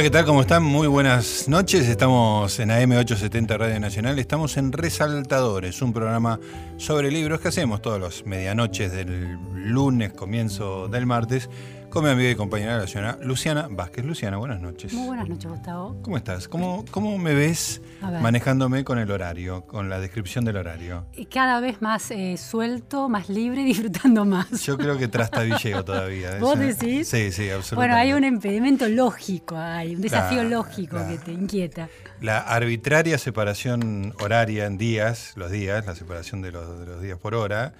Hola, 0.00 0.06
¿qué 0.06 0.12
tal? 0.12 0.24
¿Cómo 0.24 0.40
están? 0.40 0.62
Muy 0.62 0.88
buenas 0.88 1.46
noches. 1.46 1.86
Estamos 1.86 2.58
en 2.58 2.70
AM870 2.70 3.58
Radio 3.58 3.78
Nacional. 3.80 4.18
Estamos 4.18 4.56
en 4.56 4.72
Resaltadores, 4.72 5.82
un 5.82 5.92
programa 5.92 6.40
sobre 6.78 7.10
libros 7.10 7.38
que 7.42 7.48
hacemos 7.48 7.82
todas 7.82 8.00
las 8.00 8.24
medianoches 8.24 8.92
del 8.92 9.36
lunes, 9.52 10.14
comienzo 10.14 10.88
del 10.88 11.04
martes 11.04 11.50
con 11.90 12.04
mi 12.04 12.10
amiga 12.10 12.30
y 12.30 12.34
compañera 12.36 12.84
Luciana 13.22 13.68
Vázquez. 13.68 14.04
Luciana, 14.04 14.36
buenas 14.36 14.60
noches. 14.60 14.92
Muy 14.92 15.08
buenas 15.08 15.28
noches, 15.28 15.50
Gustavo. 15.50 16.00
¿Cómo 16.02 16.16
estás? 16.16 16.46
¿Cómo, 16.46 16.84
cómo 16.90 17.18
me 17.18 17.34
ves 17.34 17.82
manejándome 18.00 18.84
con 18.84 18.98
el 18.98 19.10
horario, 19.10 19.66
con 19.66 19.90
la 19.90 19.98
descripción 19.98 20.44
del 20.44 20.56
horario? 20.56 21.06
Cada 21.32 21.58
vez 21.60 21.82
más 21.82 22.10
eh, 22.12 22.36
suelto, 22.36 23.08
más 23.08 23.28
libre, 23.28 23.64
disfrutando 23.64 24.24
más. 24.24 24.62
Yo 24.62 24.78
creo 24.78 24.96
que 24.98 25.08
trastabilleo 25.08 25.84
todavía. 25.84 26.38
¿Vos 26.38 26.58
decís? 26.58 27.08
Sí, 27.08 27.32
sí, 27.32 27.50
absolutamente. 27.50 27.74
Bueno, 27.74 27.96
hay 27.96 28.12
un 28.12 28.24
impedimento 28.24 28.88
lógico, 28.88 29.56
hay 29.56 29.96
un 29.96 30.00
desafío 30.00 30.44
lógico 30.44 30.96
que 31.08 31.18
te 31.18 31.32
inquieta. 31.32 31.88
La 32.20 32.38
arbitraria 32.38 33.18
separación 33.18 34.14
horaria 34.20 34.66
en 34.66 34.78
días, 34.78 35.32
los 35.36 35.50
días, 35.50 35.86
la 35.86 35.94
separación 35.94 36.42
de 36.42 36.52
los, 36.52 37.00
días 37.02 37.18
por 37.18 37.34
hora, 37.34 37.72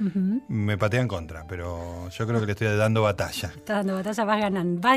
me 0.49 0.77
patea 0.79 1.01
en 1.01 1.09
contra, 1.09 1.47
pero 1.47 2.09
yo 2.09 2.27
creo 2.27 2.41
que 2.41 2.47
le 2.47 2.53
estoy 2.53 2.77
dando 2.77 3.03
batalla. 3.03 3.53
Estás 3.55 3.85
dando 3.85 4.00
batalla, 4.03 4.25
vas 4.25 4.41
ganando. 4.41 4.89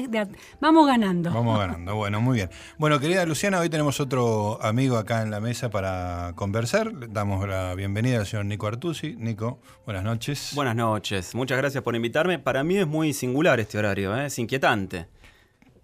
vamos 0.59 0.87
ganando. 0.87 1.31
Vamos 1.31 1.59
ganando, 1.65 1.95
bueno, 1.95 2.21
muy 2.21 2.35
bien. 2.35 2.49
Bueno, 2.77 2.99
querida 2.99 3.25
Luciana, 3.25 3.59
hoy 3.59 3.69
tenemos 3.69 3.99
otro 3.99 4.59
amigo 4.61 4.97
acá 4.97 5.21
en 5.21 5.31
la 5.31 5.39
mesa 5.39 5.69
para 5.69 6.33
conversar. 6.35 6.93
Le 6.93 7.07
damos 7.07 7.47
la 7.47 7.75
bienvenida 7.75 8.19
al 8.19 8.25
señor 8.25 8.45
Nico 8.45 8.67
Artusi. 8.67 9.15
Nico, 9.17 9.59
buenas 9.85 10.03
noches. 10.03 10.51
Buenas 10.55 10.75
noches, 10.75 11.35
muchas 11.35 11.57
gracias 11.57 11.83
por 11.83 11.95
invitarme. 11.95 12.39
Para 12.39 12.63
mí 12.63 12.77
es 12.77 12.87
muy 12.87 13.13
singular 13.13 13.59
este 13.59 13.77
horario, 13.77 14.15
¿eh? 14.17 14.27
es 14.27 14.39
inquietante. 14.39 15.07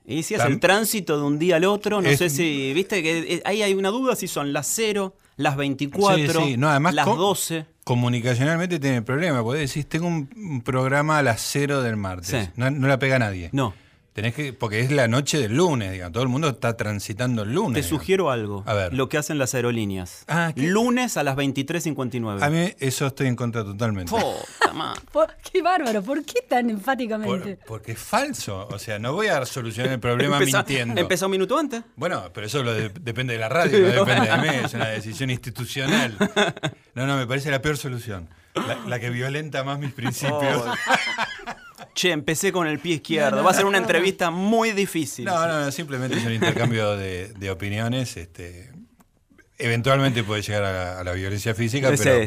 Y 0.05 0.23
si 0.23 0.33
es 0.33 0.43
el 0.43 0.59
tránsito 0.59 1.17
de 1.17 1.23
un 1.23 1.37
día 1.37 1.57
al 1.57 1.65
otro, 1.65 2.01
no 2.01 2.09
sé 2.15 2.31
si, 2.31 2.73
viste 2.73 3.03
que 3.03 3.43
ahí 3.45 3.61
hay 3.61 3.75
una 3.75 3.89
duda 3.89 4.15
si 4.15 4.27
son 4.27 4.53
las 4.53 4.65
0, 4.65 5.13
las 5.39 5.55
24, 5.55 6.45
las 6.91 7.05
12. 7.05 7.65
Comunicacionalmente 7.85 8.77
tiene 8.77 9.01
problema, 9.01 9.41
porque 9.41 9.61
decís, 9.61 9.87
tengo 9.87 10.05
un 10.05 10.61
programa 10.65 11.17
a 11.17 11.23
las 11.23 11.41
0 11.41 11.81
del 11.81 11.95
martes. 11.95 12.51
No, 12.57 12.69
no 12.69 12.87
la 12.89 12.99
pega 12.99 13.17
nadie. 13.19 13.49
No. 13.53 13.73
Tenés 14.19 14.35
que, 14.35 14.51
porque 14.51 14.81
es 14.81 14.91
la 14.91 15.07
noche 15.07 15.39
del 15.39 15.55
lunes, 15.55 15.93
digamos, 15.93 16.11
todo 16.11 16.23
el 16.23 16.27
mundo 16.27 16.49
está 16.49 16.75
transitando 16.75 17.43
el 17.43 17.53
lunes. 17.53 17.83
Te 17.83 17.87
sugiero 17.87 18.29
algo. 18.29 18.65
A 18.65 18.73
ver. 18.73 18.93
Lo 18.93 19.07
que 19.07 19.17
hacen 19.17 19.37
las 19.37 19.55
aerolíneas. 19.55 20.25
Ah, 20.27 20.51
lunes 20.57 21.15
a 21.15 21.23
las 21.23 21.37
23.59. 21.37 22.43
A 22.43 22.49
mí 22.49 22.73
eso 22.79 23.07
estoy 23.07 23.27
en 23.27 23.37
contra 23.37 23.63
totalmente. 23.63 24.13
qué 25.53 25.61
bárbaro, 25.61 26.03
¿por 26.03 26.25
qué 26.25 26.41
tan 26.41 26.69
enfáticamente? 26.69 27.59
porque 27.65 27.93
es 27.93 27.99
falso, 27.99 28.67
o 28.69 28.77
sea, 28.77 28.99
no 28.99 29.13
voy 29.13 29.27
a 29.27 29.45
solucionar 29.45 29.93
el 29.93 30.01
problema 30.01 30.37
mintiendo. 30.37 30.99
Empezó 30.99 31.27
un 31.27 31.31
minuto 31.31 31.57
antes. 31.57 31.81
Bueno, 31.95 32.29
pero 32.33 32.45
eso 32.45 32.61
depende 32.61 33.35
de 33.35 33.39
la 33.39 33.47
radio, 33.49 33.79
no 33.79 34.05
depende 34.05 34.29
de 34.29 34.37
mí, 34.37 34.65
es 34.65 34.73
una 34.73 34.89
decisión 34.89 35.29
institucional. 35.29 36.17
No, 36.93 37.07
no, 37.07 37.15
me 37.15 37.25
parece 37.25 37.51
la 37.51 37.61
peor 37.61 37.77
solución. 37.77 38.27
La, 38.85 38.99
que 38.99 39.11
violenta 39.11 39.63
más 39.63 39.79
mis 39.79 39.93
principios. 39.93 40.61
Oh. 40.65 40.73
Che, 41.99 42.11
empecé 42.11 42.53
con 42.53 42.65
el 42.65 42.79
pie 42.79 42.95
izquierdo. 42.95 43.43
Va 43.43 43.51
a 43.51 43.53
ser 43.53 43.65
una 43.65 43.77
entrevista 43.77 44.31
muy 44.31 44.71
difícil. 44.71 45.25
No, 45.25 45.45
no, 45.45 45.65
no 45.65 45.69
simplemente 45.69 46.15
es 46.15 46.25
un 46.25 46.31
intercambio 46.31 46.95
de, 46.95 47.51
opiniones. 47.51 48.15
Este, 48.15 48.71
eventualmente 49.57 50.23
puede 50.23 50.41
llegar 50.41 50.63
a 50.63 51.03
la, 51.03 51.11
violencia 51.11 51.53
física, 51.53 51.91
pero 51.97 52.25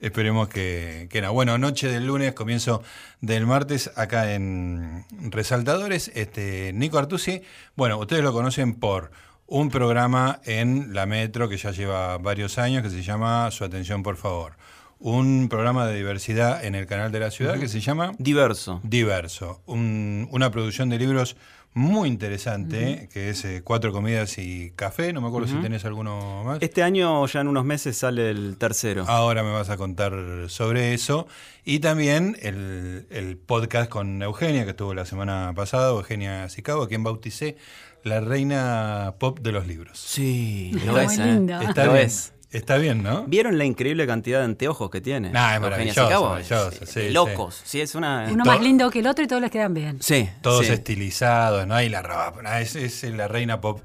esperemos 0.00 0.48
que, 0.48 1.08
que 1.08 1.22
no. 1.22 1.32
Bueno, 1.32 1.56
noche 1.56 1.88
del 1.88 2.06
lunes, 2.06 2.34
comienzo 2.34 2.82
del 3.22 3.46
martes, 3.46 3.90
acá 3.96 4.34
en 4.34 5.06
Resaltadores. 5.30 6.12
Este, 6.14 6.72
Nico 6.74 6.98
Artusi, 6.98 7.40
bueno, 7.74 7.96
ustedes 7.96 8.22
lo 8.22 8.34
conocen 8.34 8.74
por 8.74 9.12
un 9.46 9.70
programa 9.70 10.42
en 10.44 10.92
la 10.92 11.06
Metro 11.06 11.48
que 11.48 11.56
ya 11.56 11.70
lleva 11.70 12.18
varios 12.18 12.58
años 12.58 12.82
que 12.82 12.90
se 12.90 13.02
llama 13.02 13.50
Su 13.50 13.64
atención, 13.64 14.02
por 14.02 14.18
favor 14.18 14.58
un 14.98 15.48
programa 15.48 15.86
de 15.86 15.96
diversidad 15.96 16.64
en 16.64 16.74
el 16.74 16.86
canal 16.86 17.12
de 17.12 17.20
la 17.20 17.30
ciudad 17.30 17.58
que 17.58 17.68
se 17.68 17.80
llama 17.80 18.12
Diverso. 18.18 18.80
Diverso, 18.82 19.62
una 19.66 20.50
producción 20.50 20.88
de 20.88 20.98
libros 20.98 21.36
muy 21.76 22.08
interesante, 22.08 23.10
que 23.12 23.28
es 23.28 23.44
eh, 23.44 23.60
Cuatro 23.62 23.92
Comidas 23.92 24.38
y 24.38 24.70
Café, 24.70 25.12
no 25.12 25.20
me 25.20 25.28
acuerdo 25.28 25.46
si 25.46 25.56
tenés 25.56 25.84
alguno 25.84 26.42
más. 26.42 26.62
Este 26.62 26.82
año, 26.82 27.26
ya 27.26 27.42
en 27.42 27.48
unos 27.48 27.66
meses, 27.66 27.98
sale 27.98 28.30
el 28.30 28.56
tercero. 28.56 29.04
Ahora 29.06 29.42
me 29.42 29.50
vas 29.50 29.68
a 29.68 29.76
contar 29.76 30.14
sobre 30.48 30.94
eso. 30.94 31.26
Y 31.66 31.80
también 31.80 32.38
el, 32.40 33.38
podcast 33.44 33.90
con 33.90 34.22
Eugenia, 34.22 34.64
que 34.64 34.70
estuvo 34.70 34.94
la 34.94 35.04
semana 35.04 35.52
pasada, 35.54 35.90
Eugenia 35.90 36.48
Sicabo, 36.48 36.84
a 36.84 36.88
quien 36.88 37.04
bauticé 37.04 37.58
la 38.04 38.20
reina 38.20 39.16
pop 39.18 39.40
de 39.40 39.52
los 39.52 39.66
libros. 39.66 39.98
Sí, 39.98 40.72
lo 40.86 40.98
es. 40.98 41.18
¿eh? 41.18 41.46
Está 41.68 41.84
lo 41.84 41.96
es. 41.96 42.32
Está 42.50 42.76
bien, 42.78 43.02
¿no? 43.02 43.24
¿Vieron 43.24 43.58
la 43.58 43.64
increíble 43.64 44.06
cantidad 44.06 44.38
de 44.38 44.44
anteojos 44.44 44.90
que 44.90 45.00
tiene? 45.00 45.30
Nah, 45.30 45.54
es 45.56 45.60
maravilloso, 45.60 46.38
Sí, 46.86 47.10
locos. 47.10 47.60
Sí. 47.64 47.80
es 47.80 47.94
una... 47.94 48.28
Uno 48.30 48.44
más 48.44 48.60
lindo 48.60 48.90
que 48.90 49.00
el 49.00 49.06
otro 49.06 49.24
y 49.24 49.26
todos 49.26 49.42
les 49.42 49.50
quedan 49.50 49.74
bien. 49.74 49.98
Sí. 50.00 50.28
Todos 50.42 50.68
estilizados, 50.68 51.66
¿no? 51.66 51.80
Y 51.82 51.88
la 51.88 52.02
ropa. 52.02 52.60
Es, 52.60 52.76
es 52.76 53.02
la 53.04 53.28
reina 53.28 53.60
pop 53.60 53.80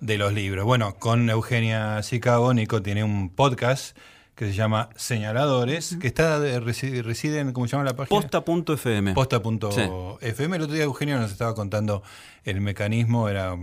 de 0.00 0.18
los 0.18 0.32
libros. 0.32 0.64
Bueno, 0.64 0.96
con 0.98 1.28
Eugenia 1.30 2.02
Sicabo, 2.02 2.52
Nico 2.54 2.82
tiene 2.82 3.04
un 3.04 3.30
podcast 3.30 3.96
que 4.34 4.46
se 4.46 4.52
llama 4.52 4.90
Señaladores, 4.96 5.96
que 5.98 6.06
está 6.06 6.38
reside, 6.60 7.40
en, 7.40 7.52
¿cómo 7.52 7.66
se 7.66 7.72
llama 7.72 7.84
la 7.84 7.96
página? 7.96 8.20
Posta.fm. 8.20 9.14
Posta.fm. 9.14 10.56
El 10.56 10.62
otro 10.62 10.74
día 10.74 10.84
Eugenia 10.84 11.18
nos 11.18 11.32
estaba 11.32 11.54
contando 11.54 12.02
el 12.44 12.60
mecanismo, 12.60 13.30
era 13.30 13.56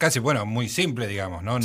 casi, 0.00 0.18
bueno, 0.18 0.46
muy 0.46 0.70
simple, 0.70 1.06
digamos, 1.06 1.42
¿no? 1.42 1.58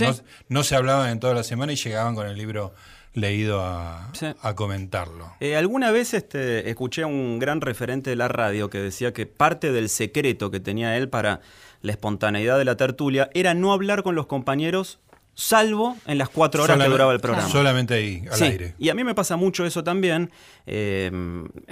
No, 0.50 0.64
se 0.64 0.76
hablaban 0.76 1.10
en 1.10 1.22
toda 1.22 1.34
la 1.34 1.44
semana 1.44 1.72
y 1.72 1.78
llegaban 1.78 2.16
con 2.16 2.28
el 2.28 2.38
libro 2.38 2.74
leído 3.14 3.62
a, 3.64 4.12
comentarlo. 4.56 5.32
Eh, 5.40 5.56
alguna 5.56 5.92
vez 5.92 6.14
este, 6.14 6.70
escuché 6.70 7.04
a 7.04 7.08
un 7.08 7.40
gran 7.40 7.62
referente 7.62 8.10
de 8.10 8.18
la 8.18 8.28
radio 8.28 8.70
que 8.70 8.80
decía 8.80 9.14
que 9.14 9.26
parte 9.26 9.72
del 9.72 9.88
secreto 9.88 10.52
que 10.52 10.60
tenía 10.60 10.98
él 10.98 11.08
para 11.08 11.40
la 11.82 11.94
espontaneidad 11.94 12.58
de 12.58 12.66
la 12.66 12.76
tertulia 12.76 13.30
era 13.34 13.54
no 13.54 13.72
hablar 13.72 14.04
con 14.04 14.16
los 14.16 14.28
compañeros 14.28 15.00
salvo 15.36 15.98
en 16.08 16.18
las 16.18 16.30
cuatro 16.30 16.64
horas 16.64 16.78
que 16.78 16.90
duraba 16.90 17.14
el 17.14 17.20
programa. 17.20 17.48
Solamente 17.50 17.94
ahí, 17.94 18.26
al 18.32 18.42
aire. 18.42 18.74
Y 18.80 18.90
a 18.90 18.96
mí 18.96 19.04
me 19.04 19.14
pasa 19.14 19.36
mucho 19.36 19.66
eso 19.66 19.84
también. 19.84 20.32
Eh, 20.66 21.12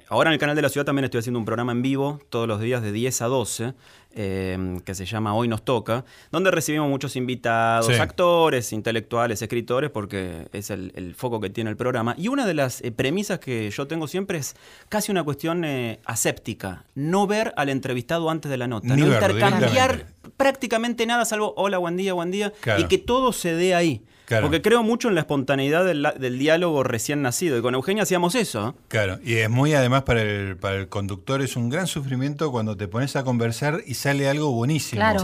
ahora 0.09 0.29
en 0.29 0.33
el 0.33 0.39
canal 0.39 0.55
de 0.55 0.61
la 0.61 0.69
ciudad 0.69 0.85
también 0.85 1.05
estoy 1.05 1.19
haciendo 1.19 1.39
un 1.39 1.45
programa 1.45 1.71
en 1.71 1.81
vivo 1.81 2.21
todos 2.29 2.47
los 2.47 2.59
días 2.59 2.81
de 2.81 2.91
10 2.91 3.21
a 3.21 3.25
12. 3.25 3.73
Eh, 4.15 4.79
que 4.85 4.93
se 4.93 5.05
llama 5.05 5.33
Hoy 5.33 5.47
nos 5.47 5.65
toca, 5.65 6.05
donde 6.31 6.51
recibimos 6.51 6.87
muchos 6.87 7.15
invitados, 7.15 7.89
actores, 7.99 8.71
intelectuales, 8.71 9.41
escritores, 9.41 9.89
porque 9.89 10.47
es 10.53 10.69
el, 10.69 11.15
foco 11.17 11.39
que 11.39 11.49
tiene 11.49 11.71
el 11.71 11.77
programa. 11.77 12.13
Y 12.17 12.27
una 12.27 12.45
de 12.45 12.53
las 12.53 12.81
eh, 12.81 12.91
premisas 12.91 13.39
que 13.39 13.71
yo 13.71 13.87
tengo 13.87 14.07
siempre 14.07 14.37
es 14.37 14.55
casi 14.87 15.11
una 15.11 15.23
cuestión 15.23 15.65
aséptica, 16.05 16.85
no 16.93 17.25
ver 17.25 17.53
al 17.57 17.69
entrevistado 17.69 18.29
antes 18.29 18.51
de 18.51 18.57
la 18.57 18.67
nota, 18.67 18.95
no 18.95 19.07
intercambiar 19.07 20.05
prácticamente 20.37 21.05
nada, 21.05 21.25
salvo 21.25 21.53
hola, 21.57 21.77
buen 21.77 21.97
día, 21.97 22.13
buen 22.13 22.29
día, 22.29 22.53
y 22.77 22.83
que 22.85 22.97
todo 22.97 23.33
se 23.33 23.55
dé 23.55 23.73
ahí. 23.73 24.03
Porque 24.41 24.61
creo 24.61 24.83
mucho 24.83 25.09
en 25.09 25.15
la 25.15 25.21
espontaneidad 25.21 25.85
del, 25.85 26.39
diálogo 26.39 26.83
recién 26.83 27.21
nacido. 27.21 27.57
Y 27.57 27.61
con 27.61 27.75
Eugenia 27.75 28.03
hacíamos 28.03 28.35
eso. 28.35 28.75
Claro, 28.87 29.19
y 29.23 29.35
es 29.35 29.49
muy 29.49 29.73
además 29.73 30.03
para 30.03 30.21
el, 30.21 30.57
para 30.57 30.77
el 30.77 30.87
conductor, 30.87 31.41
es 31.41 31.55
un 31.55 31.69
gran 31.69 31.87
sufrimiento 31.87 32.51
cuando 32.51 32.75
te 32.75 32.87
pones 32.87 33.15
a 33.15 33.23
conversar 33.23 33.81
y 33.85 33.93
sale 33.95 34.27
algo 34.27 34.51
buenísimo. 34.51 34.99
Claro, 34.99 35.21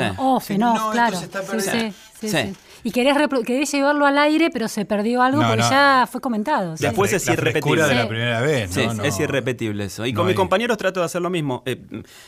no, 0.57 0.91
claro. 0.91 1.17
sí, 1.59 1.93
sí, 2.19 2.29
sí 2.29 2.55
y 2.83 2.91
querés, 2.91 3.15
querés, 3.45 3.71
llevarlo 3.71 4.05
al 4.05 4.17
aire, 4.17 4.49
pero 4.51 4.67
se 4.67 4.85
perdió 4.85 5.21
algo 5.21 5.41
porque 5.41 5.63
ya 5.69 6.07
fue 6.09 6.21
comentado. 6.21 6.75
Después 6.77 7.13
es 7.13 7.27
irrepetible. 7.27 7.83
de 7.83 7.95
la 7.95 8.07
primera 8.07 8.41
vez, 8.41 8.75
es 8.77 9.19
irrepetible 9.19 9.85
eso. 9.85 10.05
Y 10.05 10.13
con 10.13 10.27
mis 10.27 10.35
compañeros 10.35 10.77
trato 10.77 10.99
de 10.99 11.05
hacer 11.05 11.21
lo 11.21 11.29
mismo. 11.29 11.63
Eh, 11.65 11.81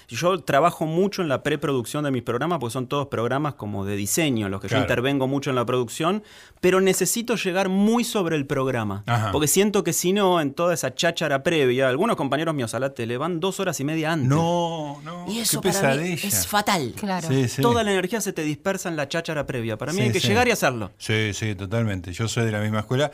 yo 0.07 0.39
trabajo 0.43 0.85
mucho 0.85 1.21
en 1.21 1.29
la 1.29 1.43
preproducción 1.43 2.03
de 2.03 2.11
mis 2.11 2.23
programas, 2.23 2.59
porque 2.59 2.73
son 2.73 2.87
todos 2.87 3.07
programas 3.07 3.55
como 3.55 3.85
de 3.85 3.95
diseño, 3.95 4.49
los 4.49 4.61
que 4.61 4.67
yo 4.67 4.77
intervengo 4.77 5.27
mucho 5.27 5.49
en 5.49 5.55
la 5.55 5.65
producción, 5.65 6.23
pero 6.59 6.81
necesito 6.81 7.35
llegar 7.35 7.69
muy 7.69 8.03
sobre 8.03 8.35
el 8.35 8.45
programa. 8.45 9.03
Porque 9.31 9.47
siento 9.47 9.83
que 9.83 9.93
si 9.93 10.13
no, 10.13 10.41
en 10.41 10.53
toda 10.53 10.73
esa 10.73 10.93
cháchara 10.93 11.43
previa, 11.43 11.89
algunos 11.89 12.15
compañeros 12.15 12.55
míos 12.55 12.73
a 12.73 12.79
la 12.79 12.93
tele 12.93 13.17
van 13.17 13.39
dos 13.39 13.59
horas 13.59 13.79
y 13.79 13.83
media 13.83 14.13
antes. 14.13 14.29
No, 14.29 15.01
no. 15.03 15.25
Y 15.27 15.39
eso 15.39 15.61
para 15.61 15.95
mí 15.95 16.13
es 16.13 16.47
fatal. 16.47 16.93
Claro. 16.97 17.27
Toda 17.61 17.83
la 17.83 17.91
energía 17.91 18.21
se 18.21 18.33
te 18.33 18.43
dispersa 18.43 18.89
en 18.89 18.95
la 18.95 19.07
cháchara 19.07 19.45
previa. 19.45 19.77
Para 19.77 19.93
mí 19.93 20.01
hay 20.01 20.11
que 20.11 20.19
llegar 20.19 20.40
y 20.47 20.51
hacerlo. 20.51 20.91
Sí, 20.97 21.31
sí, 21.33 21.55
totalmente. 21.55 22.13
Yo 22.13 22.27
soy 22.27 22.45
de 22.45 22.51
la 22.51 22.59
misma 22.59 22.79
escuela 22.79 23.11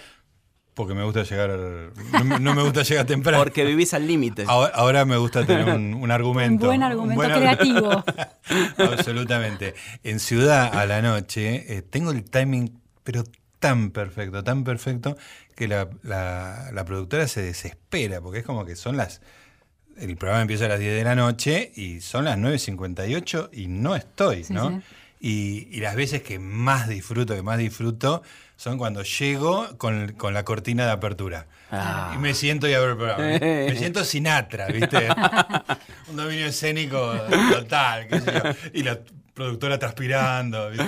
porque 0.78 0.94
me 0.94 1.04
gusta 1.04 1.24
llegar. 1.24 1.50
No, 2.40 2.54
me 2.54 2.62
gusta 2.62 2.84
llegar 2.84 3.08
temprano. 3.08 3.40
Porque 3.40 3.66
vivís 3.66 3.96
al 3.96 4.06
límite. 4.06 4.46
Ahora, 4.48 5.06
me 5.06 5.18
gusta 5.18 5.44
tener 5.44 5.68
un, 5.76 6.12
argumento. 6.12 6.66
Un 6.66 6.70
buen 6.70 6.84
argumento 6.84 7.24
creativo. 7.24 8.04
Absolutamente. 8.78 9.74
En 10.04 10.20
Ciudad 10.20 10.78
a 10.78 10.86
la 10.86 11.02
noche 11.02 11.66
eh, 11.76 11.82
tengo 11.82 12.12
el 12.12 12.24
timing, 12.24 12.80
pero 13.04 13.24
tan 13.58 13.90
perfecto, 13.90 14.44
tan 14.44 14.64
perfecto, 14.64 15.18
que 15.56 15.68
la, 15.68 15.90
la, 16.04 16.86
productora 16.86 17.28
se 17.28 17.42
desespera, 17.42 18.22
porque 18.22 18.40
es 18.40 18.46
como 18.46 18.64
que 18.64 18.76
son 18.76 18.98
las. 18.98 19.22
El 19.98 20.16
programa 20.16 20.44
empieza 20.44 20.66
a 20.66 20.68
las 20.68 20.80
10 20.80 20.94
de 20.94 21.04
la 21.04 21.16
noche 21.16 21.72
y 21.76 22.02
son 22.02 22.26
las 22.26 22.38
9.58 22.38 23.50
y 23.52 23.68
no 23.68 23.96
estoy, 23.96 24.46
¿no? 24.50 24.80
Y, 25.20 25.80
las 25.80 25.96
veces 25.96 26.22
que 26.22 26.40
más 26.40 26.88
disfruto, 26.88 27.36
que 27.36 27.42
más 27.42 27.58
disfruto, 27.58 28.22
son 28.56 28.78
cuando 28.78 29.04
llego 29.04 29.68
con, 29.78 30.16
la 30.34 30.44
cortina 30.44 30.86
de 30.86 30.92
apertura. 30.92 31.48
Ah. 31.72 32.14
Y 32.16 32.18
me 32.18 32.34
siento 32.34 32.68
y 32.68 32.74
abro 32.74 32.92
el 32.92 32.98
programa. 32.98 33.40
me 33.40 33.76
siento 33.78 34.04
Sinatra, 34.04 34.68
¿viste? 34.68 35.08
Un 36.10 36.16
dominio 36.16 36.48
escénico 36.48 37.14
total, 37.52 38.08
qué 38.08 38.22
sé 38.22 38.32
yo. 38.34 38.70
Y 38.74 38.84
la 38.84 39.00
productora 39.38 39.78
transpirando, 39.78 40.72
¿viste? 40.72 40.86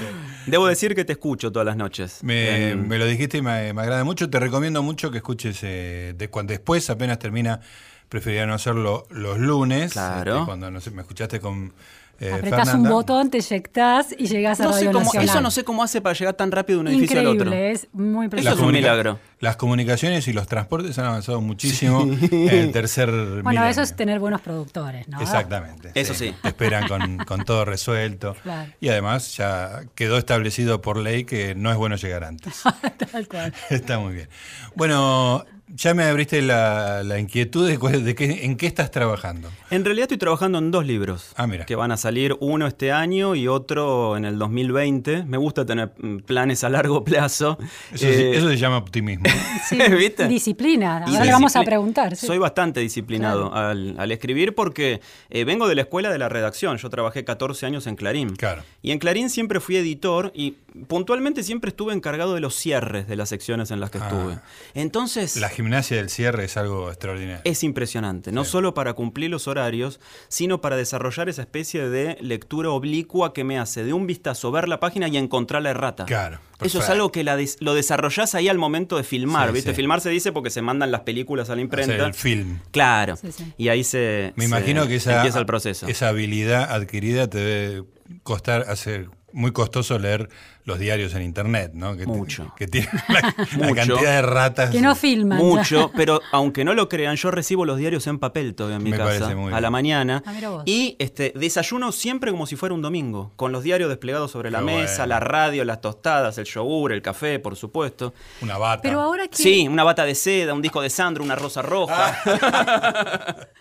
Debo 0.48 0.68
decir 0.68 0.96
que 0.96 1.06
te 1.06 1.14
escucho 1.14 1.52
todas 1.52 1.68
las 1.68 1.78
noches. 1.78 2.24
Me, 2.24 2.74
lo 2.76 3.06
dijiste 3.06 3.38
y 3.38 3.42
me, 3.42 3.70
agrada 3.70 4.04
mucho. 4.04 4.30
Te 4.30 4.40
recomiendo 4.40 4.82
mucho 4.82 5.12
que 5.12 5.18
escuches 5.18 5.60
eh, 5.62 6.16
de, 6.18 6.30
cuando 6.30 6.52
después, 6.52 6.90
apenas 6.90 7.20
termina, 7.20 7.62
preferiría 8.10 8.48
no 8.48 8.56
hacerlo 8.56 9.06
los 9.12 9.38
lunes. 9.38 9.94
Claro. 9.94 10.34
Este, 10.34 10.46
cuando 10.46 10.72
no 10.72 10.82
sé, 10.82 10.90
me 10.92 11.04
escuchaste 11.04 11.40
con 11.40 11.74
eh, 12.20 12.34
Apretás 12.34 12.74
un 12.74 12.84
botón, 12.84 13.30
te 13.30 13.38
eyectás 13.38 14.14
y 14.18 14.28
llegás 14.28 14.60
a 14.60 14.66
no 14.66 14.72
Radio 14.72 15.06
sé 15.06 15.24
Eso 15.24 15.42
no 15.42 15.52
sé 15.52 15.64
cómo 15.64 15.84
hace 15.84 16.02
para 16.02 16.14
llegar 16.14 16.34
tan 16.34 16.52
rápido 16.52 16.80
de 16.80 16.82
un 16.82 16.88
edificio 16.90 17.20
al 17.20 17.28
otro. 17.28 17.54
es 17.54 17.88
muy 17.94 18.26
impresionante. 18.26 18.62
Eso 18.62 18.64
es 18.64 18.68
un 18.68 18.74
milagro. 18.74 19.20
Las 19.40 19.56
comunicaciones 19.56 20.28
y 20.28 20.34
los 20.34 20.48
transportes 20.48 21.00
han 21.00 21.06
avanzado 21.06 21.40
muchísimo 21.40 22.02
en 22.04 22.50
el 22.50 22.72
tercer 22.72 23.10
Bueno, 23.42 23.66
eso 23.66 23.82
es 23.82 23.96
tener 23.96 24.20
buenos 24.20 24.42
productores, 24.42 25.08
¿no? 25.08 25.22
Exactamente. 25.22 25.92
Eso 25.96 26.14
sí. 26.14 26.34
Te 26.42 26.50
esperan 26.50 26.88
con, 27.26 27.46
todo 27.46 27.66
resuelto. 27.66 28.36
Y 28.82 28.90
además 28.90 29.38
ya 29.38 29.84
quedó 29.96 30.18
establecido 30.18 30.82
por 30.82 30.98
ley 30.98 31.24
que 31.24 31.56
no 31.56 31.72
es 31.72 31.78
bueno 31.78 31.96
llegar 31.96 32.24
antes. 32.24 32.64
Tal 33.12 33.28
cual. 33.28 33.54
Está 33.70 34.00
muy 34.00 34.14
bien. 34.14 34.30
Bueno, 34.76 35.46
ya 35.76 35.94
me 35.94 36.04
abriste 36.04 36.42
la, 36.42 37.04
inquietud 37.20 37.68
de, 37.68 38.16
qué, 38.16 38.46
en 38.46 38.58
qué 38.58 38.68
estás 38.68 38.92
trabajando. 38.92 39.50
En 39.70 39.86
realidad 39.86 40.06
estoy 40.06 40.18
trabajando 40.18 40.58
en 40.58 40.72
dos 40.72 40.86
libros 40.86 41.34
ah, 41.36 41.46
mira. 41.48 41.66
que 41.66 41.76
van 41.76 41.92
a 41.92 41.98
salir, 41.98 42.36
uno 42.40 42.68
este 42.68 42.92
año 42.92 43.36
y 43.36 43.48
otro 43.48 44.18
en 44.18 44.26
el 44.26 44.40
2020. 44.40 45.26
Me 45.26 45.38
gusta 45.38 45.66
tener 45.66 45.92
mm, 45.98 46.20
planes 46.20 46.64
a 46.64 46.70
largo 46.70 47.04
plazo. 47.06 47.58
Eso, 47.94 48.08
eh, 48.08 48.42
se 48.42 48.58
llama 48.58 48.78
optimismo. 48.78 49.26
Sí, 49.68 49.78
¿viste? 49.98 50.28
Disciplina. 50.28 51.04
Ahora 51.06 51.26
le 51.26 51.32
vamos 51.32 51.56
a 51.56 51.64
preguntar. 51.64 52.16
Soy 52.16 52.38
bastante 52.38 52.80
disciplinado 52.80 53.54
al, 53.54 54.12
escribir 54.12 54.56
porque 54.56 55.02
eh, 55.30 55.44
vengo 55.44 55.68
de 55.68 55.76
la 55.76 55.82
escuela 55.82 56.10
de 56.10 56.18
la 56.18 56.30
redacción. 56.30 56.78
Yo 56.78 56.90
trabajé 56.90 57.24
14 57.24 57.66
años 57.66 57.86
en 57.86 57.96
Clarín. 57.96 58.36
Claro. 58.36 58.64
Y 58.82 58.92
en 58.92 59.00
Clarín 59.00 59.30
siempre 59.30 59.60
fui 59.60 59.76
editor 59.78 60.32
y 60.34 60.56
puntualmente 60.88 61.44
siempre 61.44 61.70
estuve 61.70 61.94
encargado 61.94 62.34
de 62.34 62.42
los 62.42 62.56
cierres 62.56 63.08
de 63.08 63.16
las 63.16 63.30
secciones 63.30 63.72
en 63.72 63.80
las 63.80 63.92
que 63.92 64.00
ah. 64.00 64.08
estuve. 64.08 64.40
Entonces 64.74 65.36
gimnasia 65.60 65.98
del 65.98 66.10
cierre 66.10 66.46
es 66.46 66.56
algo 66.56 66.88
extraordinario. 66.88 67.42
Es 67.44 67.66
impresionante, 67.66 68.32
no 68.32 68.46
solo 68.46 68.74
para 68.74 68.94
cumplir 68.94 69.30
los 69.30 69.46
horarios, 69.50 70.00
sino 70.30 70.62
para 70.62 70.78
desarrollar 70.78 71.28
esa 71.28 71.42
especie 71.42 71.90
de 71.90 72.18
lectura 72.22 72.70
oblicua 72.70 73.34
que 73.34 73.44
me 73.44 73.60
hace 73.60 73.84
de 73.84 73.92
un 73.92 74.08
vistazo 74.08 74.52
ver 74.52 74.70
la 74.70 74.80
página 74.80 75.10
y 75.10 75.18
encontrar 75.18 75.62
la 75.62 75.72
errata. 75.72 76.06
Claro. 76.06 76.40
Eso 76.62 76.80
es 76.80 76.90
algo 76.90 77.12
que 77.12 77.26
lo 77.60 77.74
desarrollás 77.74 78.36
ahí 78.36 78.48
al 78.48 78.58
momento 78.58 78.96
de 78.96 79.04
filmar, 79.04 79.52
¿viste? 79.52 79.74
Filmar 79.74 80.00
se 80.00 80.10
dice 80.10 80.32
porque 80.32 80.50
se 80.50 80.62
mandan 80.62 80.92
las 80.92 81.02
películas 81.02 81.50
a 81.50 81.56
la 81.56 81.62
imprenta. 81.62 82.06
el 82.06 82.14
film. 82.14 82.60
Claro. 82.72 83.16
Y 83.58 83.68
ahí 83.68 83.84
se, 83.84 84.32
me 84.38 84.46
imagino 84.46 84.88
que 84.88 84.96
esa, 84.96 85.18
empieza 85.18 85.40
el 85.40 85.46
proceso. 85.46 85.88
Esa 85.88 86.08
habilidad 86.08 86.72
adquirida 86.72 87.30
te 87.30 87.38
debe 87.38 87.84
costar 88.24 88.66
hacer 88.70 89.10
muy 89.34 89.52
costoso 89.52 89.98
leer 90.00 90.30
los 90.66 90.78
diarios 90.78 91.16
en 91.16 91.24
internet, 91.24 91.72
¿no? 91.74 91.98
Que 91.98 92.06
Mucho. 92.06 92.54
que 92.56 92.68
tienen 92.68 92.92
la, 93.08 93.34
cantidad 93.74 94.16
de 94.16 94.22
ratas. 94.22 94.70
Que 94.70 94.82
no 94.82 94.96
filman. 94.96 95.40
Mucho, 95.40 95.92
pero 95.96 96.22
aunque 96.32 96.64
no 96.64 96.74
lo 96.74 96.88
crean, 96.88 97.16
yo 97.16 97.32
recibo 97.32 97.66
los 97.66 97.78
diarios 97.78 98.06
en 98.08 98.20
papel 98.20 98.54
todavía 98.54 98.78
en 98.78 98.84
mi 98.84 98.92
casa 98.92 99.34
a 99.52 99.62
la 99.62 99.70
mañana. 99.72 100.22
Ah, 100.26 100.62
y 100.66 100.96
este 101.00 101.34
desayuno 101.36 101.92
siempre 101.92 102.32
como 102.32 102.46
si 102.46 102.56
fuera 102.56 102.76
un 102.76 102.82
domingo, 102.82 103.32
con 103.36 103.52
los 103.52 103.64
diarios 103.64 103.90
desplegados 103.90 104.32
sobre 104.32 104.52
la 104.52 104.62
mesa, 104.62 105.08
la 105.08 105.20
radio, 105.20 105.66
las 105.66 105.82
tostadas, 105.82 106.38
el 106.38 106.46
yogur, 106.46 106.92
el 106.92 107.02
café, 107.02 107.40
por 107.40 107.56
supuesto. 107.56 108.14
Una 108.42 108.58
bata. 108.58 108.82
Pero 108.82 109.02
ahora 109.02 109.28
que... 109.28 109.38
Sí, 109.38 109.68
una 109.68 109.84
bata 109.84 110.06
de 110.06 110.16
seda, 110.16 110.54
un 110.54 110.62
disco 110.62 110.82
de 110.82 110.90
Sandro, 110.90 111.24
una 111.24 111.36
rosa 111.36 111.62
roja. 111.62 112.22
Ah. 112.26 113.36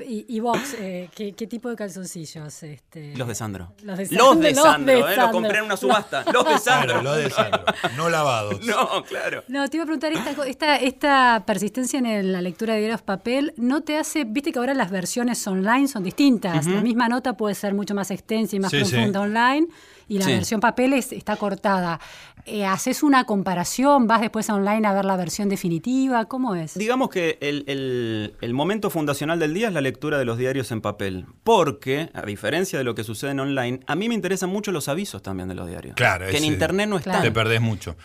¿Y, 0.00 0.40
vos, 0.40 0.58
eh, 0.78 1.08
¿qué, 1.14 1.32
tipo 1.32 1.68
de 1.68 1.76
calzoncillos? 1.76 2.62
Este... 2.62 3.16
Los 3.16 3.28
de 3.28 3.34
Sandro. 3.34 3.72
Los 3.82 3.98
de 3.98 4.06
Sandro, 4.06 4.26
los 4.26 4.40
de 4.40 4.54
Sandro, 4.54 5.08
eh, 5.08 5.16
los 5.16 5.30
compré 5.30 5.58
en 5.58 5.64
una 5.64 5.76
subasta. 5.76 6.24
Los 6.32 6.44
de 6.44 6.58
Sandro. 6.58 7.02
los 7.02 7.16
de 7.16 7.30
Sandro, 7.30 7.64
no 7.96 8.08
lavados. 8.08 8.60
No, 8.66 9.04
claro. 9.04 9.44
No, 9.48 9.68
te 9.68 9.76
iba 9.76 9.84
a 9.84 9.86
preguntar, 9.86 10.12
esta, 10.46 10.76
esta, 10.76 11.44
persistencia 11.46 11.98
en 11.98 12.32
la 12.32 12.42
lectura 12.42 12.74
de 12.74 12.80
diarios 12.80 13.02
papel, 13.02 13.54
¿no 13.56 13.82
te 13.82 13.96
hace, 13.96 14.24
viste 14.24 14.52
que 14.52 14.58
ahora 14.58 14.74
las 14.74 14.90
versiones 14.90 15.46
online 15.46 15.86
son 15.88 16.02
distintas? 16.02 16.66
La 16.66 16.80
misma 16.80 17.08
nota 17.08 17.36
puede 17.36 17.54
ser 17.54 17.74
mucho 17.74 17.94
más 17.94 18.10
extensa 18.10 18.56
y 18.56 18.60
más 18.60 18.72
profunda 18.72 19.20
online 19.20 19.68
y 20.08 20.18
la 20.18 20.26
versión 20.26 20.60
papel 20.60 20.92
está 20.92 21.36
cortada. 21.36 22.00
Eh, 22.44 22.64
¿Haces 22.64 23.02
una 23.02 23.24
comparación? 23.24 24.06
¿Vas 24.06 24.20
después 24.20 24.48
a 24.50 24.54
online 24.54 24.86
a 24.86 24.92
ver 24.92 25.04
la 25.04 25.16
versión 25.16 25.48
definitiva? 25.48 26.26
¿Cómo 26.26 26.54
es? 26.54 26.74
Digamos 26.74 27.10
que 27.10 27.38
el, 27.40 28.54
momento 28.54 28.88
fundacional 28.88 29.40
del 29.40 29.52
día 29.52 29.68
es 29.68 29.74
la 29.74 29.80
lectura 29.80 30.18
de 30.18 30.24
los 30.24 30.38
diarios 30.38 30.70
en 30.70 30.80
papel. 30.80 31.26
Porque, 31.42 32.10
a 32.14 32.22
diferencia 32.22 32.78
de 32.78 32.84
lo 32.84 32.94
que 32.94 33.02
sucede 33.02 33.32
en 33.32 33.40
online, 33.40 33.80
a 33.86 33.96
mí 33.96 34.08
me 34.08 34.14
interesan 34.14 34.48
mucho 34.48 34.70
los 34.70 34.88
avisos 34.88 35.22
también 35.22 35.48
de 35.48 35.56
los 35.56 35.66
diarios. 35.66 35.96
Claro. 35.96 36.26
Que 36.28 36.36
en 36.36 36.44
internet 36.44 36.88
no 36.88 36.98
están. 36.98 37.22
Te 37.22 37.32
perdés 37.32 37.60
mucho. 37.60 37.96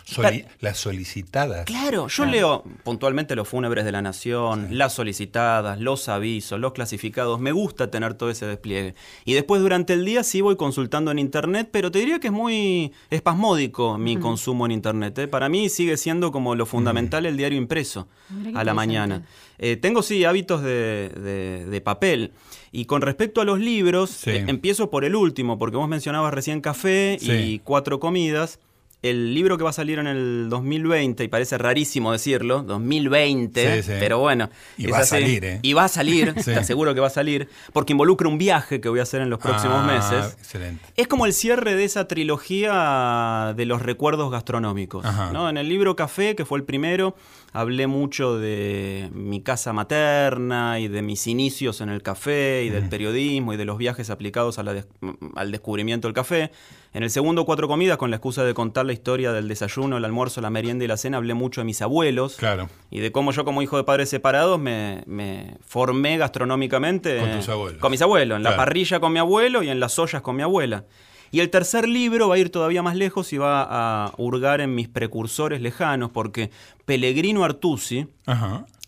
las 0.60 0.78
solicitadas. 0.78 1.66
Claro, 1.66 2.08
yo 2.08 2.26
leo 2.26 2.64
puntualmente 2.84 3.36
los 3.36 3.48
fúnebres 3.48 3.86
de 3.86 3.92
la 3.92 4.02
nación, 4.02 4.70
las 4.72 4.94
solicitadas, 4.94 5.80
los 5.80 6.10
avisos, 6.10 6.60
los 6.60 6.74
clasificados. 6.74 7.40
Me 7.40 7.52
gusta 7.52 7.92
tener 7.92 8.16
todo 8.16 8.32
ese 8.32 8.48
despliegue. 8.48 8.96
Y 9.24 9.34
después 9.34 9.62
durante 9.62 9.94
el 9.94 10.04
día 10.04 10.24
sí 10.24 10.42
voy 10.42 10.56
consultando 10.56 11.12
en 11.12 11.20
internet, 11.20 11.70
pero 11.72 11.91
te 11.92 12.00
diría 12.00 12.20
que 12.20 12.28
es 12.28 12.34
muy 12.34 12.92
espasmódico 13.10 13.98
mi 13.98 14.18
consumo 14.18 14.66
en 14.66 14.72
Internet. 14.72 15.18
¿eh? 15.20 15.28
Para 15.28 15.50
mí 15.50 15.70
sigue 15.70 15.98
siendo 15.98 16.32
como 16.32 16.56
lo 16.56 16.66
fundamental 16.66 17.26
el 17.26 17.38
diario 17.38 17.58
impreso 17.58 18.08
a 18.56 18.64
la 18.64 18.74
mañana. 18.74 19.26
Eh, 19.58 19.76
tengo 19.76 20.02
sí 20.02 20.26
hábitos 20.26 20.64
de, 20.64 21.82
papel. 21.84 22.32
Y 22.72 22.86
con 22.86 23.02
respecto 23.02 23.42
a 23.42 23.46
los 23.46 23.60
libros, 23.60 24.26
eh, 24.28 24.46
empiezo 24.48 24.90
por 24.90 25.04
el 25.04 25.16
último, 25.16 25.58
porque 25.58 25.78
vos 25.78 25.90
mencionabas 25.90 26.34
recién 26.34 26.62
café 26.62 27.18
y 27.22 27.60
cuatro 27.60 28.00
comidas 28.00 28.60
el 29.02 29.34
libro 29.34 29.58
que 29.58 29.64
va 29.64 29.72
a 29.72 29.74
salir 29.74 29.98
en 29.98 30.08
el 30.08 30.48
2020, 30.50 31.24
y 31.24 31.28
parece 31.28 31.58
rarísimo 31.58 32.12
decirlo, 32.12 32.62
2020, 32.62 33.84
pero 34.00 34.20
bueno. 34.20 34.50
Y 34.78 34.88
va 34.88 35.00
a 35.00 35.06
salir, 35.06 35.44
¿eh? 35.44 35.60
Y 35.64 35.74
va 35.74 35.86
a 35.86 35.88
salir, 35.88 36.34
te 36.46 36.56
aseguro 36.56 36.94
que 36.94 37.00
va 37.00 37.08
a 37.08 37.12
salir, 37.12 37.50
porque 37.74 37.94
involucra 37.94 38.28
un 38.28 38.38
viaje 38.38 38.80
que 38.80 38.90
voy 38.90 39.00
a 39.00 39.04
hacer 39.04 39.22
en 39.22 39.30
los 39.30 39.40
próximos 39.40 39.78
ah, 39.80 39.88
meses. 39.88 40.38
Excelente. 40.40 40.86
Es 40.96 41.08
como 41.08 41.26
el 41.26 41.34
cierre 41.34 41.76
de 41.76 41.84
esa 41.84 42.08
trilogía 42.08 43.54
de 43.56 43.66
los 43.66 43.82
recuerdos 43.82 44.32
gastronómicos. 44.32 45.04
¿no? 45.34 45.50
En 45.50 45.58
el 45.58 45.68
libro 45.68 45.96
Café, 45.96 46.36
que 46.36 46.46
fue 46.46 46.60
el 46.60 46.64
primero, 46.64 47.16
hablé 47.54 47.88
mucho 47.88 48.38
de 48.38 49.10
mi 49.14 49.42
casa 49.42 49.74
materna 49.74 50.80
y 50.80 50.88
de 50.88 51.02
mis 51.02 51.28
inicios 51.28 51.82
en 51.82 51.90
el 51.90 52.02
café 52.02 52.64
y 52.64 52.70
del 52.70 52.88
periodismo 52.88 53.54
y 53.54 53.58
de 53.58 53.66
los 53.66 53.78
viajes 53.78 54.10
aplicados 54.10 54.58
al 54.58 55.52
descubrimiento 55.52 56.08
del 56.08 56.16
café. 56.16 56.52
En 56.94 57.04
el 57.04 57.10
segundo 57.10 57.46
Cuatro 57.46 57.70
Comidas, 57.70 57.98
con 57.98 58.10
la 58.10 58.18
excusa 58.18 58.44
de 58.44 58.54
contar 58.54 58.86
la 58.86 58.92
historia 58.92 59.32
del 59.32 59.48
desayuno, 59.48 59.98
el 59.98 60.04
almuerzo, 60.04 60.42
la 60.42 60.50
merienda 60.50 60.84
y 60.84 60.90
la 60.90 60.98
cena, 60.98 61.18
hablé 61.18 61.34
mucho 61.34 61.62
de 61.62 61.66
mis 61.66 61.82
abuelos. 61.82 62.36
Claro. 62.36 62.70
Y 62.90 63.00
de 63.00 63.14
cómo 63.14 63.32
yo, 63.32 63.46
como 63.46 63.62
hijo 63.62 63.78
de 63.78 63.86
padres 63.86 64.10
separados, 64.10 64.60
me, 64.60 65.58
formé 65.66 66.18
gastronómicamente. 66.18 67.18
Con 67.20 67.32
tus 67.32 67.50
abuelos. 67.50 67.82
Con 67.82 67.92
mis 67.92 68.02
abuelos. 68.02 68.38
En 68.38 68.44
la 68.44 68.58
parrilla 68.58 69.00
con 69.00 69.14
mi 69.14 69.20
abuelo 69.20 69.64
y 69.64 69.70
en 69.70 69.80
las 69.80 69.98
ollas 70.00 70.22
con 70.22 70.36
mi 70.36 70.44
abuela. 70.44 70.86
Y 71.32 71.40
el 71.40 71.50
tercer 71.50 71.88
libro 71.88 72.28
va 72.28 72.36
a 72.36 72.38
ir 72.38 72.50
todavía 72.50 72.84
más 72.84 72.96
lejos 72.96 73.32
y 73.32 73.38
va 73.38 73.66
a 73.70 74.14
hurgar 74.18 74.60
en 74.60 74.76
mis 74.76 74.90
precursores 74.90 75.62
lejanos, 75.62 76.12
porque 76.12 76.52
Pellegrino 76.86 77.46
Artusi 77.46 78.08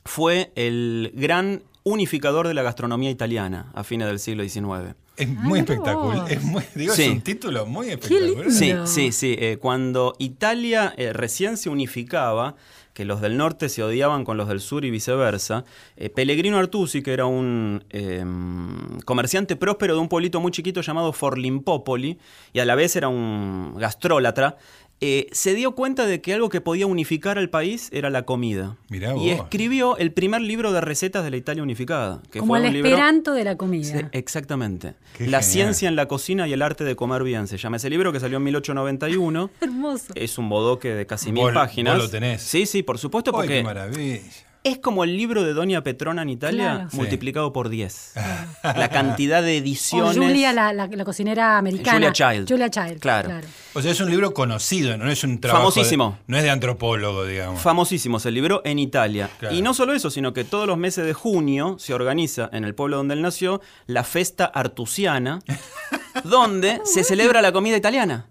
fue 0.04 0.52
el 0.56 1.12
gran 1.16 1.64
unificador 1.84 2.48
de 2.48 2.54
la 2.54 2.62
gastronomía 2.62 3.10
italiana 3.10 3.72
a 3.74 3.84
fines 3.84 4.08
del 4.08 4.20
siglo 4.20 4.44
XIX. 4.44 4.96
Es 5.16 5.28
ah, 5.30 5.42
muy 5.44 5.60
espectacular. 5.60 6.32
Es, 6.32 6.44
muy, 6.44 6.64
digo, 6.76 6.94
es 6.94 7.08
un 7.08 7.22
título 7.22 7.66
muy 7.66 7.90
espectacular. 7.90 8.52
Sí, 8.52 8.74
sí, 8.86 9.12
sí. 9.12 9.36
Eh, 9.38 9.58
cuando 9.60 10.16
Italia 10.18 10.94
eh, 10.98 11.14
recién 11.14 11.56
se 11.56 11.70
unificaba, 11.70 12.56
que 12.94 13.06
los 13.06 13.22
del 13.22 13.38
norte 13.38 13.70
se 13.70 13.84
odiaban 13.84 14.24
con 14.24 14.38
los 14.38 14.48
del 14.48 14.60
sur 14.60 14.86
y 14.86 14.92
viceversa, 14.92 15.66
eh, 15.98 16.10
Pellegrino 16.10 16.58
Artusi, 16.58 17.02
que 17.02 17.14
era 17.14 17.26
un 17.26 17.84
em, 17.90 19.00
comerciante 19.02 19.56
próspero 19.56 19.96
de 19.96 20.00
un 20.00 20.10
pueblito 20.10 20.40
muy 20.40 20.52
chiquito 20.52 20.82
llamado 20.82 21.12
Forlimpopoli, 21.14 22.20
y 22.54 22.60
a 22.60 22.66
la 22.66 22.76
vez 22.76 22.96
era 22.96 23.08
un 23.08 23.76
gastrólatra, 23.78 24.58
eh, 25.06 25.28
se 25.34 25.54
dio 25.54 25.74
cuenta 25.74 26.06
de 26.06 26.22
que 26.22 26.34
algo 26.34 26.48
que 26.48 26.62
podía 26.62 26.88
unificar 26.88 27.38
al 27.38 27.50
país 27.50 27.90
era 27.92 28.10
la 28.10 28.24
comida. 28.24 28.78
y 28.90 29.32
escribió 29.32 29.98
el 29.98 30.14
primer 30.14 30.40
libro 30.42 30.72
de 30.72 30.80
recetas 30.80 31.26
de 31.26 31.30
la 31.30 31.36
Italia 31.36 31.62
unificada. 31.62 32.22
Que 32.32 32.40
Como 32.40 32.56
el 32.56 32.74
esperanto 32.74 33.34
de 33.34 33.44
la 33.44 33.58
comida. 33.58 34.10
exactamente. 34.14 34.94
la 35.20 35.42
ciencia 35.42 35.90
en 35.90 35.98
la 35.98 36.08
cocina 36.08 36.48
y 36.48 36.54
el 36.54 36.62
arte 36.62 36.86
de 36.86 36.96
comer 36.96 37.24
bien. 37.24 37.48
Se 37.48 37.58
llama 37.58 37.76
ese 37.76 37.90
libro 37.90 38.14
que 38.14 38.22
salió 38.22 38.38
en 38.38 38.44
1891. 38.46 39.50
Hermoso. 39.62 40.14
Es 40.16 40.38
un 40.38 40.48
bodoque 40.48 40.94
de 40.94 41.06
casi 41.06 41.34
mil 41.34 41.52
páginas. 41.54 41.96
¿Vos 41.96 42.06
lo 42.06 42.10
tenés? 42.10 42.42
Sí, 42.42 42.66
sí, 42.66 42.82
por 42.82 42.98
supuesto. 42.98 43.34
Porque 43.34 43.58
qué 43.58 43.64
maravilla 43.64 44.22
Es 44.64 44.78
como 44.78 45.04
el 45.04 45.18
libro 45.18 45.44
de 45.44 45.54
Doña 45.54 45.84
Petrona 45.84 46.22
en 46.22 46.30
Italia 46.30 46.88
multiplicado 46.94 47.52
por 47.52 47.68
10. 47.68 48.14
La 48.64 48.90
cantidad 48.90 49.44
de 49.44 49.58
ediciones. 49.58 50.18
O 50.18 50.22
Julia, 50.22 50.54
la, 50.54 50.88
cocinera 51.04 51.58
americana. 51.58 51.98
Julia 51.98 52.14
Child. 52.14 52.50
Julia 52.50 52.70
Child. 52.70 53.00
Claro. 53.00 53.42
O 53.74 53.82
sea, 53.82 53.92
es 53.92 54.00
un 54.00 54.10
libro 54.10 54.34
conocido, 54.34 54.98
no 54.98 55.10
es 55.12 55.24
un 55.26 55.42
trabajo. 55.42 55.72
Famosísimo. 55.72 56.18
no 56.28 56.38
es 56.38 56.44
de 56.44 56.50
antropólogo, 56.50 57.26
digamos. 57.26 57.62
Famosísimo, 57.62 58.20
se 58.20 58.32
libró 58.32 58.62
en 58.64 58.80
Italia. 58.80 59.30
Y 59.52 59.62
no 59.62 59.74
solo 59.74 59.94
eso, 59.94 60.10
sino 60.10 60.32
que 60.34 60.46
todos 60.46 60.66
los 60.66 60.78
meses 60.78 61.06
de 61.06 61.14
junio 61.14 61.76
se 61.78 61.94
organiza 61.94 62.50
en 62.54 62.64
el 62.64 62.74
pueblo 62.74 62.98
donde 62.98 63.16
él 63.16 63.22
nació 63.22 63.60
la 63.86 64.06
Festa 64.06 64.46
Artusiana, 64.46 65.40
donde 66.24 66.82
se 66.86 67.04
celebra 67.04 67.42
la 67.42 67.52
comida 67.52 67.78
italiana. 67.78 68.28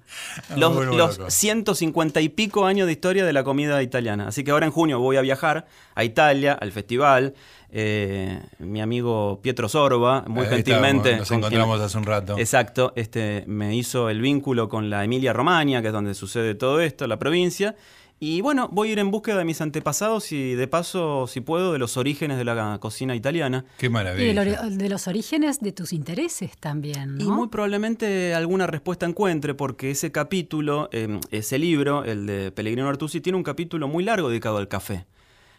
Ah, 0.51 0.57
los, 0.57 1.19
150 1.29 2.21
y 2.21 2.29
pico 2.29 2.67
años 2.67 2.87
de 2.87 2.93
historia 2.93 3.25
de 3.25 3.33
la 3.33 3.45
comida 3.45 3.83
italiana. 3.83 4.29
Así 4.29 4.45
que 4.45 4.51
ahora 4.51 4.67
en 4.67 4.73
junio 4.73 4.99
voy 4.99 5.17
a 5.17 5.21
viajar 5.21 5.67
a 5.95 6.05
Italia, 6.05 6.53
al 6.55 6.73
festival. 6.73 7.35
Eh, 7.75 8.39
mi 8.59 8.83
amigo 8.83 9.41
Pietro 9.43 9.69
Sorba, 9.69 10.25
muy 10.29 10.47
gentilmente. 10.47 11.17
nos 11.17 11.31
encontramos 11.31 11.81
hace 11.81 11.97
un 11.97 12.05
rato. 12.05 12.37
Exacto, 12.39 12.93
este, 12.97 13.45
me 13.47 13.75
hizo 13.75 14.11
el 14.11 14.21
vínculo 14.21 14.69
con 14.69 14.91
la 14.91 15.05
Emilia 15.05 15.33
Romagna, 15.33 15.81
que 15.81 15.89
es 15.89 15.93
donde 15.93 16.15
sucede 16.15 16.55
todo 16.55 16.81
esto, 16.81 17.07
la 17.07 17.19
provincia. 17.19 17.75
Y 18.25 18.41
bueno, 18.41 18.69
voy 18.71 18.91
a 18.91 18.93
ir 18.93 18.99
en 19.01 19.11
búsqueda 19.11 19.39
de 19.39 19.45
mis 19.45 19.61
antepasados 19.61 20.31
y 20.31 20.55
de 20.55 20.69
paso, 20.69 21.27
si 21.27 21.41
puedo, 21.41 21.73
de 21.73 21.81
los 21.81 21.97
orígenes 21.97 22.39
de 22.39 22.45
la 22.45 22.79
cocina 22.81 23.17
italiana. 23.17 23.65
Qué 23.79 23.91
maravilla. 23.91 24.45
Y 24.45 24.77
de, 24.77 24.89
los 24.89 25.09
orígenes 25.09 25.59
de 25.59 25.73
tus 25.73 25.93
intereses 25.93 26.57
también. 26.57 27.21
Y 27.21 27.25
muy 27.25 27.49
probablemente 27.49 28.33
alguna 28.33 28.69
respuesta 28.69 29.07
encuentre, 29.07 29.55
porque 29.55 29.91
ese 29.91 30.13
capítulo, 30.13 30.89
em, 30.93 31.19
ese 31.33 31.59
libro, 31.59 32.05
el 32.05 32.27
de 32.27 32.53
Pellegrino 32.53 32.89
Artusi, 32.89 33.21
tiene 33.21 33.39
un 33.39 33.43
capítulo 33.43 33.89
muy 33.89 34.05
largo 34.05 34.29
dedicado 34.29 34.59
al 34.59 34.69
café 34.69 35.05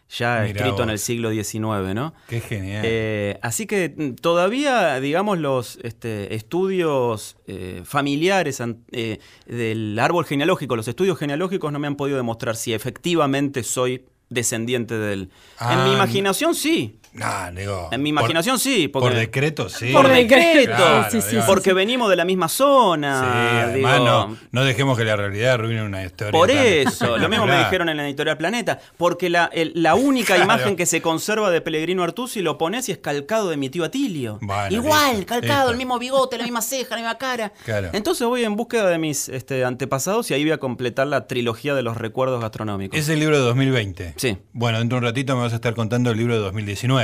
ya 0.09 0.45
escrito 0.45 0.83
en 0.83 0.89
el 0.89 0.99
siglo 0.99 1.31
XIX, 1.31 1.93
¿no? 1.93 2.13
Qué 2.27 2.39
genial. 2.39 2.83
Eh, 2.85 3.39
así 3.41 3.65
que 3.65 3.93
mm, 3.95 4.15
todavía, 4.15 4.99
digamos, 4.99 5.37
los 5.39 5.79
este, 5.83 6.35
estudios 6.35 7.37
eh, 7.47 7.81
familiares 7.83 8.61
eh, 8.91 9.19
del 9.45 9.97
árbol 9.99 10.25
genealógico, 10.25 10.75
los 10.75 10.87
estudios 10.87 11.17
genealógicos 11.17 11.71
no 11.71 11.79
me 11.79 11.87
han 11.87 11.95
podido 11.95 12.17
demostrar 12.17 12.55
si 12.55 12.73
efectivamente 12.73 13.63
soy 13.63 14.05
descendiente 14.29 14.97
de 14.97 15.13
él. 15.13 15.29
en 15.59 15.83
mi 15.83 15.91
ah, 15.91 15.93
imaginación 15.93 16.55
sí. 16.55 16.99
Nah, 17.13 17.51
digo, 17.51 17.89
en 17.91 18.01
mi 18.01 18.09
imaginación 18.09 18.57
sí. 18.57 18.87
por 18.87 19.13
decreto 19.13 19.69
sí. 19.69 19.91
Por 19.91 20.07
decreto. 20.07 21.05
sí, 21.11 21.21
sí, 21.21 21.37
porque 21.45 21.73
venimos 21.73 22.09
de 22.09 22.15
la 22.15 22.25
misma 22.25 22.49
zona. 22.49 23.71
Sí, 23.73 23.81
no, 23.81 24.37
no, 24.51 24.63
dejemos 24.63 24.97
que 24.97 25.03
la 25.03 25.15
realidad 25.15 25.53
arruine 25.53 25.83
una 25.83 26.03
historia. 26.03 26.31
Por 26.31 26.49
eso, 26.49 27.17
lo 27.17 27.29
mismo 27.29 27.45
me 27.45 27.57
dijeron 27.57 27.89
en 27.89 27.97
la 27.97 28.07
editorial 28.07 28.37
Planeta. 28.37 28.79
Porque 28.97 29.29
la, 29.29 29.49
la 29.53 29.95
única 29.95 30.37
imagen 30.37 30.75
que 30.75 30.85
se 30.85 31.01
conserva 31.01 31.51
de 31.51 31.61
Pellegrino 31.61 32.03
Artusi 32.03 32.41
lo 32.41 32.57
pones 32.57 32.89
y 32.89 32.93
es 32.93 32.97
calcado 32.97 33.49
de 33.49 33.57
mi 33.57 33.69
tío 33.69 33.83
Atilio. 33.83 34.39
Igual, 34.69 35.25
calcado, 35.25 35.71
el 35.71 35.77
mismo 35.77 35.99
bigote, 35.99 36.37
la 36.37 36.43
misma 36.43 36.61
ceja, 36.61 36.95
la 36.95 37.01
misma 37.01 37.17
cara. 37.17 37.53
Entonces 37.93 38.25
voy 38.27 38.43
en 38.43 38.55
búsqueda 38.55 38.89
de 38.89 38.97
mis 38.97 39.29
este, 39.29 39.65
antepasados 39.65 40.31
y 40.31 40.33
ahí 40.33 40.43
voy 40.43 40.53
a 40.53 40.57
completar 40.57 41.07
la 41.07 41.27
trilogía 41.27 41.75
de 41.75 41.83
los 41.83 41.97
recuerdos 41.97 42.41
gastronómicos. 42.41 42.97
Es 42.97 43.09
el 43.09 43.19
libro 43.19 43.37
de 43.37 43.43
2020. 43.43 44.13
Sí. 44.17 44.37
Bueno, 44.53 44.79
dentro 44.79 44.97
de 44.97 44.99
un 44.99 45.05
ratito 45.05 45.35
me 45.35 45.43
vas 45.43 45.53
a 45.53 45.55
estar 45.55 45.73
contando 45.75 46.11
el 46.11 46.17
libro 46.17 46.35
de 46.35 46.41
2019. 46.41 47.02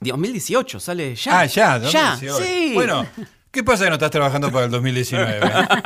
2018, 0.00 0.80
sale 0.80 1.14
ya. 1.14 1.40
Ah, 1.40 1.46
ya, 1.46 1.78
2018. 1.78 2.38
Ya, 2.38 2.44
sí. 2.44 2.72
Bueno, 2.74 3.06
¿qué 3.50 3.62
pasa 3.62 3.84
que 3.84 3.90
no 3.90 3.94
estás 3.94 4.10
trabajando 4.10 4.50
para 4.50 4.66
el 4.66 4.70
2019? 4.70 5.40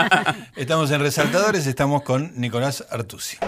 estamos 0.56 0.90
en 0.90 1.00
Resaltadores, 1.00 1.66
estamos 1.66 2.02
con 2.02 2.32
Nicolás 2.40 2.84
Artusi. 2.90 3.38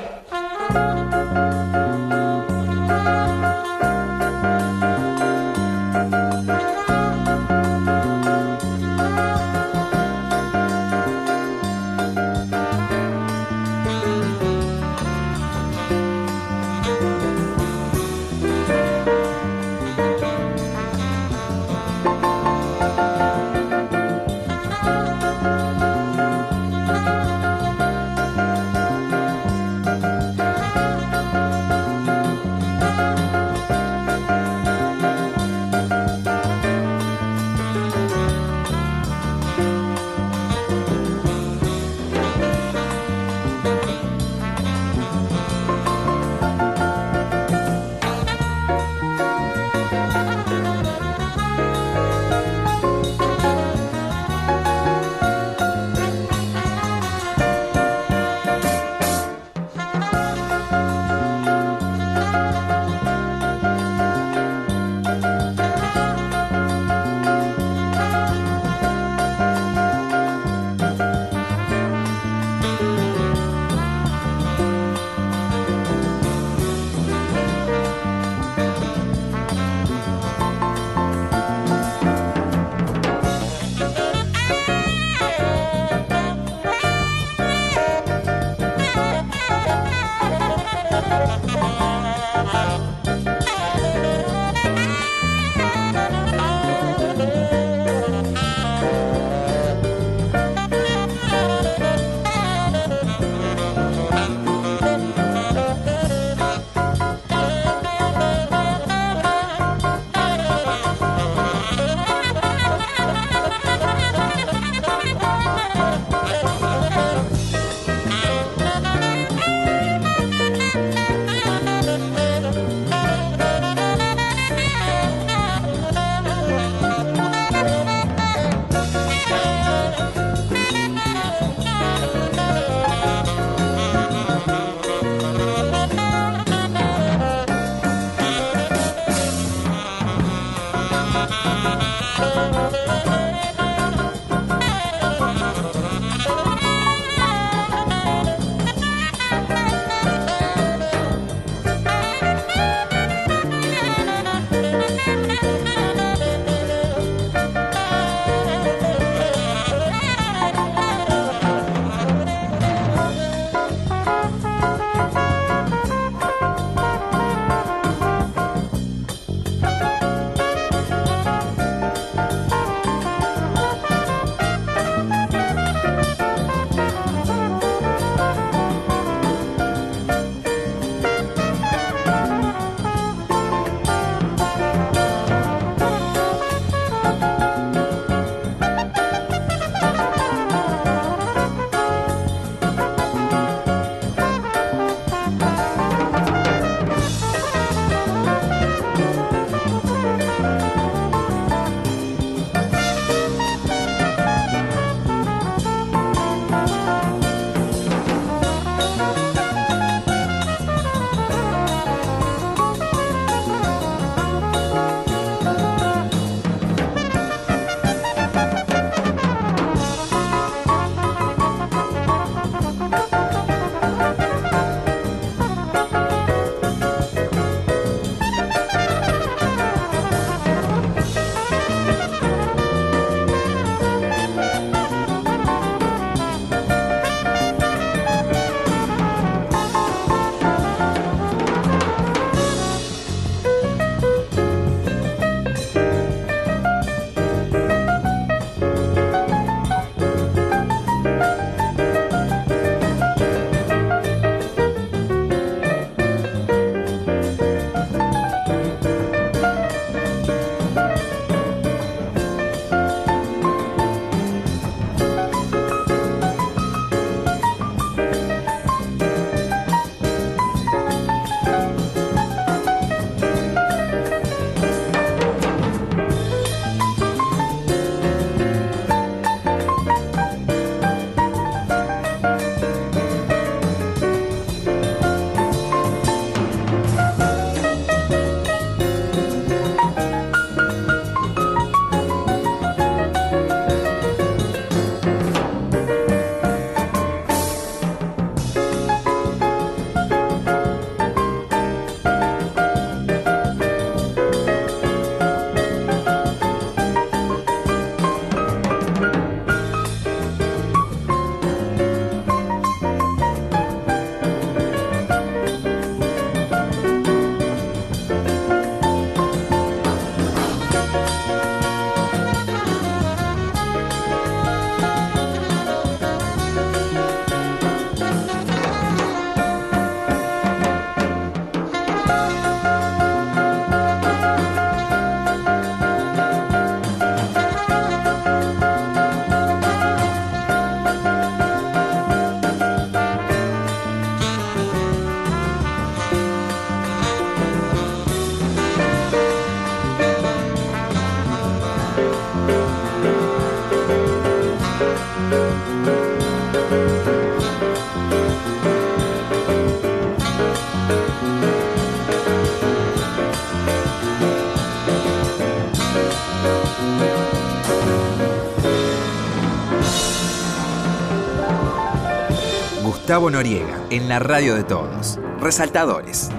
Gustavo 373.09 373.31
Noriega, 373.31 373.87
en 373.89 374.07
la 374.07 374.19
radio 374.19 374.55
de 374.55 374.65
todos. 374.65 375.19
Resaltadores. 375.41 376.31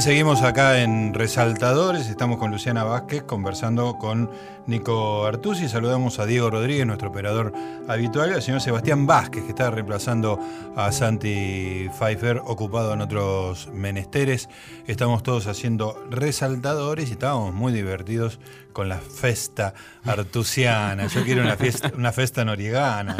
Seguimos 0.00 0.40
acá 0.40 0.80
en 0.80 1.12
Resaltadores. 1.12 2.08
Estamos 2.08 2.38
con 2.38 2.50
Luciana 2.50 2.84
Vázquez 2.84 3.22
conversando 3.24 3.98
con 3.98 4.30
Nico 4.66 5.26
Artusi. 5.26 5.68
Saludamos 5.68 6.18
a 6.18 6.24
Diego 6.24 6.48
Rodríguez, 6.48 6.86
nuestro 6.86 7.10
operador 7.10 7.52
habitual, 7.86 8.32
al 8.32 8.40
señor 8.40 8.62
Sebastián 8.62 9.06
Vázquez, 9.06 9.42
que 9.44 9.50
está 9.50 9.70
reemplazando 9.70 10.40
a 10.74 10.90
Santi 10.90 11.90
Pfeiffer, 11.98 12.40
ocupado 12.46 12.94
en 12.94 13.02
otros 13.02 13.68
menesteres. 13.74 14.48
Estamos 14.86 15.22
todos 15.22 15.46
haciendo 15.46 16.02
resaltadores 16.08 17.10
y 17.10 17.12
estábamos 17.12 17.52
muy 17.52 17.72
divertidos 17.72 18.38
con 18.72 18.88
la 18.88 18.98
festa 18.98 19.74
artusiana. 20.04 21.08
Yo 21.08 21.24
quiero 21.24 21.42
una 21.42 21.56
fiesta, 21.56 21.92
una 21.96 22.12
festa 22.12 22.44
noriegana, 22.44 23.16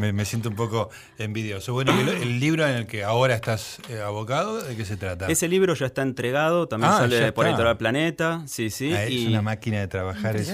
me, 0.00 0.24
siento 0.24 0.50
un 0.50 0.54
poco 0.54 0.90
envidioso. 1.18 1.72
Bueno, 1.72 1.92
el, 1.98 2.38
libro 2.38 2.66
en 2.66 2.76
el 2.76 2.86
que 2.86 3.02
ahora 3.02 3.34
estás 3.34 3.80
eh, 3.88 4.00
abocado, 4.00 4.62
¿de 4.62 4.76
qué 4.76 4.84
se 4.84 4.96
trata? 4.96 5.26
Ese 5.26 5.48
libro 5.48 5.74
ya 5.80 5.86
está 5.86 6.02
entregado, 6.02 6.68
también 6.68 6.92
ah, 6.92 6.98
sale 6.98 7.32
por 7.32 7.46
Editorial 7.46 7.76
Planeta. 7.76 8.42
Sí, 8.46 8.70
sí. 8.70 8.92
Ah, 8.92 9.04
es 9.04 9.26
una 9.26 9.42
máquina 9.42 9.80
de 9.80 9.88
trabajar, 9.88 10.36
es 10.36 10.52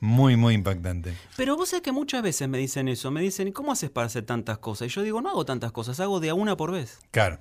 muy, 0.00 0.36
muy 0.36 0.54
impactante. 0.54 1.14
Pero 1.36 1.56
vos 1.56 1.68
sabés 1.68 1.82
que 1.82 1.92
muchas 1.92 2.22
veces 2.22 2.48
me 2.48 2.58
dicen 2.58 2.88
eso, 2.88 3.10
me 3.10 3.20
dicen, 3.20 3.52
¿cómo 3.52 3.72
haces 3.72 3.90
para 3.90 4.06
hacer 4.06 4.24
tantas 4.24 4.58
cosas? 4.58 4.88
Y 4.88 4.90
yo 4.90 5.02
digo, 5.02 5.20
no 5.20 5.30
hago 5.30 5.44
tantas 5.44 5.72
cosas, 5.72 6.00
hago 6.00 6.20
de 6.20 6.30
a 6.30 6.34
una 6.34 6.56
por 6.56 6.72
vez. 6.72 6.98
Claro. 7.10 7.38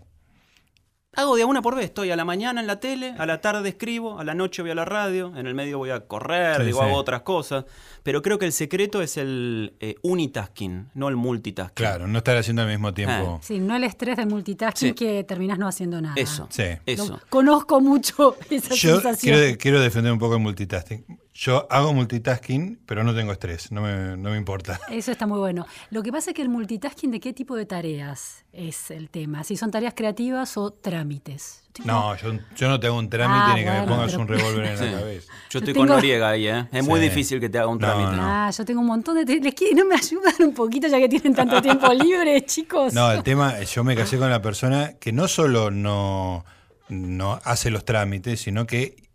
Hago 1.14 1.36
de 1.36 1.44
a 1.44 1.46
una 1.46 1.62
por 1.62 1.76
vez, 1.76 1.86
estoy 1.86 2.10
a 2.10 2.16
la 2.16 2.24
mañana 2.24 2.62
en 2.62 2.68
la 2.68 2.80
tele, 2.80 3.14
a 3.18 3.26
la 3.26 3.42
tarde 3.42 3.68
escribo, 3.68 4.18
a 4.18 4.24
la 4.24 4.34
noche 4.34 4.62
voy 4.62 4.72
a 4.72 4.76
la 4.76 4.86
radio, 4.86 5.34
en 5.36 5.46
el 5.46 5.54
medio 5.54 5.78
voy 5.78 5.90
a 5.90 6.00
correr, 6.08 6.64
digo, 6.64 6.82
hago 6.82 6.96
otras 6.96 7.24
cosas. 7.24 7.66
Pero 8.02 8.22
creo 8.22 8.40
que 8.40 8.46
el 8.46 8.54
secreto 8.54 9.02
es 9.02 9.18
el 9.18 9.74
eh, 9.82 9.96
unitasking, 10.04 10.92
no 10.94 11.10
el 11.10 11.18
multitasking. 11.18 11.76
Claro, 11.76 12.08
no 12.08 12.20
estar 12.20 12.38
haciendo 12.38 12.62
al 12.62 12.70
mismo 12.70 12.94
tiempo. 12.94 13.42
Sí, 13.44 13.60
no 13.60 13.76
el 13.76 13.84
estrés 13.84 14.16
del 14.16 14.28
multitasking 14.28 14.94
que 14.94 15.26
terminas 15.26 15.60
no 15.60 15.68
haciendo 15.68 16.00
nada. 16.00 16.16
Eso, 16.16 16.48
sí. 16.50 16.64
eso. 16.86 17.20
conozco 17.28 17.82
mucho 17.82 18.38
esa 18.50 18.74
Yo 18.74 19.02
Quiero, 19.20 19.58
quiero 19.58 19.82
defender 19.82 20.14
un 20.14 20.20
poco 20.20 20.36
el 20.36 20.42
multitasking. 20.42 21.04
Yo 21.34 21.66
hago 21.70 21.94
multitasking, 21.94 22.80
pero 22.86 23.04
no 23.04 23.16
tengo 23.16 23.32
estrés, 23.32 23.72
no 23.72 23.82
me, 23.82 24.18
no 24.18 24.32
me, 24.32 24.38
importa. 24.38 24.80
Eso 24.90 25.12
está 25.12 25.26
muy 25.26 25.40
bueno. 25.40 25.66
Lo 25.90 26.04
que 26.04 26.12
pasa 26.12 26.32
es 26.32 26.36
que 26.36 26.42
el 26.42 26.50
multitasking, 26.50 27.10
¿de 27.10 27.20
qué 27.22 27.32
tipo 27.32 27.56
de 27.56 27.66
tareas 27.66 28.44
es 28.52 28.92
el 28.92 29.10
tema? 29.10 29.44
Si 29.46 29.56
son 29.56 29.72
tareas 29.72 29.94
creativas 29.96 30.58
o 30.58 30.72
trámites. 30.72 31.64
No, 31.86 32.16
yo, 32.18 32.34
yo, 32.56 32.68
no 32.68 32.82
tengo 32.82 32.98
un 32.98 33.10
trámite 33.10 33.46
ah, 33.46 33.54
ni 33.56 33.64
que 33.64 33.72
me 33.72 33.88
pongas 33.88 34.14
un 34.16 34.28
revólver 34.28 34.66
en 34.66 34.92
la 34.92 35.00
cabeza. 35.00 35.32
Yo 35.50 35.60
estoy 35.60 35.74
con 35.74 35.88
Noriega 35.88 36.30
ahí, 36.30 36.48
¿eh? 36.48 36.68
Es 36.70 36.86
muy 36.86 37.00
difícil 37.00 37.40
que 37.40 37.50
te 37.50 37.58
haga 37.58 37.68
un 37.68 37.80
trámite. 37.80 38.18
Ah, 38.20 38.52
yo 38.56 38.66
tengo 38.66 38.82
un 38.82 38.88
montón 38.88 39.16
de... 39.16 39.40
¿Les 39.40 39.56
¿No 39.74 39.86
me 39.86 39.96
ayudan 39.96 40.34
un 40.40 40.54
poquito 40.54 40.90
ya 40.90 41.00
que 41.00 41.08
tienen 41.08 41.34
tanto 41.34 41.62
tiempo 41.62 41.92
libre, 41.94 42.44
chicos? 42.46 42.94
No, 42.94 43.10
el 43.10 43.24
tema, 43.24 43.62
yo 43.62 43.86
me 43.86 43.96
casé 43.96 44.18
con 44.18 44.30
la 44.30 44.42
persona 44.42 44.94
que 45.00 45.14
no 45.14 45.30
solo 45.30 45.72
no, 45.72 46.44
no 46.90 47.40
hace 47.46 47.72
los 47.72 47.86
trámites, 47.86 48.42
sino 48.42 48.68
que 48.68 49.11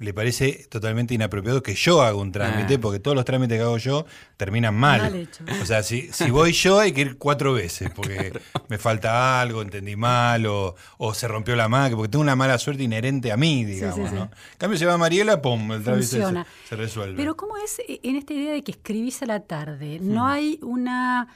le 0.00 0.14
parece 0.14 0.66
totalmente 0.70 1.12
inapropiado 1.12 1.62
que 1.62 1.74
yo 1.74 2.00
haga 2.00 2.16
un 2.16 2.32
trámite, 2.32 2.74
ah. 2.74 2.78
porque 2.80 3.00
todos 3.00 3.14
los 3.14 3.26
trámites 3.26 3.58
que 3.58 3.62
hago 3.62 3.76
yo 3.76 4.06
terminan 4.38 4.74
mal. 4.74 5.28
O 5.60 5.66
sea, 5.66 5.82
si, 5.82 6.10
si, 6.10 6.30
voy 6.30 6.52
yo 6.52 6.80
hay 6.80 6.92
que 6.92 7.02
ir 7.02 7.18
cuatro 7.18 7.52
veces, 7.52 7.90
porque 7.94 8.32
me 8.68 8.78
falta 8.78 9.42
algo, 9.42 9.60
entendí 9.60 9.96
mal, 9.96 10.46
o, 10.46 10.74
se 11.12 11.28
rompió 11.28 11.54
la 11.54 11.68
máquina, 11.68 11.98
porque 11.98 12.12
tengo 12.12 12.22
una 12.22 12.34
mala 12.34 12.56
suerte 12.56 12.82
inherente 12.82 13.30
a 13.30 13.36
mí, 13.36 13.66
digamos. 13.66 14.10
¿no? 14.10 14.22
En 14.22 14.58
cambio, 14.58 14.78
se 14.78 14.86
va 14.86 14.96
Mariela, 14.96 15.42
pum, 15.42 15.70
el 15.72 15.84
trámite 15.84 16.06
se, 16.06 16.76
resuelve. 16.76 17.16
Pero 17.16 17.36
¿cómo 17.36 17.58
es 17.58 17.76
en 17.86 18.16
esta 18.16 18.32
idea 18.32 18.54
de 18.54 18.62
que 18.62 18.72
escribís 18.72 19.22
a 19.22 19.26
la 19.26 19.40
tarde? 19.40 19.98
¿No 20.00 20.24
hmm. 20.24 20.30
hay 20.30 20.58
una 20.62 21.28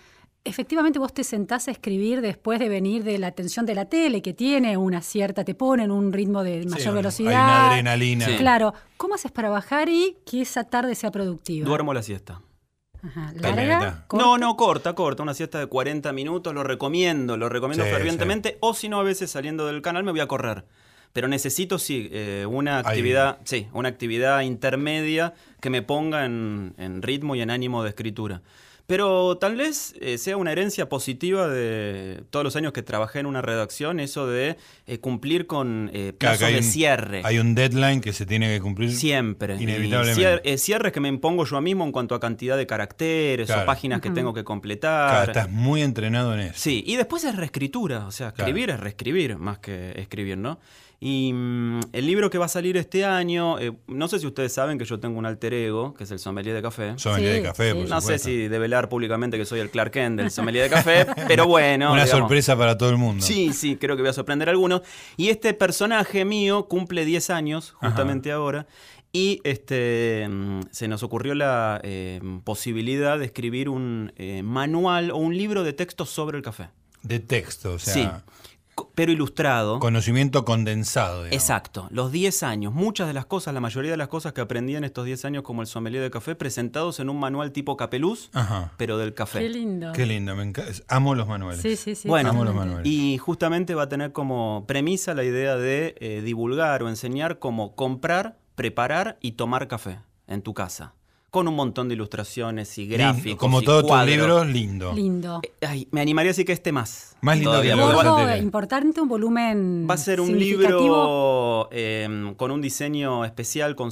efectivamente 0.45 0.99
vos 0.99 1.13
te 1.13 1.25
sentás 1.25 1.69
a 1.69 1.71
escribir 1.71 2.21
después 2.21 2.61
de 2.61 2.69
venir 2.69 3.03
de 3.03 3.19
la 3.19 3.29
atención 3.29 3.67
de 3.67 3.75
la 3.75 3.87
tele, 3.87 4.23
que 4.23 4.35
tiene 4.35 4.77
una 4.77 5.01
cierta, 5.01 5.45
te 5.45 5.55
pone 5.55 5.85
en 5.85 5.91
un 5.91 6.13
ritmo 6.13 6.45
de 6.45 6.65
mayor 6.67 6.95
velocidad. 6.95 7.33
Hay 7.33 7.57
una 7.57 7.71
adrenalina. 7.71 8.27
Claro. 8.37 8.75
¿Cómo 8.97 9.15
haces 9.15 9.33
para 9.33 9.49
bajar 9.49 9.89
y 9.89 10.19
que 10.27 10.43
esa 10.43 10.65
tarde 10.65 10.95
sea 10.95 11.11
productiva? 11.11 11.67
Duermo 11.67 11.95
la 11.95 12.03
siesta. 12.03 12.43
Ajá. 13.03 13.33
¿Larga? 13.35 14.07
No, 14.13 14.39
no, 14.39 14.57
corta, 14.57 14.95
corta. 14.95 15.23
Una 15.23 15.35
siesta 15.35 15.59
de 15.59 15.67
40 15.67 16.13
minutos, 16.13 16.55
lo 16.55 16.63
recomiendo, 16.63 17.37
lo 17.37 17.49
recomiendo 17.49 17.85
fervientemente. 17.85 18.59
O 18.61 18.75
si 18.75 18.89
no, 18.89 19.01
a 19.01 19.03
veces 19.03 19.31
saliendo 19.31 19.67
del 19.67 19.83
canal 19.83 20.05
me 20.05 20.11
voy 20.11 20.21
a 20.21 20.29
correr. 20.29 20.65
Pero 21.13 21.29
necesito, 21.29 21.79
sí, 21.79 22.09
eh, 22.13 22.45
una 22.49 22.79
actividad, 22.79 23.39
sí, 23.45 23.69
una 23.73 23.89
actividad 23.89 24.41
intermedia 24.41 25.35
que 25.61 25.71
me 25.71 25.81
ponga 25.81 26.25
en 26.25 27.03
ritmo 27.03 27.37
y 27.37 27.41
en 27.41 27.51
ánimo 27.51 27.83
de 27.83 27.91
escritura. 27.91 28.43
Pero 28.87 29.39
tal 29.39 29.57
vez 29.57 29.95
eh, 30.01 30.19
sea 30.19 30.37
una 30.37 30.53
herencia 30.53 30.91
positiva 30.91 31.49
de 31.49 32.23
todos 32.29 32.45
los 32.45 32.55
años 32.55 32.75
que 32.75 32.83
trabajé 32.83 33.21
en 33.21 33.27
una 33.27 33.41
redacción, 33.41 33.99
eso 33.99 34.27
de 34.27 34.59
eh, 34.87 34.99
cumplir 34.99 35.47
con 35.47 35.91
eh, 35.95 36.13
plazos 36.13 36.49
de 36.49 36.63
cierre. 36.63 37.23
Hay 37.25 37.39
un 37.39 37.55
deadline 37.55 38.03
que 38.03 38.13
se 38.13 38.27
tiene 38.27 38.53
que 38.53 38.61
cumplir 38.61 38.93
siempre. 38.93 39.57
Inevitablemente. 39.57 40.59
cierres 40.59 40.93
que 40.93 41.01
me 41.01 41.09
impongo 41.09 41.47
yo 41.47 41.61
mismo 41.63 41.85
en 41.85 41.93
cuanto 41.93 42.15
a 42.15 42.21
cantidad 42.21 42.59
de 42.59 42.67
caracteres 42.67 43.51
o 43.51 43.65
páginas 43.65 44.03
que 44.03 44.11
tengo 44.11 44.35
que 44.35 44.45
completar. 44.45 45.29
estás 45.29 45.51
muy 45.51 45.81
entrenado 45.81 46.35
en 46.35 46.41
eso. 46.41 46.55
Sí, 46.57 46.85
y 46.87 46.97
después 46.97 47.25
es 47.25 47.35
reescritura, 47.37 48.07
o 48.07 48.11
sea, 48.11 48.29
escribir 48.29 48.69
es 48.69 48.81
reescribir 48.81 49.39
más 49.39 49.59
que 49.59 49.93
escribir, 49.97 50.37
¿no? 50.37 50.59
Y 51.07 51.35
mm, 51.35 51.81
el 51.93 52.07
libro 52.07 52.31
que 52.31 52.39
va 52.39 52.47
a 52.47 52.49
salir 52.49 52.79
este 52.79 53.05
año, 53.05 53.59
eh, 53.59 53.75
no 53.89 54.09
sé 54.09 54.19
si 54.19 54.27
ustedes 54.27 54.55
saben 54.55 54.79
que 54.79 54.87
yo 54.87 54.99
tengo 54.99 55.19
un 55.19 55.27
alter 55.27 55.53
ego, 55.53 55.93
que 55.93 56.05
es 56.05 56.11
el 56.11 56.19
sommelier 56.19 56.55
de 56.55 56.63
café. 56.63 56.95
Sommelier 56.97 57.35
de 57.35 57.43
café, 57.43 57.75
No 57.75 58.01
sé 58.01 58.19
si 58.19 58.49
develar 58.49 58.89
públicamente 58.89 59.37
que 59.37 59.45
soy 59.45 59.61
el 59.61 59.69
Clark 59.69 59.91
Kent 59.91 60.19
del 60.19 60.31
sommelier 60.31 60.65
de 60.65 60.71
café, 60.71 61.07
pero 61.29 61.47
bueno. 61.47 61.93
Una 61.93 62.07
sorpresa 62.07 62.57
para 62.57 62.79
todo 62.79 62.89
el 62.89 62.97
mundo. 62.97 63.23
Sí, 63.23 63.53
sí, 63.53 63.77
creo 63.77 63.97
que 63.97 64.03
voy 64.03 64.09
a 64.09 64.15
sorprender 64.15 64.49
a 64.49 64.53
algunos. 64.53 64.81
Y 65.19 65.29
este 65.29 65.53
personaje 65.53 66.25
mío 66.25 66.69
cumple 66.69 67.05
10 67.05 67.29
años, 67.29 67.73
justamente 67.73 68.33
ahora. 68.33 68.67
Y 69.13 69.43
este, 69.45 70.27
mm, 70.27 70.61
se 70.71 70.89
nos 70.89 71.03
ocurrió 71.03 71.35
la 71.35 71.83
eh, 71.85 72.19
posibilidad 72.45 73.19
de 73.19 73.27
escribir 73.27 73.69
un 73.69 74.11
eh, 74.17 74.43
manual 74.43 75.11
o 75.11 75.19
un 75.19 75.37
libro 75.37 75.65
de 75.65 75.75
texto 75.75 76.07
sobre 76.07 76.39
el 76.39 76.43
café. 76.43 76.71
De 77.03 77.21
texto, 77.21 77.75
o 77.75 77.79
sea. 77.79 77.93
Sí 77.93 78.09
pero 78.95 79.13
ilustrado. 79.13 79.79
Conocimiento 79.79 80.45
condensado. 80.45 81.27
Exacto, 81.27 81.89
los 81.91 82.13
10 82.13 82.43
años, 82.43 82.73
muchas 82.73 83.07
de 83.07 83.15
las 83.15 83.27
cosas, 83.27 83.55
la 83.55 83.61
mayoría 83.61 83.91
de 83.91 83.97
las 83.97 84.09
cosas 84.09 84.33
que 84.33 84.41
aprendí 84.41 84.77
en 84.77 84.85
estos 84.85 85.05
10 85.05 85.25
años 85.25 85.43
como 85.43 85.63
el 85.63 85.67
sommelier 85.67 86.03
de 86.03 86.11
café, 86.11 86.35
presentados 86.35 87.01
en 87.01 87.09
un 87.09 87.19
manual 87.19 87.53
tipo 87.53 87.77
capeluz, 87.77 88.31
pero 88.77 88.99
del 88.99 89.15
café. 89.15 89.41
Qué 89.41 89.49
lindo. 89.49 89.93
Qué 89.93 90.07
lindo, 90.07 90.35
me 90.37 90.53
amo 90.89 91.15
los 91.15 91.29
manuales. 91.29 91.61
Sí, 91.63 91.77
sí, 91.77 91.95
sí. 91.95 92.09
Bueno, 92.09 92.31
amo 92.31 92.45
los 92.45 92.55
manuales. 92.55 92.87
y 92.87 93.19
justamente 93.19 93.75
va 93.75 93.85
a 93.85 93.89
tener 93.89 94.13
como 94.13 94.65
premisa 94.67 95.15
la 95.15 95.25
idea 95.25 95.57
de 95.57 95.95
eh, 96.01 96.23
divulgar 96.23 96.83
o 96.83 96.89
enseñar 96.89 97.39
cómo 97.39 97.75
comprar, 97.75 98.39
preparar 98.55 99.19
y 99.21 99.33
tomar 99.33 99.69
café 99.69 100.01
en 100.27 100.43
tu 100.43 100.55
casa 100.55 100.95
con 101.35 101.49
un 101.49 101.57
montón 101.57 101.89
de 101.89 101.97
ilustraciones 101.97 102.79
y 102.79 102.87
gráficos. 102.87 103.41
como 103.41 103.61
todos 103.61 103.85
tus 103.85 104.07
libros, 104.07 104.47
lindo. 104.47 104.93
Lindo. 104.93 105.41
Eh, 105.61 105.85
me 105.91 106.01
animaría 106.01 106.29
a 106.29 106.31
decir 106.31 106.47
que 106.47 106.53
este 106.53 106.71
más. 106.71 107.17
Más 107.23 107.37
lindo 107.37 107.61
que 107.61 107.73
Algo 107.73 108.37
importante, 108.37 109.01
un 109.01 109.09
volumen. 109.09 109.85
Va 109.91 109.95
a 109.95 109.97
ser 109.97 110.21
un 110.21 110.39
libro 110.39 111.69
em, 111.73 112.37
con 112.37 112.53
un 112.53 112.63
diseño 112.63 113.25
especial 113.25 113.75
con 113.75 113.91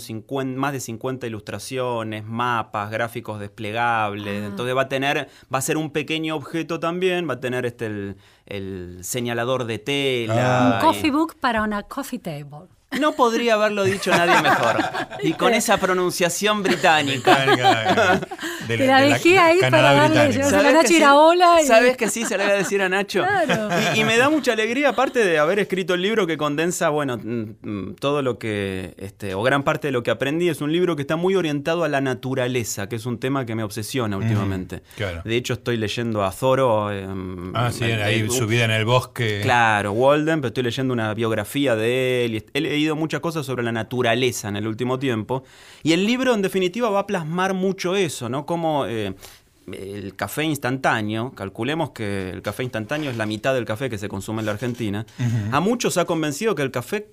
más 0.55 0.73
de 0.73 0.79
50 0.79 1.27
ilustraciones, 1.27 2.25
mapas, 2.25 2.93
gráficos 2.93 3.41
desplegables. 3.41 4.45
Ah. 4.45 4.47
Entonces 4.47 4.77
va 4.77 4.83
a 4.83 4.89
tener, 4.89 5.29
va 5.53 5.59
a 5.59 5.63
ser 5.63 5.79
un 5.79 5.91
pequeño 5.91 6.37
objeto 6.37 6.79
también, 6.79 7.29
va 7.29 7.35
a 7.35 7.41
tener 7.41 7.67
este 7.67 8.15
el, 8.47 8.99
señalador 9.03 9.65
de 9.65 9.81
tela. 9.81 10.79
Un 10.81 10.87
coffee 10.87 11.11
book 11.11 11.35
para 11.41 11.63
una 11.63 11.83
coffee 11.83 12.21
table. 12.21 12.69
No 13.01 13.13
podría 13.13 13.55
haberlo 13.55 13.85
dicho 13.85 14.11
nadie 14.11 14.41
mejor. 14.43 14.77
Y 15.23 15.33
con 15.35 15.55
esa 15.55 15.79
pronunciación 15.79 16.63
británica. 16.63 18.21
Te 18.67 18.87
la, 18.87 19.01
dejé 19.01 19.39
ahí 19.39 19.61
para 19.61 19.93
darle 19.93 20.33
yo, 20.33 20.47
a 20.47 20.73
Nacho 20.73 20.93
Iraola. 20.93 21.59
Sabes 21.65 21.97
que 21.97 22.09
sí, 22.09 22.25
se 22.25 22.37
lo 22.37 22.45
voy 22.45 22.53
a 22.53 22.57
decir 22.57 22.83
a 22.83 22.89
Nacho. 22.89 23.25
Y, 23.95 24.05
me 24.05 24.17
da 24.17 24.31
mucha 24.31 24.53
alegría, 24.53 24.91
aparte 24.91 25.25
de 25.25 25.39
haber 25.39 25.59
escrito 25.59 25.95
el 25.95 26.03
libro 26.03 26.27
que 26.27 26.37
condensa, 26.37 26.89
bueno, 26.89 27.19
mm, 27.19 27.43
mm, 27.63 27.95
todo 27.97 28.23
lo 28.23 28.39
que, 28.39 28.95
este, 28.99 29.35
o 29.35 29.43
gran 29.43 29.63
parte 29.63 29.89
de 29.89 29.93
lo 29.93 30.03
que 30.03 30.11
aprendí. 30.11 30.49
Es 30.49 30.61
un 30.61 30.73
libro 30.73 30.97
que 30.97 31.03
está 31.03 31.17
muy 31.17 31.35
orientado 31.35 31.85
a 31.85 31.89
la 31.89 32.01
naturaleza, 32.01 32.89
que 32.89 32.97
es 32.97 33.07
un 33.07 33.19
tema 33.19 33.47
que 33.47 33.55
me 33.55 33.63
obsesiona 33.63 34.17
últimamente. 34.17 34.83
De 35.25 35.37
hecho, 35.37 35.55
estoy 35.55 35.77
leyendo 35.77 36.25
a 36.25 36.33
Zoro. 36.33 36.93
Em, 36.93 37.55
ah, 37.55 37.71
sí, 37.73 37.85
ahí 37.85 38.29
su 38.31 38.47
vida 38.47 38.65
en 38.65 38.71
el 38.71 38.85
bosque. 38.85 39.41
Claro, 39.43 39.93
Walden, 39.93 40.41
pero 40.41 40.49
estoy 40.49 40.65
leyendo 40.65 40.93
una 40.93 41.15
biografía 41.15 41.77
de 41.77 42.25
él. 42.25 42.45
He 42.55 42.82
leído 42.83 42.97
muchas 42.97 43.21
cosas 43.21 43.47
sobre 43.47 43.63
la 43.63 43.73
naturaleza 43.73 44.49
en 44.49 44.57
el 44.57 44.67
último 44.67 44.99
tiempo. 44.99 45.45
Y 45.83 45.93
el 45.93 46.05
libro, 46.05 46.35
en 46.35 46.43
definitiva, 46.43 46.91
va 46.91 47.01
a 47.01 47.07
plasmar 47.07 47.55
mucho 47.55 47.97
eso, 47.97 48.29
¿no? 48.29 48.45
cómo 48.45 48.87
eh, 48.87 49.15
el 49.73 50.17
café 50.17 50.45
instantáneo, 50.45 51.33
calculemos 51.35 51.91
que 51.91 52.31
el 52.31 52.43
café 52.43 52.65
instantáneo 52.65 53.11
es 53.11 53.17
la 53.17 53.27
mitad 53.27 53.55
del 53.55 53.65
café 53.65 53.89
que 53.89 53.99
se 53.99 54.09
consume 54.09 54.41
en 54.41 54.47
la 54.47 54.53
Argentina, 54.53 55.07
a 55.53 55.61
muchos 55.61 55.97
ha 55.99 56.05
convencido 56.05 56.55
que 56.55 56.63
el 56.63 56.71
café 56.71 57.09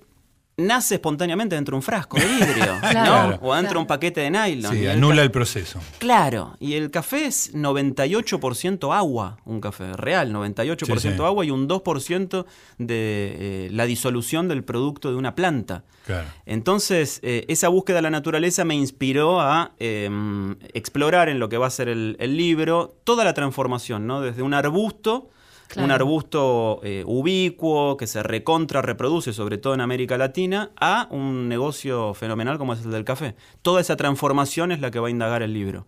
nace 0.56 0.96
espontáneamente 0.96 1.54
dentro 1.54 1.72
de 1.72 1.76
un 1.76 1.82
frasco 1.82 2.18
de 2.18 2.26
vidrio, 2.26 2.78
¿no? 2.94 3.38
O 3.42 3.54
dentro 3.54 3.74
de 3.74 3.78
un 3.78 3.86
paquete 3.86 4.20
de 4.20 4.30
nylon. 4.30 4.74
Sí, 4.74 4.86
anula 4.86 5.22
el, 5.22 5.30
proceso. 5.30 5.80
Claro, 5.98 6.56
y 6.60 6.74
el 6.74 6.90
café 6.90 7.26
es 7.26 7.54
98% 7.54 8.94
agua, 8.94 9.38
un 9.44 9.60
café 9.60 9.92
real, 9.94 10.32
98% 10.32 11.24
agua 11.24 11.44
y 11.44 11.50
un 11.50 11.68
2% 11.68 12.44
de 12.78 12.86
eh, 12.88 13.68
la 13.72 13.86
disolución 13.86 14.48
del 14.48 14.64
producto 14.64 15.10
de 15.10 15.16
una 15.16 15.34
planta. 15.34 15.84
Claro. 16.06 16.28
Entonces, 16.46 17.20
eh, 17.22 17.44
esa 17.48 17.68
búsqueda 17.68 17.96
de 17.96 18.02
la 18.02 18.10
naturaleza 18.10 18.64
me 18.64 18.74
inspiró 18.74 19.40
a 19.40 19.72
em, 19.78 20.56
explorar 20.72 21.28
en 21.28 21.38
lo 21.38 21.48
que 21.48 21.58
va 21.58 21.66
a 21.66 21.70
ser 21.70 21.88
el, 21.88 22.16
el 22.18 22.36
libro 22.36 22.96
toda 23.04 23.24
la 23.24 23.34
transformación, 23.34 24.06
¿no? 24.06 24.20
Desde 24.20 24.42
un 24.42 24.54
arbusto 24.54 25.30
un 25.76 25.90
arbusto 25.90 26.80
eh, 26.82 27.04
ubicuo 27.06 27.96
que 27.96 28.06
se 28.06 28.22
recontra 28.22 28.82
reproduce, 28.82 29.32
sobre 29.32 29.58
todo 29.58 29.74
en 29.74 29.80
América 29.80 30.18
Latina, 30.18 30.70
a 30.80 31.08
un 31.10 31.48
negocio 31.48 32.14
fenomenal 32.14 32.58
como 32.58 32.72
es 32.72 32.84
el 32.84 32.90
del 32.90 33.04
café. 33.04 33.34
Toda 33.62 33.80
esa 33.80 33.96
transformación 33.96 34.72
es 34.72 34.80
la 34.80 34.90
que 34.90 34.98
va 34.98 35.08
a 35.08 35.10
indagar 35.10 35.42
el 35.42 35.52
libro. 35.52 35.86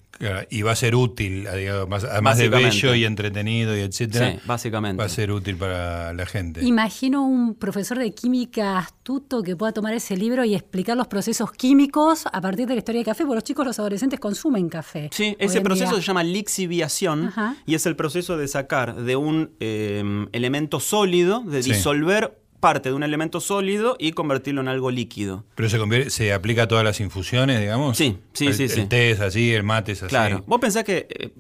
y 0.51 0.63
va 0.63 0.73
a 0.73 0.77
ser 0.77 0.95
útil, 0.95 1.49
además 1.49 2.39
de 2.39 2.49
bello 2.49 2.95
y 2.95 3.05
entretenido 3.05 3.77
y 3.77 3.81
etcétera. 3.81 4.33
Sí, 4.33 4.39
básicamente. 4.45 5.01
Va 5.01 5.07
a 5.07 5.09
ser 5.09 5.33
útil 5.33 5.57
para 5.57 6.13
la 6.13 6.27
gente. 6.27 6.65
Imagino 6.65 7.27
un 7.27 7.55
profesor 7.55 7.99
de 7.99 8.13
química 8.13 8.79
astuto 8.79 9.43
que 9.43 9.57
pueda 9.57 9.73
tomar 9.73 9.95
ese 9.95 10.17
libro 10.17 10.45
y 10.45 10.55
explicar 10.55 10.97
los 10.97 11.09
procesos 11.09 11.51
químicos 11.53 12.25
a 12.31 12.41
partir 12.41 12.69
de 12.69 12.75
la 12.75 12.79
historia 12.79 13.01
del 13.01 13.07
café, 13.07 13.25
porque 13.25 13.37
los 13.37 13.45
chicos, 13.45 13.67
los 13.67 13.79
adolescentes 13.79 14.21
consumen 14.21 14.69
café. 14.69 15.11
Sí, 15.13 15.37
ese 15.39 15.61
proceso 15.61 15.97
se 15.97 16.03
llama 16.03 16.23
lixiviación 16.23 17.33
y 17.67 17.75
es 17.75 17.87
el 17.87 17.97
proceso 17.97 18.37
de 18.37 18.49
sacar 18.49 18.95
de 18.95 19.17
un 19.17 19.51
Em, 19.73 20.29
elemento 20.33 20.81
sólido, 20.81 21.43
de 21.47 21.63
disolver 21.63 22.39
parte 22.61 22.91
de 22.91 22.95
un 22.95 23.03
elemento 23.03 23.41
sólido 23.41 23.97
y 23.99 24.13
convertirlo 24.13 24.61
en 24.61 24.69
algo 24.69 24.91
líquido. 24.91 25.45
Pero 25.55 25.69
se, 25.69 26.11
se 26.11 26.33
aplica 26.33 26.65
a 26.65 26.69
todas 26.69 26.85
las 26.85 27.01
infusiones, 27.01 27.59
digamos. 27.61 27.97
Sí, 27.97 28.19
sí, 28.35 28.53
sí. 28.53 28.81
El 28.81 28.89
té 28.89 29.11
es 29.11 29.21
así, 29.21 29.53
el 29.53 29.63
mate 29.63 29.93
es 29.93 30.03
así. 30.03 30.11
Claro. 30.11 30.45
Vos 30.47 30.61
pensás 30.61 30.85
que 30.85 31.07
eh, 31.09 31.31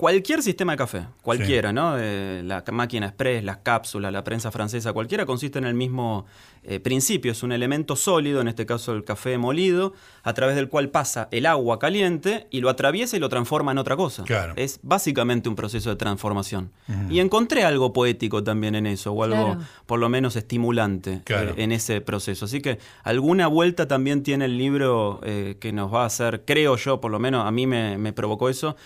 cualquier 0.00 0.42
sistema 0.42 0.72
de 0.72 0.78
café, 0.78 1.06
cualquiera, 1.20 1.74
¿no? 1.74 1.96
Eh, 1.98 2.40
la 2.42 2.64
máquina 2.72 3.08
express, 3.08 3.44
las 3.44 3.58
cápsulas, 3.58 4.10
la 4.10 4.24
prensa 4.24 4.50
francesa, 4.50 4.94
cualquiera 4.94 5.26
consiste 5.26 5.58
en 5.58 5.66
el 5.66 5.74
mismo 5.74 6.24
eh, 6.62 6.80
principio, 6.80 7.32
es 7.32 7.42
un 7.42 7.52
elemento 7.52 7.96
sólido, 7.96 8.40
en 8.40 8.48
este 8.48 8.64
caso 8.64 8.92
el 8.94 9.04
café 9.04 9.36
molido, 9.36 9.92
a 10.22 10.32
través 10.32 10.56
del 10.56 10.68
cual 10.68 10.88
pasa 10.88 11.28
el 11.32 11.44
agua 11.44 11.78
caliente 11.78 12.46
y 12.50 12.60
lo 12.60 12.70
atraviesa 12.70 13.18
y 13.18 13.20
lo 13.20 13.28
transforma 13.28 13.72
en 13.72 13.78
otra 13.78 13.94
cosa. 13.94 14.24
Es 14.56 14.80
básicamente 14.82 15.50
un 15.50 15.54
proceso 15.54 15.90
de 15.90 15.96
transformación. 15.96 16.70
Y 17.10 17.20
encontré 17.20 17.64
algo 17.64 17.92
poético 17.92 18.42
también 18.42 18.74
en 18.74 18.86
eso, 18.86 19.12
o 19.12 19.22
algo 19.22 19.58
por 19.84 19.98
lo 19.98 20.08
menos 20.08 20.34
estimulante 20.34 21.20
eh, 21.26 21.54
en 21.56 21.72
ese 21.72 22.00
proceso. 22.00 22.46
Así 22.46 22.62
que 22.62 22.78
alguna 23.04 23.48
vuelta 23.48 23.86
también 23.86 24.22
tiene 24.22 24.46
el 24.46 24.56
libro 24.56 25.20
eh, 25.24 25.56
que 25.60 25.72
nos 25.72 25.92
va 25.92 26.04
a 26.04 26.06
hacer, 26.06 26.44
creo 26.46 26.76
yo, 26.76 27.00
por 27.00 27.10
lo 27.10 27.18
menos 27.18 27.46
a 27.46 27.50
mí 27.50 27.66
me, 27.66 27.98
me 27.98 28.14
provocó 28.14 28.48
eso, 28.48 28.76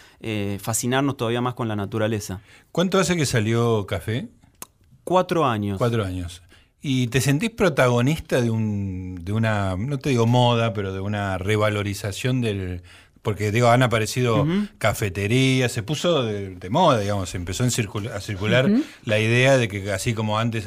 fascinarnos 0.59 1.04
todavía 1.13 1.43
más 1.43 1.55
con 1.55 1.69
la 1.69 1.77
naturaleza. 1.77 2.41
¿Cuánto 2.73 2.99
hace 2.99 3.17
que 3.17 3.27
salió 3.27 3.87
Café? 3.87 4.29
Cuatro 5.05 5.45
años. 5.45 5.77
Cuatro 5.79 6.05
años. 6.05 6.43
¿Y 6.81 7.07
te 7.09 7.21
sentís 7.21 7.51
protagonista 7.51 8.41
de, 8.43 8.51
un, 8.51 9.19
de 9.23 9.33
una, 9.33 9.77
no 9.77 9.99
te 9.99 10.11
digo 10.11 10.27
moda, 10.27 10.73
pero 10.73 10.93
de 10.93 11.01
una 11.01 11.39
revalorización 11.39 12.41
del... 12.41 12.83
Porque 13.25 13.51
digo, 13.51 13.71
han 13.71 13.83
aparecido 13.83 14.47
cafeterías, 14.77 15.73
se 15.73 15.83
puso 15.83 16.25
de, 16.25 16.69
moda, 16.69 17.01
digamos, 17.01 17.35
empezó 17.35 17.65
a 17.65 17.71
circular 17.71 18.71
la 19.07 19.19
idea 19.19 19.57
de 19.57 19.67
que 19.67 19.91
así 19.91 20.13
como 20.13 20.39
antes 20.39 20.67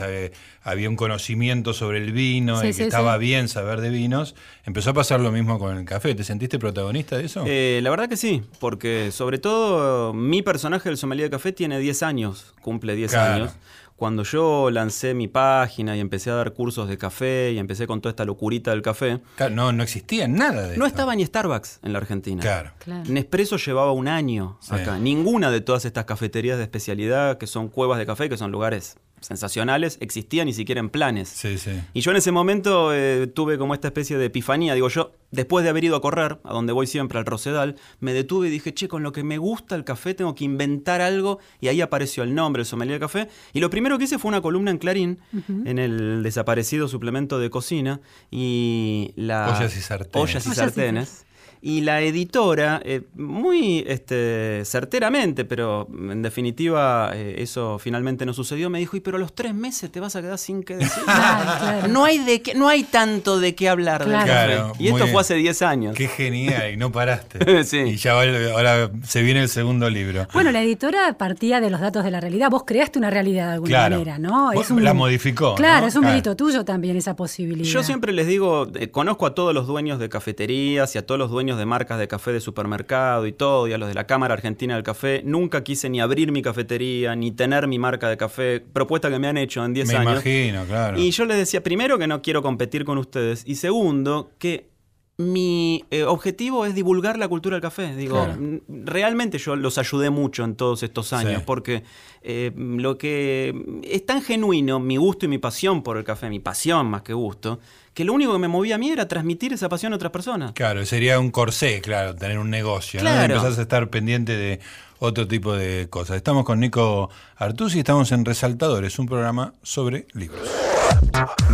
había, 0.64 0.90
un 0.90 0.96
conocimiento 0.96 1.76
sobre 1.76 2.00
el 2.00 2.14
vino 2.14 2.58
y 2.68 2.74
que 2.74 2.86
estaba 2.86 3.16
bien 3.20 3.48
saber 3.48 3.80
de 3.80 3.92
vinos, 3.92 4.34
empezó 4.66 4.90
a 4.90 4.94
pasar 4.96 5.20
lo 5.20 5.32
mismo 5.32 5.60
con 5.60 5.78
el 5.78 5.86
café. 5.86 6.16
¿Te 6.16 6.24
sentiste 6.24 6.58
protagonista 6.58 7.20
de 7.20 7.26
eso? 7.26 7.44
Eh, 7.46 7.80
la 7.84 7.92
verdad 7.92 8.10
que 8.10 8.18
sí, 8.18 8.42
porque 8.60 9.12
sobre 9.12 9.38
todo 9.38 10.16
mi 10.16 10.42
personaje 10.42 10.90
del 10.90 10.98
sommelier 10.98 11.30
de 11.30 11.38
café 11.38 11.52
tiene 11.52 11.78
10 11.78 12.02
años, 12.02 12.56
cumple 12.60 12.96
10 12.96 13.14
años 13.14 13.52
cuando 13.98 14.24
yo 14.24 14.70
lancé 14.70 15.16
mi 15.16 15.28
página 15.28 15.98
y 15.98 16.00
empecé 16.00 16.30
a 16.30 16.36
dar 16.36 16.54
cursos 16.54 16.88
de 16.88 17.00
café 17.00 17.52
y 17.52 17.58
empecé 17.58 17.88
con 17.88 18.00
toda 18.00 18.12
esta 18.12 18.26
locurita 18.26 18.72
del 18.72 18.84
café. 18.84 19.20
no, 19.52 19.72
no 19.74 19.84
existía 19.84 20.28
nada 20.28 20.68
de 20.68 20.78
No 20.78 20.86
estaba 20.86 21.16
ni 21.16 21.26
Starbucks 21.26 21.80
en 21.84 21.94
la 21.94 22.00
Argentina. 22.00 22.42
Claro. 22.42 22.72
Nespresso 23.08 23.58
llevaba 23.58 23.92
un 23.92 24.08
año 24.08 24.60
acá. 24.70 25.00
Ninguna 25.00 25.52
de 25.52 25.62
todas 25.62 25.84
estas 25.84 26.06
cafeterías 26.06 26.58
de 26.58 26.64
especialidad 26.64 27.40
que 27.40 27.48
son 27.48 27.70
cuevas 27.70 27.98
de 27.98 28.06
café, 28.06 28.30
que 28.30 28.38
son 28.38 28.52
lugares 28.52 28.98
sensacionales, 29.22 29.98
existían 30.02 30.46
ni 30.46 30.54
siquiera 30.54 30.80
en 30.80 30.90
planes. 30.90 31.30
Sí, 31.30 31.58
sí. 31.58 31.72
Y 31.94 32.02
yo 32.02 32.12
en 32.12 32.18
ese 32.18 32.32
momento 32.32 32.94
eh, 32.94 33.28
tuve 33.28 33.58
como 33.58 33.74
esta 33.74 33.88
especie 33.88 34.18
de 34.18 34.26
epifanía. 34.26 34.74
Digo, 34.74 34.90
yo, 34.90 35.14
después 35.32 35.64
de 35.64 35.70
haber 35.70 35.84
ido 35.84 35.96
a 35.96 36.02
correr, 36.02 36.40
a 36.44 36.54
donde 36.54 36.74
voy 36.74 36.88
siempre, 36.88 37.18
al 37.20 37.26
Rosedal, 37.26 37.76
me 38.00 38.14
detuve 38.14 38.48
y 38.48 38.52
dije, 38.52 38.74
che, 38.74 38.88
con 38.88 39.04
lo 39.04 39.12
que 39.12 39.24
me 39.24 39.38
gusta 39.38 39.76
el 39.76 39.84
café 39.84 40.14
tengo 40.14 40.36
que 40.36 40.44
inventar 40.44 41.02
algo. 41.02 41.40
Y 41.60 41.68
ahí 41.68 41.82
apareció 41.82 42.24
el 42.24 42.36
nombre, 42.36 42.62
el 42.62 42.66
sommelier 42.66 43.00
de 43.00 43.06
café. 43.06 43.30
Y 43.54 43.60
lo 43.60 43.70
primero 43.70 43.98
que 43.98 44.06
hice 44.06 44.20
fue 44.20 44.30
una 44.30 44.42
columna 44.42 44.72
en 44.72 44.78
Clarín, 44.78 45.20
en 45.66 45.80
el 45.80 46.24
desaparecido 46.24 46.88
suplemento 46.88 47.40
de 47.40 47.50
cocina. 47.50 48.02
Y 48.32 49.14
la... 49.16 49.56
Ollas 49.58 49.76
y 49.76 49.82
sartenes. 49.82 50.30
Ollas 50.30 50.48
y 50.48 50.52
sartenes 50.52 51.27
y 51.62 51.82
la 51.82 52.02
editora, 52.02 52.82
eh, 52.84 53.02
muy 53.16 53.84
este, 53.88 54.64
certeramente, 54.66 55.46
pero 55.46 55.88
en 55.92 56.22
definitiva 56.22 57.12
eh, 57.14 57.36
eso 57.40 57.80
finalmente 57.80 58.26
no 58.26 58.34
sucedió, 58.34 58.70
me 58.70 58.80
dijo, 58.80 58.96
y 58.98 59.00
pero 59.00 59.18
a 59.18 59.20
los 59.20 59.34
tres 59.34 59.54
meses 59.54 59.92
te 59.92 60.00
vas 60.00 60.16
a 60.16 60.22
quedar 60.22 60.38
sin 60.38 60.64
qué 60.64 60.78
decir. 60.78 61.04
No, 61.90 62.06
hay 62.06 62.20
de 62.20 62.42
qué, 62.42 62.54
no 62.54 62.70
hay 62.70 62.84
tanto 62.84 63.40
de 63.40 63.56
qué 63.56 63.70
hablar 63.70 64.04
claro. 64.04 64.74
Y 64.80 64.88
esto 64.88 65.08
fue 65.08 65.22
hace 65.22 65.36
10 65.36 65.62
años. 65.62 65.96
Qué 65.96 66.08
genial, 66.08 66.74
y 66.74 66.78
no 66.78 66.92
paraste. 66.92 67.64
sí. 67.64 67.78
Y 67.78 67.96
ya 67.98 68.14
ahora 68.14 68.92
se 69.04 69.22
viene 69.22 69.42
el 69.42 69.50
segundo 69.50 69.90
libro. 69.90 70.28
Bueno, 70.34 70.52
la 70.52 70.62
editora 70.62 71.18
partía 71.18 71.60
de 71.62 71.70
los 71.70 71.80
datos 71.80 72.04
de 72.04 72.12
la 72.12 72.20
realidad. 72.20 72.50
Vos 72.50 72.64
creaste 72.66 73.00
una 73.00 73.10
realidad 73.10 73.48
de 73.48 73.54
alguna 73.54 73.90
manera, 73.90 74.20
¿no? 74.20 74.52
Es 74.52 74.70
la 74.70 74.94
modificó. 74.94 75.56
Claro, 75.56 75.88
es 75.88 75.96
un 75.96 76.06
mérito 76.06 76.36
tuyo 76.36 76.66
también 76.66 76.98
esa 76.98 77.16
posibilidad. 77.16 77.68
Yo 77.68 77.84
siempre 77.84 78.12
les 78.14 78.28
digo, 78.28 78.68
eh, 78.76 78.90
conozco 78.90 79.26
a 79.26 79.36
todos 79.36 79.54
los 79.54 79.68
dueños 79.68 80.00
de 80.00 80.10
cafeterías 80.10 80.94
y 80.96 80.98
a 80.98 81.06
todos 81.06 81.20
los 81.20 81.32
dueños 81.32 81.47
de 81.56 81.66
marcas 81.66 82.00
de 82.00 82.08
café 82.08 82.34
de 82.34 82.42
supermercado 82.42 83.28
y 83.28 83.32
todo, 83.32 83.68
y 83.68 83.74
a 83.74 83.78
los 83.78 83.88
de 83.88 83.94
la 83.94 84.08
Cámara 84.08 84.34
Argentina 84.34 84.74
del 84.74 84.84
Café. 84.84 85.22
Nunca 85.24 85.64
quise 85.64 85.90
ni 85.90 86.02
abrir 86.02 86.32
mi 86.32 86.42
cafetería, 86.42 87.16
ni 87.16 87.32
tener 87.32 87.68
mi 87.68 87.78
marca 87.78 88.10
de 88.10 88.18
café. 88.18 88.60
Propuesta 88.60 89.10
que 89.10 89.20
me 89.20 89.28
han 89.28 89.38
hecho 89.38 89.64
en 89.64 89.74
10 89.74 89.90
años. 89.92 90.06
Me 90.06 90.12
imagino, 90.12 90.66
claro. 90.66 91.00
Y 91.00 91.12
yo 91.12 91.26
les 91.26 91.38
decía, 91.38 91.62
primero, 91.62 92.00
que 92.00 92.08
no 92.08 92.24
quiero 92.24 92.42
competir 92.42 92.84
con 92.84 92.98
ustedes. 92.98 93.44
Y 93.46 93.56
segundo, 93.56 94.32
que 94.40 94.72
mi 95.18 95.84
eh, 95.90 96.04
objetivo 96.04 96.66
es 96.66 96.76
divulgar 96.76 97.18
la 97.18 97.28
cultura 97.28 97.56
del 97.56 97.62
café. 97.62 97.96
Digo, 97.96 98.28
realmente 98.68 99.40
yo 99.40 99.56
los 99.56 99.80
ayudé 99.80 100.12
mucho 100.12 100.44
en 100.44 100.56
todos 100.56 100.84
estos 100.84 101.12
años, 101.12 101.42
porque 101.42 101.84
eh, 102.22 102.52
lo 102.56 103.00
que 103.00 103.82
es 103.84 104.06
tan 104.06 104.22
genuino, 104.22 104.80
mi 104.80 104.98
gusto 104.98 105.26
y 105.26 105.30
mi 105.30 105.40
pasión 105.40 105.82
por 105.82 105.98
el 105.98 106.04
café, 106.04 106.30
mi 106.30 106.40
pasión 106.40 106.88
más 106.88 107.02
que 107.02 107.14
gusto, 107.14 107.60
que 107.98 108.06
lo 108.06 108.14
único 108.14 108.32
que 108.32 108.38
me 108.38 108.48
movía 108.48 108.76
a 108.76 108.78
mí 108.78 108.92
era 108.92 109.08
transmitir 109.08 109.54
esa 109.54 109.70
pasión 109.70 109.92
a 109.92 109.96
otras 109.96 110.12
personas. 110.12 110.52
Claro, 110.52 110.86
sería 110.86 111.20
un 111.20 111.32
corsé, 111.32 111.82
claro, 111.82 112.14
tener 112.14 112.38
un 112.38 112.52
negocio, 112.52 113.02
¿no? 113.02 113.10
Empezás 113.10 113.58
a 113.58 113.62
estar 113.64 113.90
pendiente 113.90 114.38
de 114.38 114.60
otro 115.00 115.28
tipo 115.28 115.54
de 115.54 115.88
cosas. 115.90 116.18
Estamos 116.18 116.46
con 116.46 116.60
Nico 116.60 117.10
Artusi, 117.38 117.80
estamos 117.80 118.12
en 118.12 118.24
Resaltadores, 118.24 119.00
un 119.00 119.08
programa 119.08 119.56
sobre 119.64 120.06
libros. 120.14 120.48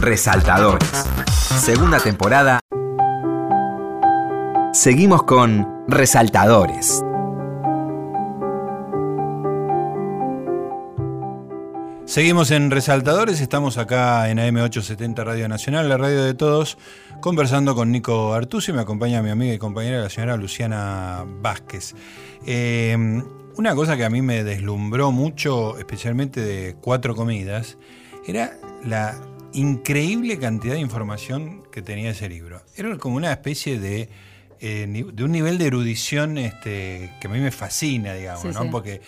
Resaltadores. 0.01 0.89
Segunda 1.61 2.01
temporada. 2.01 2.59
Seguimos 4.73 5.23
con 5.23 5.65
Resaltadores. 5.87 7.01
Seguimos 12.05 12.51
en 12.51 12.69
Resaltadores, 12.69 13.39
estamos 13.39 13.77
acá 13.77 14.29
en 14.29 14.37
AM870 14.37 15.23
Radio 15.23 15.47
Nacional, 15.47 15.87
la 15.87 15.97
radio 15.97 16.23
de 16.23 16.33
todos, 16.33 16.77
conversando 17.21 17.75
con 17.75 17.91
Nico 17.91 18.33
Artusi, 18.33 18.73
me 18.73 18.81
acompaña 18.81 19.21
mi 19.23 19.29
amiga 19.29 19.53
y 19.53 19.57
compañera 19.57 20.01
la 20.01 20.09
señora 20.09 20.35
Luciana 20.35 21.25
Vázquez. 21.41 21.95
Eh, 22.45 23.23
una 23.55 23.73
cosa 23.73 23.95
que 23.95 24.03
a 24.03 24.09
mí 24.09 24.21
me 24.21 24.43
deslumbró 24.43 25.11
mucho, 25.11 25.77
especialmente 25.79 26.41
de 26.41 26.75
Cuatro 26.75 27.15
Comidas, 27.15 27.77
era 28.27 28.57
la 28.83 29.15
increíble 29.53 30.37
cantidad 30.37 30.73
de 30.73 30.81
información 30.81 31.63
que 31.71 31.81
tenía 31.81 32.11
ese 32.11 32.27
libro. 32.27 32.61
Era 32.75 32.97
como 32.97 33.15
una 33.15 33.31
especie 33.31 33.79
de, 33.79 34.09
eh, 34.59 35.05
de 35.13 35.23
un 35.23 35.31
nivel 35.31 35.57
de 35.57 35.67
erudición 35.67 36.37
este, 36.37 37.11
que 37.21 37.27
a 37.27 37.29
mí 37.29 37.39
me 37.39 37.51
fascina, 37.51 38.13
digamos, 38.13 38.53
¿no? 38.53 38.69
Porque 38.69 39.01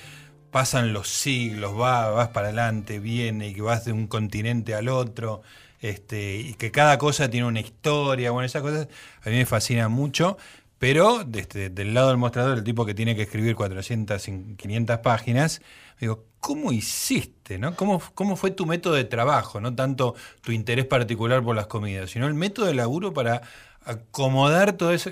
pasan 0.55 0.93
los 0.93 1.09
siglos, 1.09 1.75
vas, 1.75 2.15
vas 2.15 2.29
para 2.29 2.47
adelante, 2.47 2.99
viene, 2.99 3.49
y 3.49 3.53
que 3.53 3.61
vas 3.61 3.83
de 3.83 3.91
un 3.91 4.07
continente 4.07 4.73
al 4.73 4.87
otro, 4.87 5.41
este, 5.81 6.37
y 6.37 6.53
que 6.53 6.71
cada 6.71 6.97
cosa 6.97 7.29
tiene 7.29 7.45
una 7.45 7.59
historia, 7.59 8.31
bueno, 8.31 8.45
esas 8.45 8.61
cosas 8.61 8.87
a 9.25 9.29
mí 9.29 9.35
me 9.35 9.45
fascinan 9.45 9.91
mucho, 9.91 10.37
Pero 10.77 11.25
desde, 11.25 11.69
del 11.69 11.93
lado 11.93 12.07
del 12.07 12.17
mostrador, 12.17 12.57
el 12.57 12.63
tipo 12.63 12.85
que 12.85 12.93
tiene 12.93 13.17
que 13.17 13.23
escribir 13.23 13.53
400, 13.53 14.23
500 14.55 14.99
páginas, 14.99 15.61
digo, 15.99 16.23
¿cómo 16.39 16.71
hiciste? 16.71 17.59
¿no? 17.59 17.75
¿Cómo, 17.75 18.01
¿Cómo 18.13 18.37
fue 18.37 18.51
tu 18.51 18.65
método 18.65 18.93
de 18.93 19.03
trabajo? 19.03 19.59
No 19.59 19.75
tanto 19.75 20.15
tu 20.41 20.53
interés 20.53 20.85
particular 20.85 21.43
por 21.43 21.57
las 21.57 21.67
comidas, 21.67 22.11
sino 22.11 22.27
el 22.27 22.33
método 22.33 22.67
de 22.67 22.75
laburo 22.75 23.13
para 23.13 23.41
acomodar 23.83 24.71
todo 24.73 24.93
eso, 24.93 25.11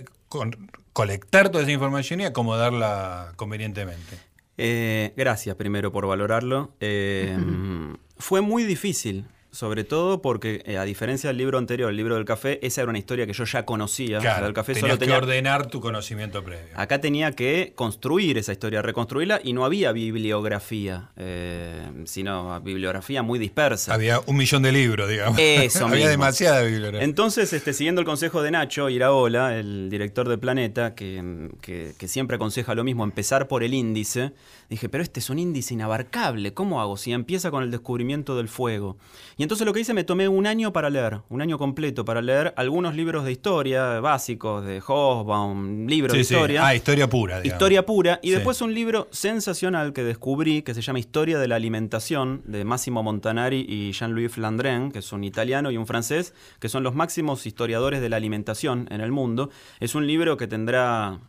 colectar 0.93 1.49
toda 1.49 1.63
esa 1.63 1.73
información 1.73 2.21
y 2.21 2.25
acomodarla 2.25 3.33
convenientemente. 3.35 4.32
Eh, 4.57 5.13
gracias 5.15 5.55
primero 5.55 5.91
por 5.91 6.05
valorarlo. 6.07 6.75
Eh, 6.79 7.37
fue 8.17 8.41
muy 8.41 8.63
difícil 8.63 9.25
sobre 9.53 9.83
todo 9.83 10.19
porque, 10.23 10.63
eh, 10.65 10.79
a 10.79 10.83
diferencia 10.83 11.29
del 11.29 11.37
libro 11.37 11.59
anterior, 11.59 11.91
el 11.91 11.95
libro 11.95 12.15
del 12.15 12.25
café, 12.25 12.59
esa 12.65 12.81
era 12.81 12.89
una 12.89 12.97
historia 12.97 13.27
que 13.27 13.33
yo 13.33 13.43
ya 13.43 13.65
conocía. 13.65 14.17
Claro, 14.17 14.45
del 14.45 14.53
café 14.53 14.73
solo 14.73 14.97
tenía 14.97 15.15
que 15.15 15.21
ordenar 15.21 15.67
tu 15.67 15.79
conocimiento 15.79 16.43
previo. 16.43 16.73
Acá 16.73 16.99
tenía 16.99 17.33
que 17.33 17.73
construir 17.75 18.39
esa 18.39 18.51
historia, 18.51 18.81
reconstruirla, 18.81 19.39
y 19.43 19.53
no 19.53 19.63
había 19.63 19.91
bibliografía, 19.91 21.11
eh, 21.17 21.87
sino 22.05 22.59
bibliografía 22.61 23.21
muy 23.21 23.37
dispersa. 23.37 23.93
Había 23.93 24.21
un 24.25 24.37
millón 24.37 24.63
de 24.63 24.71
libros, 24.71 25.07
digamos. 25.07 25.37
Eso 25.39 25.85
Había 25.93 26.09
demasiada 26.09 26.63
bibliografía. 26.63 27.05
Entonces, 27.05 27.53
este, 27.53 27.73
siguiendo 27.73 28.01
el 28.01 28.05
consejo 28.05 28.41
de 28.41 28.49
Nacho 28.49 28.89
Iraola, 28.89 29.55
el 29.55 29.91
director 29.91 30.27
de 30.29 30.39
Planeta, 30.39 30.95
que, 30.95 31.51
que 31.61 32.07
siempre 32.07 32.37
aconseja 32.37 32.73
lo 32.73 32.83
mismo, 32.83 33.03
empezar 33.03 33.47
por 33.47 33.63
el 33.63 33.75
índice, 33.75 34.31
dije, 34.73 34.89
pero 34.89 35.03
este 35.03 35.19
es 35.19 35.29
un 35.29 35.39
índice 35.39 35.73
inabarcable, 35.73 36.53
¿cómo 36.53 36.81
hago 36.81 36.97
si 36.97 37.11
empieza 37.11 37.51
con 37.51 37.63
el 37.63 37.71
descubrimiento 37.71 38.35
del 38.35 38.47
fuego? 38.47 38.97
Y 39.37 39.43
entonces 39.43 39.65
lo 39.65 39.73
que 39.73 39.79
hice, 39.79 39.93
me 39.93 40.03
tomé 40.03 40.27
un 40.27 40.47
año 40.47 40.73
para 40.73 40.89
leer, 40.89 41.21
un 41.29 41.41
año 41.41 41.57
completo 41.57 42.05
para 42.05 42.21
leer 42.21 42.53
algunos 42.57 42.95
libros 42.95 43.25
de 43.25 43.31
historia 43.31 43.99
básicos, 43.99 44.65
de 44.65 44.81
Hobsbawm, 44.81 45.87
libros 45.87 46.13
de 46.13 46.21
historia. 46.21 46.65
Ah, 46.65 46.75
historia 46.75 47.09
pura. 47.09 47.41
Digamos. 47.41 47.55
Historia 47.55 47.85
pura. 47.85 48.19
Y 48.21 48.31
después 48.31 48.61
un 48.61 48.73
libro 48.73 49.07
sensacional 49.11 49.93
que 49.93 50.03
descubrí, 50.03 50.61
que 50.61 50.73
se 50.73 50.81
llama 50.81 50.99
Historia 50.99 51.39
de 51.39 51.47
la 51.47 51.55
Alimentación, 51.55 52.41
de 52.45 52.65
Massimo 52.65 53.03
Montanari 53.03 53.65
y 53.67 53.91
Jean-Louis 53.91 54.31
Flandrin, 54.31 54.91
que 54.91 54.99
es 54.99 55.11
un 55.11 55.23
italiano 55.23 55.71
y 55.71 55.77
un 55.77 55.87
francés, 55.87 56.33
que 56.59 56.69
son 56.69 56.83
los 56.83 56.95
máximos 56.95 57.45
historiadores 57.45 58.01
de 58.01 58.09
la 58.09 58.17
alimentación 58.17 58.87
en 58.91 59.01
el 59.01 59.11
mundo. 59.11 59.49
Es 59.79 59.95
un 59.95 60.07
libro 60.07 60.37
que 60.37 60.47
tendrá 60.47 61.19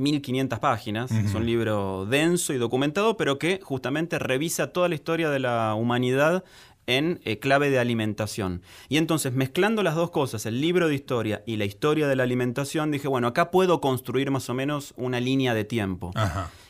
1500 0.00 0.58
páginas. 0.58 1.10
Es 1.12 1.34
un 1.34 1.46
libro 1.46 2.06
denso 2.06 2.52
y 2.52 2.58
documentado, 2.58 3.16
pero 3.16 3.38
que 3.38 3.60
justamente 3.62 4.18
revisa 4.18 4.72
toda 4.72 4.88
la 4.88 4.94
historia 4.94 5.30
de 5.30 5.38
la 5.38 5.74
humanidad 5.74 6.42
en 6.86 7.20
eh, 7.24 7.38
clave 7.38 7.70
de 7.70 7.78
alimentación. 7.78 8.62
Y 8.88 8.96
entonces, 8.96 9.32
mezclando 9.32 9.82
las 9.82 9.94
dos 9.94 10.10
cosas, 10.10 10.46
el 10.46 10.60
libro 10.60 10.88
de 10.88 10.94
historia 10.94 11.42
y 11.46 11.56
la 11.56 11.64
historia 11.64 12.08
de 12.08 12.16
la 12.16 12.24
alimentación, 12.24 12.90
dije, 12.90 13.08
bueno, 13.08 13.28
acá 13.28 13.50
puedo 13.50 13.80
construir 13.80 14.30
más 14.30 14.48
o 14.50 14.54
menos 14.54 14.94
una 14.96 15.20
línea 15.20 15.54
de 15.54 15.64
tiempo. 15.64 16.12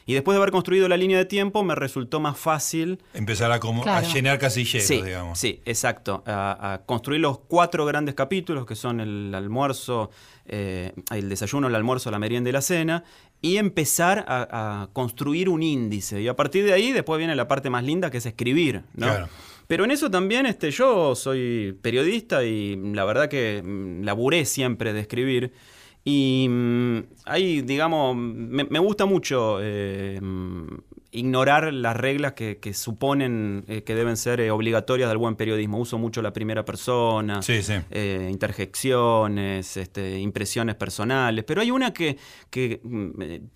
Y 0.07 0.15
después 0.15 0.35
de 0.35 0.39
haber 0.39 0.51
construido 0.51 0.89
la 0.89 0.97
línea 0.97 1.19
de 1.19 1.25
tiempo, 1.25 1.63
me 1.63 1.75
resultó 1.75 2.19
más 2.19 2.37
fácil... 2.37 3.01
Empezar 3.15 3.53
a, 3.53 3.61
como, 3.61 3.87
a 3.87 4.03
llenar 4.03 4.39
casilleros, 4.39 4.89
sí, 4.89 5.01
digamos. 5.03 5.39
Sí, 5.39 5.63
exacto. 5.65 6.25
A, 6.27 6.81
construir 6.85 7.21
los 7.21 7.39
cuatro 7.39 7.87
grandes 7.87 8.17
capítulos, 8.17 8.67
que 8.67 8.75
son 8.75 9.01
el 9.01 9.33
almuerzo, 9.35 10.11
eh, 10.47 10.93
el 11.13 11.29
desayuno, 11.29 11.69
el 11.69 11.75
almuerzo, 11.77 12.11
la 12.11 12.19
merienda 12.19 12.51
y 12.51 12.53
la 12.53 12.63
cena, 12.63 13.05
y 13.41 13.59
empezar 13.59 14.25
a, 14.27 14.89
construir 14.93 15.49
un 15.49 15.63
índice. 15.63 16.21
Y 16.21 16.29
a 16.29 16.35
partir 16.35 16.65
de 16.65 16.73
ahí, 16.73 16.93
después 16.93 17.19
viene 17.19 17.37
la 17.37 17.47
parte 17.47 17.71
más 17.71 17.85
linda, 17.85 18.11
que 18.11 18.19
es 18.19 18.27
escribir, 18.27 18.83
¿no? 18.95 19.07
Claro. 19.07 19.29
Pero 19.71 19.85
en 19.85 19.93
eso 19.93 20.11
también 20.11 20.47
este, 20.47 20.73
yo 20.73 21.15
soy 21.15 21.79
periodista 21.81 22.43
y 22.43 22.75
la 22.93 23.05
verdad 23.05 23.29
que 23.29 23.63
mm, 23.65 24.03
laburé 24.03 24.45
siempre 24.45 24.93
de 24.93 24.99
escribir. 24.99 25.53
Y 26.03 26.49
mm, 26.51 26.99
ahí, 27.27 27.63
digamos, 27.63 28.17
me, 28.17 28.79
gusta 28.81 29.07
mucho 29.07 29.59
eh, 29.63 30.19
mm, 30.21 30.77
ignorar 31.13 31.73
las 31.73 31.97
reglas 31.97 32.33
que, 32.33 32.59
suponen 32.75 33.65
eh, 33.69 33.85
que 33.85 33.95
deben 33.95 34.17
ser 34.17 34.41
eh, 34.41 34.51
obligatorias 34.51 35.09
del 35.09 35.19
buen 35.19 35.37
periodismo. 35.37 35.79
Uso 35.79 35.99
mucho 35.99 36.21
la 36.21 36.33
primera 36.33 36.65
persona, 36.65 37.39
interjecciones, 38.29 39.77
este, 39.77 40.19
impresiones 40.19 40.75
personales. 40.75 41.45
Pero 41.45 41.61
hay 41.61 41.71
una 41.71 41.93
que, 41.93 42.17
que, 42.51 42.81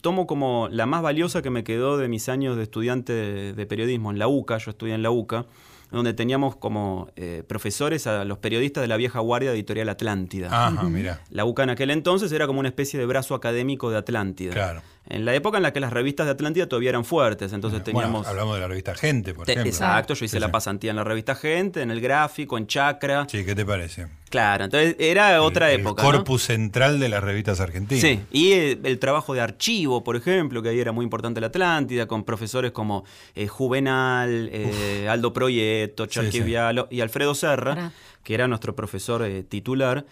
tomo 0.00 0.28
como 0.28 0.68
la 0.70 0.86
más 0.86 1.02
valiosa 1.02 1.42
que 1.42 1.50
me 1.50 1.64
quedó 1.64 1.98
de 1.98 2.06
mis 2.06 2.28
años 2.28 2.56
de 2.56 2.62
estudiante 2.62 3.12
de 3.52 3.66
periodismo 3.66 4.12
en 4.12 4.20
la 4.20 4.28
UCA. 4.28 4.58
Yo 4.58 4.70
estudié 4.70 4.94
en 4.94 5.02
la 5.02 5.10
UCA 5.10 5.46
donde 5.94 6.14
teníamos 6.14 6.56
como 6.56 7.08
eh, 7.16 7.42
profesores 7.46 8.06
a 8.06 8.24
los 8.24 8.38
periodistas 8.38 8.82
de 8.82 8.88
la 8.88 8.96
vieja 8.96 9.20
guardia 9.20 9.50
de 9.50 9.56
Editorial 9.56 9.88
Atlántida. 9.88 10.48
Ajá, 10.50 10.82
mira. 10.84 11.20
La 11.30 11.44
UCA 11.44 11.64
en 11.64 11.70
aquel 11.70 11.90
entonces 11.90 12.30
era 12.32 12.46
como 12.46 12.60
una 12.60 12.68
especie 12.68 12.98
de 12.98 13.06
brazo 13.06 13.34
académico 13.34 13.90
de 13.90 13.98
Atlántida. 13.98 14.52
Claro 14.52 14.82
en 15.06 15.24
la 15.24 15.34
época 15.34 15.58
en 15.58 15.62
la 15.62 15.72
que 15.72 15.80
las 15.80 15.92
revistas 15.92 16.26
de 16.26 16.32
Atlántida 16.32 16.66
todavía 16.66 16.90
eran 16.90 17.04
fuertes. 17.04 17.52
Entonces 17.52 17.84
teníamos. 17.84 18.26
hablamos 18.26 18.54
de 18.54 18.60
la 18.60 18.68
revista 18.68 18.94
Gente, 18.94 19.34
por 19.34 19.48
ejemplo. 19.48 19.70
Exacto, 19.70 20.14
yo 20.14 20.24
hice 20.24 20.40
la 20.40 20.50
pasantía 20.50 20.90
en 20.90 20.96
la 20.96 21.04
revista 21.04 21.34
Gente, 21.34 21.82
en 21.82 21.90
el 21.90 22.00
gráfico, 22.00 22.56
en 22.56 22.66
Chacra. 22.66 23.26
Sí, 23.28 23.44
¿qué 23.44 23.54
te 23.54 23.66
parece? 23.66 24.08
Claro, 24.30 24.64
entonces 24.64 24.96
era 24.98 25.40
otra 25.42 25.70
época. 25.70 26.02
El 26.02 26.12
corpus 26.12 26.42
central 26.42 26.98
de 26.98 27.08
las 27.08 27.22
revistas 27.22 27.60
argentinas. 27.60 28.02
Sí, 28.02 28.20
y 28.32 28.52
el, 28.52 28.98
trabajo 28.98 29.34
de 29.34 29.40
archivo, 29.40 30.02
por 30.02 30.16
ejemplo, 30.16 30.62
que 30.62 30.70
ahí 30.70 30.80
era 30.80 30.90
muy 30.90 31.04
importante 31.04 31.40
la 31.40 31.48
Atlántida, 31.48 32.06
con 32.06 32.24
profesores 32.24 32.72
como 32.72 33.04
eh, 33.34 33.46
Juvenal, 33.46 34.48
eh, 34.52 35.06
Aldo 35.08 35.32
Proyecto, 35.32 36.06
Charqui 36.06 36.40
Vialo 36.40 36.88
y 36.90 37.00
Alfredo 37.00 37.34
Serra, 37.34 37.92
que 38.24 38.34
era 38.34 38.48
nuestro 38.48 38.74
profesor 38.74 39.22
eh, 39.22 39.44
titular. 39.44 40.04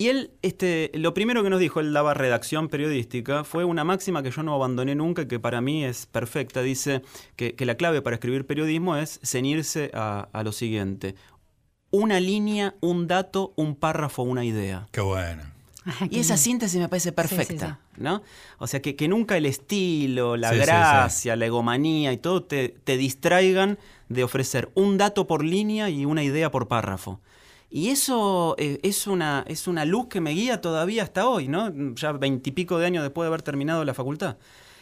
Y 0.00 0.06
él, 0.10 0.30
este, 0.42 0.92
lo 0.94 1.12
primero 1.12 1.42
que 1.42 1.50
nos 1.50 1.58
dijo, 1.58 1.80
él 1.80 1.92
daba 1.92 2.14
redacción 2.14 2.68
periodística, 2.68 3.42
fue 3.42 3.64
una 3.64 3.82
máxima 3.82 4.22
que 4.22 4.30
yo 4.30 4.44
no 4.44 4.54
abandoné 4.54 4.94
nunca 4.94 5.22
y 5.22 5.26
que 5.26 5.40
para 5.40 5.60
mí 5.60 5.84
es 5.84 6.06
perfecta. 6.06 6.62
Dice 6.62 7.02
que, 7.34 7.56
la 7.66 7.74
clave 7.74 8.00
para 8.00 8.14
escribir 8.14 8.46
periodismo 8.46 8.96
es 8.96 9.18
ceñirse 9.24 9.90
a, 9.92 10.28
lo 10.44 10.52
siguiente. 10.52 11.16
Una 11.90 12.20
línea, 12.20 12.76
un 12.80 13.08
dato, 13.08 13.52
un 13.56 13.74
párrafo, 13.74 14.22
una 14.22 14.44
idea. 14.44 14.86
Qué 14.92 15.00
bueno. 15.00 15.42
y 16.10 16.20
esa 16.20 16.36
síntesis 16.36 16.78
me 16.78 16.88
parece 16.88 17.10
perfecta, 17.10 17.80
¿no? 17.96 18.22
O 18.58 18.68
sea, 18.68 18.80
que, 18.80 18.94
que, 18.94 19.08
nunca 19.08 19.36
el 19.36 19.46
estilo, 19.46 20.36
la 20.36 20.54
gracia, 20.54 21.34
la 21.34 21.46
egomanía 21.46 22.12
y 22.12 22.18
todo 22.18 22.44
te, 22.44 22.68
te 22.68 22.96
distraigan 22.96 23.80
de 24.08 24.22
ofrecer 24.22 24.70
un 24.74 24.96
dato 24.96 25.26
por 25.26 25.42
línea 25.42 25.90
y 25.90 26.04
una 26.04 26.22
idea 26.22 26.52
por 26.52 26.68
párrafo. 26.68 27.20
Y 27.70 27.90
eso 27.90 28.54
eh, 28.58 28.80
es, 28.82 29.06
una, 29.06 29.44
es 29.46 29.66
una 29.66 29.84
luz 29.84 30.08
que 30.08 30.20
me 30.20 30.30
guía 30.30 30.60
todavía 30.60 31.02
hasta 31.02 31.28
hoy, 31.28 31.48
¿no? 31.48 31.70
Ya 31.94 32.12
veintipico 32.12 32.78
de 32.78 32.86
años 32.86 33.02
después 33.02 33.24
de 33.24 33.28
haber 33.28 33.42
terminado 33.42 33.84
la 33.84 33.94
facultad. 33.94 34.36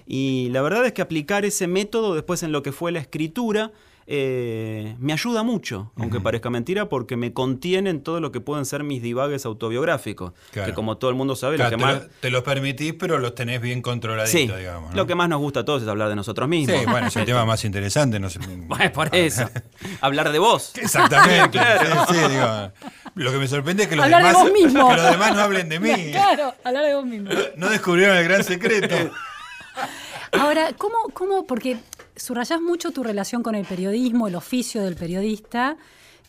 Y 0.07 0.51
la 0.51 0.62
verdad 0.62 0.87
es 0.87 0.92
que 0.92 1.03
aplicar 1.03 1.44
ese 1.44 1.66
método 1.66 2.14
después 2.14 2.42
en 2.44 2.53
lo 2.53 2.62
que 2.62 2.70
fue 2.70 2.92
la 2.92 3.01
escritura 3.01 3.72
eh, 4.09 4.95
me 5.01 5.12
ayuda 5.12 5.42
mucho, 5.42 5.90
aunque 5.97 6.21
parezca 6.21 6.49
mentira, 6.49 6.88
porque 6.88 7.16
me 7.16 7.33
contienen 7.33 8.03
todo 8.03 8.21
lo 8.21 8.31
que 8.31 8.40
pueden 8.40 8.64
ser 8.64 8.85
mis 8.85 9.03
divagues 9.03 9.45
autobiográficos. 9.45 10.33
Que 10.53 10.73
como 10.75 10.97
todo 10.97 11.11
el 11.11 11.16
mundo 11.16 11.35
sabe, 11.35 11.59
lo 11.59 11.64
que 11.64 11.71
te 11.71 11.77
más. 11.77 12.03
te 12.21 12.31
los 12.31 12.42
permitís, 12.45 12.95
pero 12.95 13.19
los 13.19 13.35
tenés 13.35 13.61
bien 13.61 13.83
controladitos, 13.83 14.59
digamos. 14.59 14.95
Lo 14.95 15.07
que 15.07 15.16
más 15.16 15.29
nos 15.29 15.40
gusta 15.40 15.61
a 15.61 15.64
todos 15.64 15.83
es 15.83 15.88
hablar 15.88 16.09
de 16.09 16.14
nosotros 16.14 16.49
mismos. 16.49 16.79
Sí, 16.79 16.87
bueno, 16.87 17.09
es 17.09 17.16
el 17.16 17.25
tema 17.27 17.45
más 17.45 17.64
interesante. 17.64 18.21
No 18.21 18.31
sé. 18.31 18.38
Bueno, 18.66 18.92
por 18.92 19.14
eso. 19.14 19.49
hablar 20.01 20.33
de 20.33 20.38
vos. 20.38 20.73
Exactamente. 20.77 21.59
sí, 22.09 22.14
digo. 22.14 22.73
Lo 23.14 23.33
que 23.33 23.38
me 23.38 23.49
sorprende 23.49 23.85
es 23.85 23.88
que 23.88 23.97
los, 23.97 24.07
demás, 24.07 24.37
que 24.37 24.73
los 24.73 25.11
demás 25.11 25.35
no 25.35 25.40
hablen 25.40 25.69
de 25.69 25.81
mí. 25.81 26.11
Claro, 26.11 26.55
hablar 26.64 26.85
de 26.85 26.95
vos 26.95 27.07
mismo. 27.07 27.31
No 27.57 27.69
descubrieron 27.69 28.16
el 28.16 28.25
gran 28.25 28.45
secreto. 28.45 28.95
Ahora, 30.33 30.73
¿cómo, 30.77 30.97
cómo? 31.12 31.47
Porque 31.47 31.79
subrayás 32.16 32.61
mucho 32.61 32.90
tu 32.90 33.02
relación 33.02 33.42
con 33.42 33.55
el 33.55 33.64
periodismo, 33.64 34.29
el 34.29 34.35
oficio 34.35 34.83
del 34.83 34.96
periodista, 34.96 35.76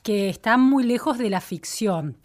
que 0.04 0.30
está 0.30 0.58
muy 0.58 0.84
lejos 0.84 1.18
de 1.18 1.30
la 1.30 1.42
ficción. 1.42 2.18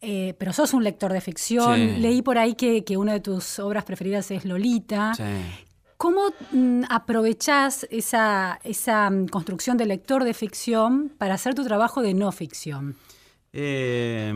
Eh, 0.00 0.34
pero 0.38 0.52
sos 0.52 0.74
un 0.74 0.84
lector 0.84 1.12
de 1.12 1.20
ficción. 1.20 2.02
Leí 2.02 2.20
por 2.20 2.36
ahí 2.36 2.54
que, 2.54 2.84
una 2.96 3.14
de 3.14 3.20
tus 3.20 3.58
obras 3.58 3.84
preferidas 3.84 4.30
es 4.30 4.44
Lolita. 4.44 5.12
¿Cómo 5.96 6.34
mm, 6.50 6.82
aprovechás 6.90 7.86
esa, 7.90 8.60
esa 8.64 9.08
mm, 9.08 9.28
construcción 9.28 9.78
de 9.78 9.86
lector 9.86 10.24
de 10.24 10.34
ficción 10.34 11.10
para 11.16 11.34
hacer 11.34 11.54
tu 11.54 11.64
trabajo 11.64 12.02
de 12.02 12.12
no 12.12 12.30
ficción? 12.32 12.96
Eh, 13.54 14.34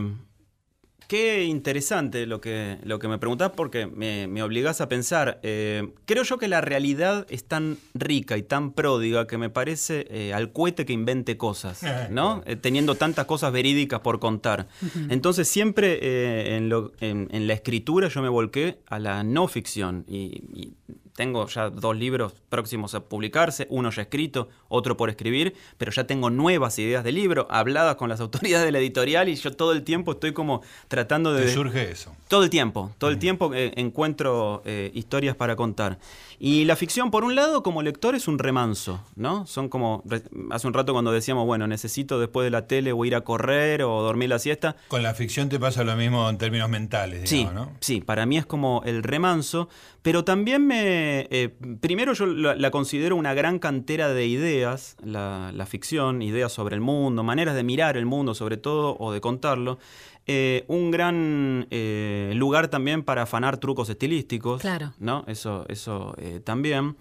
Qué 1.09 1.45
interesante 1.45 2.27
lo 2.27 2.39
que, 2.39 2.77
lo 2.83 2.99
que 2.99 3.07
me 3.07 3.17
preguntás 3.17 3.53
porque 3.55 3.87
me, 3.87 4.27
me 4.27 4.43
obligás 4.43 4.79
a 4.79 4.87
pensar. 4.87 5.39
Eh, 5.41 5.91
creo 6.05 6.21
yo 6.21 6.37
que 6.37 6.47
la 6.47 6.61
realidad 6.61 7.25
es 7.31 7.45
tan 7.45 7.79
rica 7.95 8.37
y 8.37 8.43
tan 8.43 8.73
pródiga 8.73 9.25
que 9.25 9.39
me 9.39 9.49
parece 9.49 10.05
eh, 10.11 10.35
al 10.35 10.51
cohete 10.51 10.85
que 10.85 10.93
invente 10.93 11.35
cosas, 11.35 11.81
¿no? 12.11 12.43
Eh, 12.45 12.57
teniendo 12.57 12.93
tantas 12.93 13.25
cosas 13.25 13.51
verídicas 13.51 14.01
por 14.01 14.19
contar. 14.19 14.67
Entonces 15.09 15.47
siempre 15.47 16.55
en, 16.55 16.69
lo, 16.69 16.91
en, 16.99 17.47
la 17.47 17.53
escritura 17.53 18.07
yo 18.07 18.21
me 18.21 18.29
volqué 18.29 18.77
a 18.85 18.99
la 18.99 19.23
no 19.23 19.47
ficción 19.47 20.05
y 20.07 20.73
tengo 21.19 21.45
ya 21.47 21.69
dos 21.69 21.97
libros 21.97 22.31
próximos 22.47 22.95
a 22.95 23.01
publicarse, 23.01 23.67
uno 23.69 23.91
ya 23.91 24.03
escrito, 24.03 24.47
otro 24.69 24.95
por 24.95 25.09
escribir, 25.09 25.53
pero 25.77 25.91
ya 25.91 26.07
tengo 26.07 26.29
nuevas 26.29 26.79
ideas 26.79 27.03
de 27.03 27.11
libro, 27.11 27.45
habladas 27.51 27.97
con 27.97 28.07
las 28.07 28.21
autoridades 28.25 28.65
de 28.65 28.71
la 28.71 28.79
editorial 28.79 29.27
y 29.27 29.35
yo 29.35 29.51
todo 29.51 29.73
el 29.73 29.83
tiempo 29.83 30.13
estoy 30.13 30.31
como 30.31 30.61
tratando 30.87 31.33
de... 31.33 31.47
¿Te 31.47 31.53
surge 31.53 31.91
eso? 31.91 32.15
Todo 32.29 32.45
el 32.45 32.49
tiempo, 32.49 32.93
todo 32.99 33.09
el 33.09 33.19
tiempo 33.19 33.53
eh, 33.53 33.73
encuentro 33.75 34.61
eh, 34.63 34.91
historias 34.93 35.35
para 35.35 35.57
contar. 35.57 35.99
Y 36.39 36.63
la 36.63 36.77
ficción, 36.77 37.11
por 37.11 37.25
un 37.25 37.35
lado, 37.35 37.63
como 37.63 37.81
lector 37.81 38.15
es 38.15 38.29
un 38.29 38.39
remanso, 38.39 39.03
¿no? 39.17 39.45
Son 39.45 39.67
como, 39.67 40.05
hace 40.51 40.67
un 40.67 40.73
rato 40.73 40.93
cuando 40.93 41.11
decíamos, 41.11 41.45
bueno, 41.45 41.67
necesito 41.67 42.17
después 42.17 42.45
de 42.45 42.51
la 42.51 42.65
tele 42.65 42.93
o 42.93 43.03
ir 43.03 43.13
a 43.13 43.21
correr 43.25 43.83
o 43.83 44.01
dormir 44.01 44.29
la 44.29 44.39
siesta. 44.39 44.77
Con 44.87 45.03
la 45.03 45.13
ficción 45.13 45.49
te 45.49 45.59
pasa 45.59 45.83
lo 45.83 45.97
mismo 45.97 46.29
en 46.29 46.37
términos 46.37 46.69
mentales, 46.69 47.29
digamos, 47.29 47.51
sí, 47.51 47.55
¿no? 47.55 47.77
Sí, 47.81 47.99
para 47.99 48.25
mí 48.25 48.37
es 48.37 48.45
como 48.45 48.83
el 48.85 49.03
remanso, 49.03 49.67
pero 50.01 50.23
también 50.23 50.65
me... 50.65 51.08
Eh, 51.29 51.49
primero 51.79 52.13
yo 52.13 52.25
la, 52.25 52.71
considero 52.71 53.15
una 53.15 53.33
gran 53.33 53.59
cantera 53.59 54.09
de 54.09 54.27
ideas, 54.27 54.95
la, 55.03 55.51
la 55.53 55.65
ficción, 55.65 56.21
ideas 56.21 56.51
sobre 56.51 56.75
el 56.75 56.81
mundo, 56.81 57.23
maneras 57.23 57.55
de 57.55 57.63
mirar 57.63 57.97
el 57.97 58.05
mundo 58.05 58.33
sobre 58.33 58.57
todo 58.57 58.95
o 58.99 59.11
de 59.11 59.21
contarlo. 59.21 59.79
Eh, 60.27 60.63
un 60.67 60.91
gran 60.91 61.67
eh, 61.71 62.31
lugar 62.35 62.67
también 62.67 63.03
para 63.03 63.23
afanar 63.23 63.57
trucos 63.57 63.89
estilísticos. 63.89 64.61
Claro. 64.61 64.93
¿no? 64.99 65.23
Eso, 65.27 65.65
eso 65.69 66.15
también. 66.43 66.97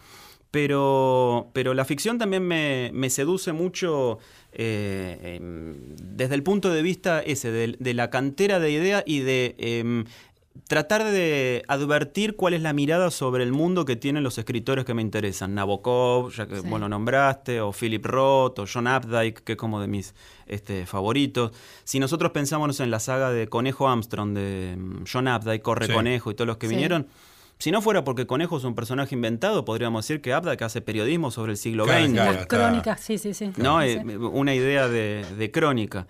Pero, 0.50 1.50
pero 1.52 1.74
la 1.74 1.84
ficción 1.84 2.16
también 2.16 2.42
me, 2.42 3.10
seduce 3.10 3.52
mucho 3.52 4.18
desde 4.50 6.34
el 6.34 6.42
punto 6.42 6.70
de 6.70 6.80
vista 6.80 7.20
ese, 7.20 7.50
de, 7.50 7.76
de, 7.78 7.94
la 7.94 8.08
cantera 8.08 8.58
de 8.58 8.70
ideas 8.70 9.02
y 9.06 9.20
de 9.20 9.54
em, 9.58 10.04
tratar 10.66 11.04
de 11.04 11.62
advertir 11.68 12.36
cuál 12.36 12.54
es 12.54 12.62
la 12.62 12.72
mirada 12.72 13.10
sobre 13.10 13.42
el 13.44 13.52
mundo 13.52 13.84
que 13.84 13.96
tienen 13.96 14.22
los 14.22 14.38
escritores 14.38 14.84
que 14.84 14.94
me 14.94 15.02
interesan. 15.02 15.54
Nabokov, 15.54 16.32
ya 16.32 16.46
que 16.46 16.60
vos 16.60 16.80
lo 16.80 16.88
nombraste, 16.88 17.60
o 17.60 17.72
Philip 17.72 18.04
Roth, 18.04 18.58
o 18.58 18.64
John 18.72 18.86
Updike, 18.86 19.42
que 19.44 19.52
es 19.52 19.58
como 19.58 19.80
de 19.80 19.86
mis 19.86 20.14
este, 20.46 20.86
favoritos. 20.86 21.52
Si 21.84 22.00
nosotros 22.00 22.32
pensamos 22.32 22.80
en 22.80 22.90
la 22.90 23.00
saga 23.00 23.30
de 23.30 23.48
Conejo 23.48 23.88
Armstrong, 23.88 24.34
de 24.34 24.76
mm, 24.76 25.04
John 25.10 25.28
Updike, 25.28 25.62
Corre 25.62 25.92
Conejo 25.92 26.30
y 26.30 26.34
todos 26.34 26.48
los 26.48 26.56
que 26.56 26.68
vinieron, 26.68 27.06
si 27.58 27.70
no 27.70 27.82
fuera 27.82 28.04
porque 28.04 28.26
Conejo 28.26 28.58
es 28.58 28.64
un 28.64 28.74
personaje 28.74 29.14
inventado, 29.14 29.64
podríamos 29.64 30.06
decir 30.06 30.20
que 30.20 30.36
Updike 30.36 30.62
hace 30.62 30.80
periodismo 30.80 31.30
sobre 31.30 31.52
el 31.52 31.58
siglo 31.58 31.86
XX. 31.86 32.12
Las 32.12 32.46
crónicas, 32.46 33.00
sí, 33.00 33.18
sí, 33.18 33.34
sí. 33.34 33.52
¿No? 33.56 33.82
Eh, 33.82 33.98
una 34.16 34.54
idea 34.54 34.88
de 34.88 35.50
crónica. 35.52 36.06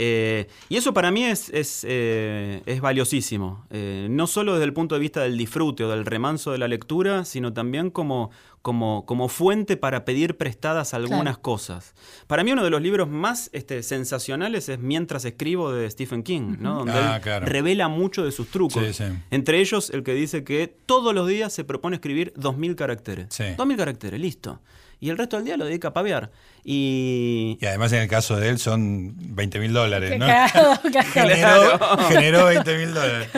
Eh, 0.00 0.46
y 0.68 0.76
eso 0.76 0.94
para 0.94 1.10
mí 1.10 1.24
es, 1.24 1.50
es, 1.50 1.84
eh, 1.86 2.78
valiosísimo, 2.80 3.66
eh, 3.70 4.06
no 4.08 4.28
solo 4.28 4.52
desde 4.52 4.64
el 4.66 4.72
punto 4.72 4.94
de 4.94 5.00
vista 5.00 5.22
del 5.22 5.36
disfrute 5.36 5.82
o 5.82 5.90
del 5.90 6.06
remanso 6.06 6.52
de 6.52 6.58
la 6.58 6.68
lectura, 6.68 7.24
sino 7.24 7.52
también 7.52 7.90
como, 7.90 8.30
como, 8.62 9.04
como 9.06 9.28
fuente 9.28 9.76
para 9.76 10.04
pedir 10.04 10.36
prestadas 10.36 10.94
algunas 10.94 11.36
cosas. 11.38 11.94
Para 12.28 12.44
mí 12.44 12.52
uno 12.52 12.62
de 12.62 12.70
los 12.70 12.80
libros 12.80 13.08
más 13.08 13.50
este, 13.52 13.82
sensacionales 13.82 14.68
es 14.68 14.78
Mientras 14.78 15.24
escribo 15.24 15.72
de 15.72 15.90
Stephen 15.90 16.22
King, 16.22 16.58
¿no? 16.60 16.78
donde 16.78 16.92
ah, 16.92 17.20
él 17.24 17.42
revela 17.42 17.88
mucho 17.88 18.24
de 18.24 18.30
sus 18.30 18.48
trucos. 18.48 19.02
Entre 19.32 19.60
ellos 19.60 19.90
el 19.90 20.04
que 20.04 20.14
dice 20.14 20.44
que 20.44 20.72
todos 20.86 21.12
los 21.12 21.26
días 21.26 21.52
se 21.52 21.64
propone 21.64 21.96
escribir 21.96 22.32
2.000 22.34 22.76
caracteres. 22.76 23.26
2.000 23.30 23.76
caracteres, 23.76 24.20
listo 24.20 24.60
y 25.00 25.10
el 25.10 25.18
resto 25.18 25.36
del 25.36 25.44
día 25.44 25.56
lo 25.56 25.64
dedica 25.64 25.88
a 25.88 25.92
pavear. 25.92 26.30
Y, 26.64 27.56
y 27.60 27.66
además 27.66 27.92
en 27.92 28.00
el 28.02 28.08
caso 28.08 28.36
de 28.36 28.48
él 28.48 28.58
son 28.58 29.14
20 29.16 29.58
mil 29.60 29.72
dólares, 29.72 30.18
¿no? 30.18 30.26
generó, 31.12 31.78
generó 32.08 32.44
20 32.46 32.76
mil 32.78 32.94
dólares. 32.94 33.28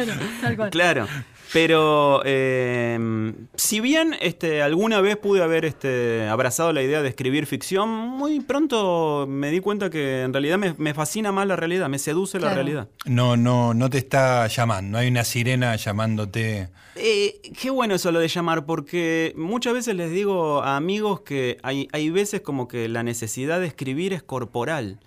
Claro. 0.71 1.07
Pero 1.53 2.23
eh, 2.25 3.35
si 3.71 3.79
bien 3.79 4.17
este, 4.21 4.63
alguna 4.63 5.01
vez 5.01 5.17
pude 5.17 5.45
haber 5.45 5.65
este, 5.65 6.27
abrazado 6.27 6.73
la 6.73 6.83
idea 6.83 7.03
de 7.03 7.09
escribir 7.09 7.47
ficción, 7.47 7.89
muy 7.89 8.41
pronto 8.41 9.27
me 9.29 9.53
di 9.53 9.61
cuenta 9.61 9.91
que 9.91 10.23
en 10.23 10.33
realidad 10.33 10.59
me, 10.59 10.93
fascina 10.93 11.31
más 11.31 11.47
la 11.47 11.55
realidad, 11.55 11.89
me 11.89 12.01
seduce 12.01 12.41
la 12.41 12.53
realidad. 12.53 12.89
No, 13.05 13.37
no, 13.37 13.73
no 13.73 13.89
te 13.89 13.99
está 13.99 14.49
llamando, 14.49 14.91
no 14.91 14.99
hay 14.99 15.07
una 15.07 15.23
sirena 15.23 15.77
llamándote. 15.77 16.69
Eh, 16.97 17.41
qué 17.59 17.71
bueno 17.71 17.95
eso 17.95 18.11
lo 18.11 18.19
de 18.19 18.29
llamar, 18.29 18.67
porque 18.67 19.33
muchas 19.37 19.73
veces 19.73 19.95
les 19.95 20.11
digo 20.11 20.63
a 20.63 20.77
amigos 20.77 21.21
que 21.21 21.59
hay, 21.63 21.89
hay 21.93 22.11
veces 22.11 22.41
como 22.41 22.67
que 22.67 22.89
la 22.89 23.03
necesidad 23.03 23.61
de 23.61 23.67
escribir 23.67 24.13
es 24.13 24.23
corporal. 24.23 24.99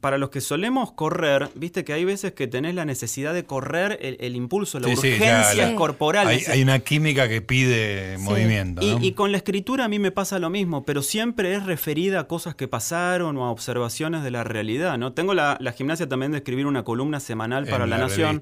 Para 0.00 0.18
los 0.18 0.30
que 0.30 0.40
solemos 0.40 0.92
correr, 0.92 1.48
viste 1.54 1.84
que 1.84 1.92
hay 1.92 2.04
veces 2.04 2.32
que 2.32 2.46
tenés 2.46 2.74
la 2.74 2.84
necesidad 2.84 3.32
de 3.32 3.44
correr 3.44 3.98
el, 4.00 4.36
impulso, 4.36 4.80
la 4.80 4.88
urgencia 4.88 5.76
corporal. 5.76 6.26
Hay, 6.26 6.62
una 6.62 6.80
química 6.80 7.28
que 7.28 7.40
pide 7.40 7.83
movimiento. 8.18 8.82
Y, 9.00 9.12
con 9.12 9.32
la 9.32 9.38
escritura 9.38 9.84
a 9.84 9.88
mí 9.88 9.98
me 9.98 10.10
pasa 10.10 10.38
lo 10.38 10.50
mismo, 10.50 10.84
pero 10.84 11.02
siempre 11.02 11.54
es 11.54 11.64
referida 11.64 12.20
a 12.20 12.24
cosas 12.28 12.54
que 12.54 12.68
pasaron 12.68 13.36
o 13.36 13.44
a 13.44 13.50
observaciones 13.50 14.22
de 14.22 14.30
la 14.30 14.44
realidad. 14.44 14.98
¿no? 14.98 15.12
Tengo 15.12 15.34
la, 15.34 15.58
gimnasia 15.76 16.08
también 16.08 16.32
de 16.32 16.38
escribir 16.38 16.66
una 16.66 16.84
columna 16.84 17.20
semanal 17.20 17.66
para 17.66 17.86
la, 17.86 17.98
Nación, 17.98 18.40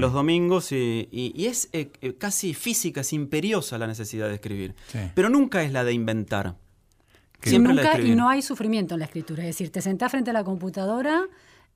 los 0.00 0.12
domingos 0.12 0.72
y, 0.72 1.32
es 1.36 1.68
eh, 1.72 1.90
eh, 2.00 2.14
casi 2.16 2.54
física, 2.54 3.00
es 3.00 3.12
imperiosa 3.12 3.78
la 3.78 3.86
necesidad 3.86 4.28
de 4.28 4.34
escribir. 4.34 4.74
Pero 5.14 5.28
nunca 5.28 5.62
es 5.62 5.72
la 5.72 5.84
de 5.84 5.92
inventar. 5.92 6.56
Siempre 7.42 7.72
nunca, 7.72 7.98
y 7.98 8.14
no 8.14 8.28
hay 8.28 8.42
sufrimiento 8.42 8.94
en 8.94 9.00
la 9.00 9.06
escritura. 9.06 9.42
Es 9.42 9.48
decir, 9.56 9.72
te 9.72 9.80
sentás 9.80 10.10
frente 10.10 10.30
a 10.30 10.32
la 10.34 10.44
computadora 10.44 11.22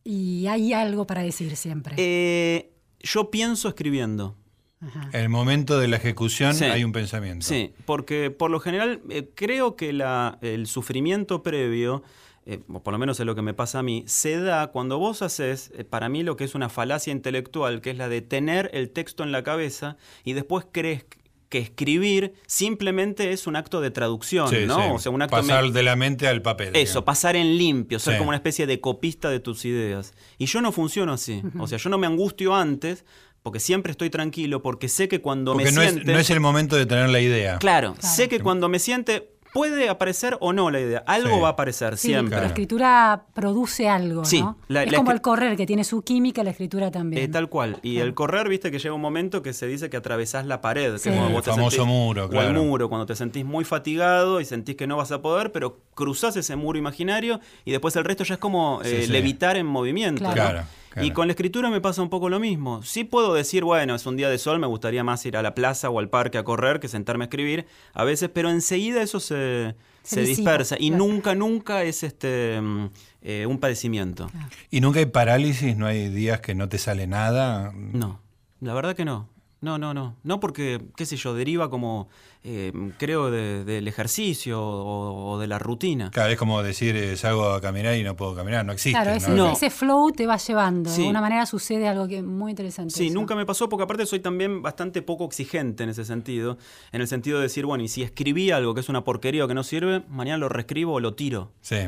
y 0.02 0.46
hay 0.46 0.72
algo 0.74 1.06
para 1.06 1.22
decir 1.22 1.56
siempre. 1.56 1.94
Eh, 1.96 2.70
yo 3.00 3.30
pienso 3.30 3.68
escribiendo. 3.68 4.36
En 4.80 5.20
el 5.20 5.28
momento 5.28 5.78
de 5.78 5.88
la 5.88 5.96
ejecución 5.96 6.60
hay 6.62 6.84
un 6.84 6.92
pensamiento. 6.92 7.46
Sí, 7.46 7.72
porque 7.84 8.30
por 8.30 8.50
lo 8.50 8.60
general 8.60 9.00
eh, 9.10 9.28
creo 9.34 9.76
que 9.76 9.92
la, 9.92 10.38
el 10.42 10.66
sufrimiento 10.66 11.42
previo, 11.42 12.02
eh, 12.44 12.58
por 12.58 12.92
lo 12.92 12.98
menos 12.98 13.18
es 13.18 13.26
lo 13.26 13.34
que 13.34 13.42
me 13.42 13.54
pasa 13.54 13.78
a 13.78 13.82
mí, 13.82 14.04
se 14.06 14.38
da 14.38 14.68
cuando 14.68 14.98
vos 14.98 15.22
haces, 15.22 15.72
eh, 15.76 15.84
para 15.84 16.08
mí, 16.08 16.22
lo 16.22 16.36
que 16.36 16.44
es 16.44 16.54
una 16.54 16.68
falacia 16.68 17.12
intelectual, 17.12 17.80
que 17.80 17.90
es 17.90 17.96
la 17.96 18.08
de 18.08 18.20
tener 18.20 18.70
el 18.74 18.90
texto 18.90 19.22
en 19.22 19.32
la 19.32 19.42
cabeza 19.42 19.96
y 20.22 20.34
después 20.34 20.66
crees 20.70 21.06
que 21.48 21.58
escribir 21.58 22.34
simplemente 22.46 23.30
es 23.30 23.46
un 23.46 23.54
acto 23.54 23.80
de 23.80 23.92
traducción, 23.92 24.50
¿no? 24.66 24.94
O 24.94 24.98
sea, 24.98 25.12
un 25.12 25.22
acto 25.22 25.36
pasar 25.36 25.70
de 25.70 25.82
la 25.84 25.94
mente 25.94 26.26
al 26.26 26.42
papel. 26.42 26.74
Eso, 26.74 27.04
pasar 27.04 27.36
en 27.36 27.56
limpio, 27.56 28.00
ser 28.00 28.18
como 28.18 28.30
una 28.30 28.38
especie 28.38 28.66
de 28.66 28.80
copista 28.80 29.30
de 29.30 29.38
tus 29.38 29.64
ideas. 29.64 30.14
Y 30.36 30.46
yo 30.46 30.60
no 30.60 30.72
funciono 30.72 31.12
así. 31.12 31.42
O 31.58 31.68
sea, 31.68 31.78
yo 31.78 31.90
no 31.90 31.98
me 31.98 32.08
angustio 32.08 32.56
antes 32.56 33.04
porque 33.44 33.60
siempre 33.60 33.92
estoy 33.92 34.08
tranquilo, 34.08 34.62
porque 34.62 34.88
sé 34.88 35.06
que 35.06 35.20
cuando 35.20 35.54
me 35.54 35.64
no 35.64 35.82
siente... 35.82 36.00
Es, 36.00 36.06
no 36.06 36.18
es 36.18 36.30
el 36.30 36.40
momento 36.40 36.76
de 36.76 36.86
tener 36.86 37.10
la 37.10 37.20
idea. 37.20 37.58
Claro, 37.58 37.94
sé 38.00 38.26
que 38.26 38.40
cuando 38.40 38.70
me 38.70 38.78
siente 38.78 39.34
puede 39.52 39.90
aparecer 39.90 40.38
o 40.40 40.54
no 40.54 40.70
la 40.70 40.80
idea. 40.80 41.04
Algo 41.06 41.40
va 41.42 41.48
a 41.48 41.50
aparecer 41.52 41.98
siempre. 41.98 42.40
La 42.40 42.46
escritura 42.46 43.26
produce 43.34 43.86
algo, 43.86 44.22
¿no? 44.22 44.56
es 44.80 44.94
como 44.94 45.12
el 45.12 45.20
correr, 45.20 45.58
que 45.58 45.66
tiene 45.66 45.84
su 45.84 46.00
química, 46.00 46.42
la 46.42 46.50
escritura 46.50 46.90
también. 46.90 47.22
Eh, 47.22 47.28
tal 47.28 47.50
cual. 47.50 47.78
Y 47.82 47.98
el 47.98 48.14
correr, 48.14 48.48
viste 48.48 48.70
que 48.70 48.78
llega 48.78 48.94
un 48.94 49.02
momento 49.02 49.42
que 49.42 49.52
se 49.52 49.66
dice 49.66 49.90
que 49.90 49.98
atravesás 49.98 50.46
la 50.46 50.62
pared. 50.62 50.98
Que 50.98 51.10
el 51.10 51.42
famoso 51.42 51.84
muro, 51.84 52.30
claro. 52.30 52.48
O 52.48 52.50
el 52.50 52.56
muro, 52.56 52.88
cuando 52.88 53.04
te 53.04 53.14
sentís 53.14 53.44
muy 53.44 53.66
fatigado 53.66 54.40
y 54.40 54.46
sentís 54.46 54.74
que 54.74 54.86
no 54.86 54.96
vas 54.96 55.12
a 55.12 55.20
poder, 55.20 55.52
pero 55.52 55.80
cruzás 55.94 56.34
ese 56.36 56.56
muro 56.56 56.78
imaginario 56.78 57.40
y 57.66 57.72
después 57.72 57.94
el 57.96 58.04
resto 58.04 58.24
ya 58.24 58.34
es 58.34 58.40
como 58.40 58.80
eh, 58.82 59.06
levitar 59.06 59.58
en 59.58 59.66
movimiento. 59.66 60.24
claro. 60.32 60.64
Y 61.02 61.10
con 61.10 61.26
la 61.26 61.32
escritura 61.32 61.70
me 61.70 61.80
pasa 61.80 62.02
un 62.02 62.10
poco 62.10 62.28
lo 62.28 62.38
mismo. 62.38 62.82
Sí 62.82 63.04
puedo 63.04 63.34
decir, 63.34 63.64
bueno, 63.64 63.94
es 63.94 64.06
un 64.06 64.16
día 64.16 64.28
de 64.28 64.38
sol, 64.38 64.58
me 64.58 64.66
gustaría 64.66 65.04
más 65.04 65.24
ir 65.26 65.36
a 65.36 65.42
la 65.42 65.54
plaza 65.54 65.90
o 65.90 65.98
al 65.98 66.08
parque 66.08 66.38
a 66.38 66.44
correr 66.44 66.80
que 66.80 66.88
sentarme 66.88 67.24
a 67.24 67.26
escribir 67.26 67.66
a 67.92 68.04
veces, 68.04 68.30
pero 68.32 68.50
enseguida 68.50 69.02
eso 69.02 69.20
se, 69.20 69.74
dispersa 70.10 70.76
y 70.78 70.90
nunca, 70.90 71.34
nunca 71.34 71.82
es 71.82 72.02
este 72.02 72.60
mm, 72.60 72.86
eh, 73.22 73.46
un 73.46 73.58
padecimiento. 73.58 74.30
¿Y 74.70 74.80
nunca 74.80 74.98
hay 74.98 75.06
parálisis? 75.06 75.76
¿No 75.76 75.86
hay 75.86 76.08
días 76.08 76.40
que 76.40 76.54
no 76.54 76.68
te 76.68 76.78
sale 76.78 77.06
nada? 77.06 77.72
No, 77.74 78.20
la 78.60 78.74
verdad 78.74 78.94
que 78.94 79.04
no. 79.04 79.28
No, 79.64 79.78
no, 79.78 79.94
no. 79.94 80.14
No 80.22 80.40
porque, 80.40 80.78
qué 80.94 81.06
sé 81.06 81.16
yo, 81.16 81.32
deriva 81.32 81.70
como 81.70 82.08
eh, 82.46 82.72
creo, 82.98 83.30
del 83.30 83.88
ejercicio 83.88 84.60
o, 84.62 85.38
de 85.38 85.46
la 85.46 85.58
rutina. 85.58 86.10
Claro, 86.10 86.30
es 86.30 86.38
como 86.38 86.62
decir, 86.62 86.94
eh, 86.94 87.16
salgo 87.16 87.50
a 87.50 87.60
caminar 87.62 87.96
y 87.96 88.02
no 88.02 88.16
puedo 88.16 88.34
caminar, 88.34 88.66
no 88.66 88.72
existe. 88.72 89.00
Claro, 89.00 89.12
ese, 89.12 89.70
flow 89.70 90.12
te 90.12 90.26
va 90.26 90.36
llevando. 90.36 90.90
De 90.90 90.96
alguna 90.96 91.22
manera 91.22 91.46
sucede 91.46 91.88
algo 91.88 92.06
que 92.06 92.18
es 92.18 92.22
muy 92.22 92.50
interesante. 92.50 92.92
Sí, 92.94 93.08
nunca 93.08 93.34
me 93.34 93.46
pasó 93.46 93.70
porque 93.70 93.84
aparte 93.84 94.04
soy 94.04 94.20
también 94.20 94.60
bastante 94.60 95.00
poco 95.00 95.24
exigente 95.24 95.84
en 95.84 95.88
ese 95.88 96.04
sentido. 96.04 96.58
En 96.92 97.00
el 97.00 97.08
sentido 97.08 97.38
de 97.38 97.44
decir, 97.44 97.64
bueno, 97.64 97.82
y 97.82 97.88
si 97.88 98.02
escribí 98.02 98.50
algo 98.50 98.74
que 98.74 98.80
es 98.80 98.90
una 98.90 99.04
porquería 99.04 99.46
o 99.46 99.48
que 99.48 99.54
no 99.54 99.64
sirve, 99.64 100.02
mañana 100.10 100.36
lo 100.36 100.50
reescribo 100.50 100.92
o 100.92 101.00
lo 101.00 101.14
tiro. 101.14 101.52
Sí. 101.62 101.78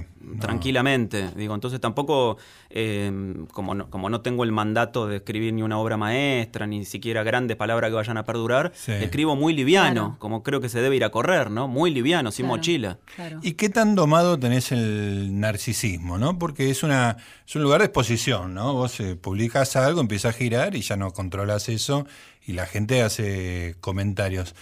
Tranquilamente. 0.41 1.33
Digo, 1.37 1.55
entonces 1.55 1.81
tampoco, 1.81 2.39
eh, 2.71 3.45
como, 3.53 3.75
no, 3.75 3.91
como 3.91 4.09
no 4.09 4.23
tengo 4.23 4.43
el 4.43 4.53
mandato 4.53 5.07
de 5.07 5.17
escribir 5.17 5.53
ni 5.53 5.61
una 5.61 5.79
obra 5.79 5.99
maestra, 5.99 6.67
ni 6.67 6.87
siquiera 6.87 7.23
grandes 7.23 7.59
palabras 7.59 7.91
que 7.91 7.95
vayan 7.95 8.17
a 8.17 8.25
perdurar, 8.25 8.73
escribo 8.87 9.37
muy 9.37 9.53
liviano, 9.53 10.17
como 10.19 10.43
creo 10.47 10.61
que 10.61 10.69
se 10.69 10.81
debe 10.81 10.95
ir 10.95 11.03
a 11.03 11.11
correr, 11.11 11.51
¿no? 11.51 11.67
Muy 11.67 11.91
liviano, 11.91 12.31
sin 12.31 12.47
mochila. 12.47 12.99
¿Y 13.43 13.55
qué 13.55 13.69
tan 13.69 13.97
domado 13.97 14.39
tenés 14.39 14.71
el 14.71 15.41
narcisismo, 15.41 16.19
no? 16.19 16.39
Porque 16.39 16.71
es, 16.71 16.85
una, 16.85 17.17
es 17.45 17.57
un 17.57 17.65
lugar 17.65 17.81
de 17.81 17.87
exposición, 17.87 18.55
¿no? 18.55 18.73
Vos 18.73 19.01
eh, 19.01 19.17
publicas 19.17 19.75
algo, 19.75 20.01
empieza 20.01 20.29
a 20.29 20.33
girar 20.33 20.77
y 20.77 20.83
ya 20.83 20.97
no 20.97 21.11
controlas 21.11 21.69
eso 21.69 22.07
y 22.47 22.53
la 22.53 22.67
gente 22.67 23.03
hace 23.03 23.75
comentarios. 23.81 24.55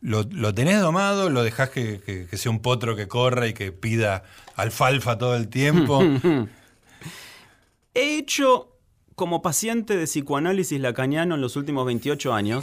lo, 0.00 0.54
tenés 0.54 0.80
domado, 0.80 1.28
lo 1.28 1.42
dejás 1.42 1.70
que, 1.70 2.28
sea 2.32 2.52
un 2.52 2.60
potro 2.60 2.94
que 2.94 3.08
corra 3.08 3.48
y 3.48 3.52
que 3.52 3.72
pida 3.72 4.22
alfalfa 4.54 5.18
todo 5.18 5.34
el 5.34 5.48
tiempo. 5.48 6.04
He 7.94 8.16
hecho 8.16 8.76
como 9.16 9.42
paciente 9.42 9.96
de 9.96 10.04
psicoanálisis 10.04 10.80
lacaniano 10.80 11.34
en 11.34 11.40
los 11.40 11.56
últimos 11.56 11.84
28 11.84 12.32
años. 12.32 12.62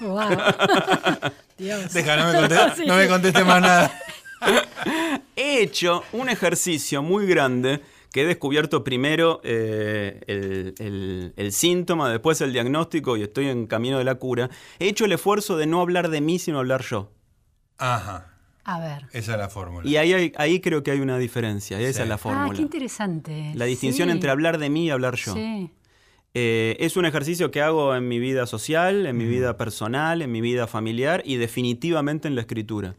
Wow. 0.00 0.30
Dios. 1.58 1.92
Deja, 1.92 2.16
no 2.16 2.32
me, 2.32 2.38
conteste, 2.38 2.86
no 2.86 2.96
me 2.96 3.08
conteste 3.08 3.44
más 3.44 3.60
nada. 3.60 4.00
He 5.36 5.62
hecho 5.62 6.02
un 6.12 6.28
ejercicio 6.28 7.02
muy 7.02 7.26
grande 7.26 7.82
que 8.12 8.22
he 8.22 8.26
descubierto 8.26 8.82
primero 8.82 9.40
eh, 9.44 11.32
el, 11.36 11.52
síntoma, 11.52 12.10
después 12.10 12.40
el 12.40 12.52
diagnóstico 12.52 13.16
y 13.16 13.22
estoy 13.22 13.48
en 13.48 13.66
camino 13.66 13.98
de 13.98 14.04
la 14.04 14.16
cura, 14.16 14.50
he 14.78 14.88
hecho 14.88 15.04
el 15.04 15.12
esfuerzo 15.12 15.56
de 15.56 15.66
no 15.66 15.80
hablar 15.80 16.08
de 16.08 16.20
mí, 16.20 16.38
sino 16.38 16.58
hablar 16.58 16.82
yo. 16.82 17.12
Ajá. 17.78 18.26
A 18.64 18.80
ver. 18.80 19.06
Esa 19.12 19.32
es 19.32 19.38
la 19.38 19.48
fórmula. 19.48 19.88
Y 19.88 19.96
ahí, 19.96 20.32
ahí 20.36 20.60
creo 20.60 20.82
que 20.82 20.90
hay 20.90 21.00
una 21.00 21.18
diferencia, 21.18 21.80
esa 21.80 22.02
es 22.02 22.08
la 22.08 22.18
fórmula. 22.18 22.50
Ah, 22.50 22.54
qué 22.54 22.62
interesante. 22.62 23.52
La 23.54 23.64
distinción 23.64 24.10
entre 24.10 24.30
hablar 24.30 24.58
de 24.58 24.70
mí 24.70 24.86
y 24.86 24.90
hablar 24.90 25.16
yo. 25.16 25.34
Sí. 25.34 25.70
Eh, 26.32 26.76
es 26.78 26.96
un 26.96 27.06
ejercicio 27.06 27.50
que 27.50 27.60
hago 27.60 27.92
en 27.92 28.06
mi 28.06 28.20
vida 28.20 28.46
social, 28.46 29.06
en 29.06 29.16
mi 29.16 29.24
vida 29.24 29.56
personal, 29.56 30.22
en 30.22 30.30
mi 30.30 30.40
vida 30.40 30.68
familiar 30.68 31.22
y 31.24 31.36
definitivamente 31.36 32.28
en 32.28 32.36
la 32.36 32.42
escritura. 32.42 32.94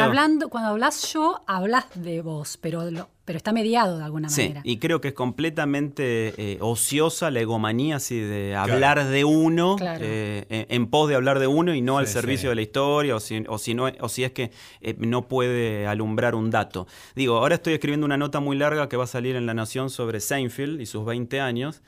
hablando, 0.00 0.48
cuando 0.48 0.70
hablas 0.70 1.12
yo, 1.12 1.42
hablas 1.48 1.86
de 1.96 2.22
vos, 2.22 2.58
pero, 2.58 2.84
pero 3.24 3.36
está 3.36 3.52
mediado 3.52 3.98
de 3.98 4.04
alguna 4.04 4.28
sí, 4.28 4.42
manera. 4.42 4.60
Y 4.62 4.78
creo 4.78 5.00
que 5.00 5.08
es 5.08 5.14
completamente 5.14 6.34
eh, 6.36 6.58
ociosa 6.60 7.32
la 7.32 7.40
egomanía 7.40 7.96
así 7.96 8.20
de 8.20 8.54
hablar 8.54 9.08
de 9.08 9.24
uno, 9.24 9.74
eh, 9.80 10.66
en, 10.68 10.86
pos 10.86 11.08
de 11.08 11.16
hablar 11.16 11.40
de 11.40 11.48
uno 11.48 11.74
y 11.74 11.80
no 11.80 11.98
al 11.98 12.06
servicio 12.06 12.50
de 12.50 12.54
la 12.54 12.62
historia, 12.62 13.16
o 13.16 13.20
si, 13.20 13.42
o 13.48 13.58
si, 13.58 13.74
no, 13.74 13.86
o 13.98 14.08
si 14.08 14.22
es 14.22 14.30
que 14.30 14.52
no 14.98 15.26
puede 15.26 15.88
alumbrar 15.88 16.36
un 16.36 16.52
dato. 16.52 16.86
Digo, 17.16 17.38
ahora 17.38 17.56
estoy 17.56 17.72
escribiendo 17.72 18.06
una 18.06 18.18
nota 18.18 18.38
muy 18.38 18.56
larga 18.56 18.88
que 18.88 18.96
va 18.96 19.02
a 19.02 19.08
salir 19.08 19.34
en 19.34 19.46
La 19.46 19.54
Nación 19.54 19.90
sobre 19.90 20.20
Seinfeld 20.20 20.80
y 20.80 20.86
sus 20.86 21.04
20 21.04 21.40
años. 21.40 21.82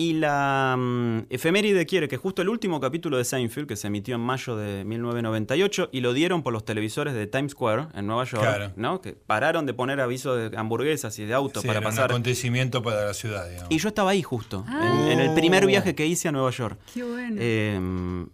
Y 0.00 0.12
la 0.12 0.76
um, 0.78 1.26
efeméride 1.28 1.84
quiere 1.84 2.06
que 2.06 2.16
justo 2.16 2.40
el 2.40 2.48
último 2.48 2.78
capítulo 2.78 3.16
de 3.16 3.24
Seinfeld, 3.24 3.66
que 3.66 3.74
se 3.74 3.88
emitió 3.88 4.14
en 4.14 4.20
mayo 4.20 4.56
de 4.56 4.84
1998, 4.84 5.88
y 5.90 5.98
lo 6.02 6.12
dieron 6.12 6.44
por 6.44 6.52
los 6.52 6.64
televisores 6.64 7.14
de 7.14 7.26
Times 7.26 7.50
Square, 7.50 7.88
en 7.94 8.06
Nueva 8.06 8.22
York, 8.22 8.74
¿no? 8.76 9.00
que 9.00 9.14
pararon 9.14 9.66
de 9.66 9.74
poner 9.74 10.00
avisos 10.00 10.52
de 10.52 10.56
hamburguesas 10.56 11.18
y 11.18 11.24
de 11.24 11.34
autos 11.34 11.64
para 11.64 11.80
era 11.80 11.88
pasar. 11.88 12.04
un 12.04 12.10
acontecimiento 12.12 12.80
para 12.80 13.06
la 13.06 13.12
ciudad. 13.12 13.48
Y 13.70 13.78
yo 13.78 13.88
estaba 13.88 14.12
ahí 14.12 14.22
justo, 14.22 14.64
en, 14.68 15.18
el 15.18 15.34
primer 15.34 15.66
viaje 15.66 15.96
que 15.96 16.06
hice 16.06 16.28
a 16.28 16.32
Nueva 16.32 16.52
York. 16.52 16.78
Qué 16.94 17.02
bueno. 17.02 17.36
Em, 17.40 18.28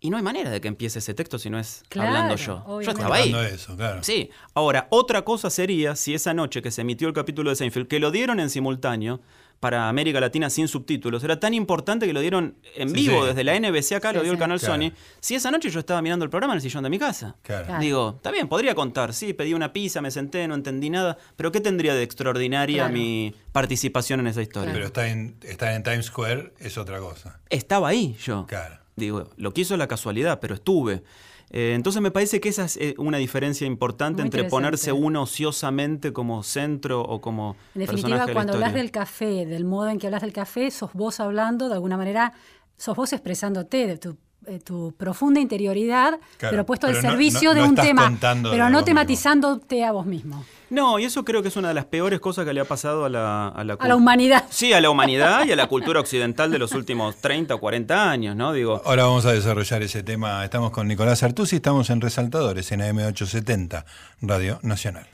y 0.00 0.10
no 0.10 0.16
hay 0.16 0.24
manera 0.24 0.50
de 0.50 0.60
que 0.60 0.66
empiece 0.66 0.98
ese 0.98 1.14
texto 1.14 1.38
si 1.38 1.50
no 1.50 1.60
es 1.60 1.84
hablando 1.94 2.34
yo. 2.34 2.64
Yo 2.80 2.90
estaba 2.90 3.14
ahí. 3.14 3.32
Eso, 3.52 3.76
claro. 3.76 4.02
Sí. 4.02 4.30
Ahora, 4.54 4.88
otra 4.90 5.22
cosa 5.22 5.50
sería 5.50 5.94
si 5.94 6.14
esa 6.14 6.34
noche 6.34 6.62
que 6.62 6.72
se 6.72 6.80
emitió 6.80 7.06
el 7.06 7.14
capítulo 7.14 7.50
de 7.50 7.56
Seinfeld, 7.56 7.86
que 7.86 8.00
lo 8.00 8.10
dieron 8.10 8.40
en 8.40 8.50
simultáneo, 8.50 9.20
para 9.60 9.88
América 9.88 10.20
Latina 10.20 10.50
sin 10.50 10.68
subtítulos. 10.68 11.24
Era 11.24 11.40
tan 11.40 11.54
importante 11.54 12.06
que 12.06 12.12
lo 12.12 12.20
dieron 12.20 12.56
en 12.76 12.92
vivo 12.92 13.26
desde 13.26 13.44
la 13.44 13.58
NBC 13.58 13.92
acá, 13.92 14.12
lo 14.12 14.22
dio 14.22 14.32
el 14.32 14.38
canal 14.38 14.60
Sony. 14.60 14.92
Si 15.20 15.34
esa 15.34 15.50
noche 15.50 15.70
yo 15.70 15.80
estaba 15.80 16.00
mirando 16.02 16.24
el 16.24 16.30
programa 16.30 16.54
en 16.54 16.58
el 16.58 16.62
sillón 16.62 16.84
de 16.84 16.90
mi 16.90 16.98
casa. 16.98 17.36
Digo, 17.80 18.14
está 18.16 18.30
bien, 18.30 18.48
podría 18.48 18.74
contar, 18.74 19.12
sí, 19.14 19.32
pedí 19.32 19.54
una 19.54 19.72
pizza, 19.72 20.00
me 20.00 20.10
senté, 20.10 20.46
no 20.46 20.54
entendí 20.54 20.90
nada, 20.90 21.18
pero 21.36 21.52
¿qué 21.52 21.60
tendría 21.60 21.94
de 21.94 22.02
extraordinaria 22.02 22.88
mi 22.88 23.34
participación 23.52 24.20
en 24.20 24.28
esa 24.28 24.42
historia? 24.42 24.72
Pero 24.72 24.86
estar 24.86 25.06
en, 25.06 25.36
en 25.42 25.82
Times 25.82 26.06
Square 26.06 26.52
es 26.58 26.78
otra 26.78 26.98
cosa. 26.98 27.40
Estaba 27.50 27.88
ahí 27.88 28.16
yo. 28.22 28.46
Claro. 28.46 28.78
Digo, 28.96 29.30
lo 29.36 29.52
quiso 29.52 29.76
la 29.76 29.86
casualidad, 29.86 30.40
pero 30.40 30.56
estuve. 30.56 31.02
Eh, 31.50 31.72
entonces 31.74 32.02
me 32.02 32.10
parece 32.10 32.40
que 32.40 32.50
esa 32.50 32.64
es 32.64 32.76
eh, 32.76 32.94
una 32.98 33.18
diferencia 33.18 33.66
importante 33.66 34.22
entre 34.22 34.44
ponerse 34.44 34.92
uno 34.92 35.22
ociosamente 35.22 36.12
como 36.12 36.42
centro 36.42 37.02
o 37.02 37.20
como... 37.20 37.56
En 37.74 37.82
definitiva, 37.82 38.26
cuando 38.32 38.54
hablas 38.54 38.74
del 38.74 38.90
café, 38.90 39.46
del 39.46 39.64
modo 39.64 39.88
en 39.88 39.98
que 39.98 40.06
hablas 40.06 40.22
del 40.22 40.32
café, 40.32 40.70
sos 40.70 40.92
vos 40.92 41.20
hablando, 41.20 41.68
de 41.68 41.74
alguna 41.74 41.96
manera, 41.96 42.32
sos 42.76 42.96
vos 42.96 43.12
expresándote 43.12 43.86
de 43.86 43.96
tu, 43.96 44.18
eh, 44.48 44.60
profunda 44.96 45.40
interioridad, 45.40 46.18
pero 46.38 46.64
puesto 46.64 46.86
al 46.86 47.00
servicio 47.00 47.54
de 47.54 47.62
un 47.62 47.74
tema, 47.74 48.12
pero 48.50 48.70
no 48.70 48.84
tematizándote 48.84 49.84
a 49.84 49.92
vos 49.92 50.06
mismo. 50.06 50.44
No, 50.70 50.98
y 50.98 51.04
eso 51.04 51.24
creo 51.24 51.40
que 51.40 51.48
es 51.48 51.56
una 51.56 51.68
de 51.68 51.74
las 51.74 51.86
peores 51.86 52.20
cosas 52.20 52.44
que 52.44 52.52
le 52.52 52.60
ha 52.60 52.64
pasado 52.64 53.06
a 53.06 53.08
la, 53.08 53.48
a 53.48 53.64
la, 53.64 53.96
humanidad. 53.96 54.44
Sí, 54.50 54.72
a 54.74 54.80
la 54.80 54.90
humanidad 54.90 55.46
y 55.46 55.52
a 55.52 55.56
la 55.56 55.66
cultura 55.66 56.00
occidental 56.00 56.50
de 56.50 56.58
los 56.58 56.72
últimos 56.72 57.16
30 57.16 57.54
o 57.54 57.58
40 57.58 58.10
años, 58.10 58.36
¿no? 58.36 58.52
Digo. 58.52 58.82
Ahora 58.84 59.04
vamos 59.04 59.24
a 59.24 59.32
desarrollar 59.32 59.82
ese 59.82 60.02
tema. 60.02 60.44
Estamos 60.44 60.70
con 60.70 60.86
Nicolás 60.86 61.22
Artusi, 61.22 61.56
estamos 61.56 61.88
en 61.88 62.02
Resaltadores, 62.02 62.70
en 62.72 62.80
AM870, 62.80 63.84
Radio 64.20 64.58
Nacional. 64.62 65.06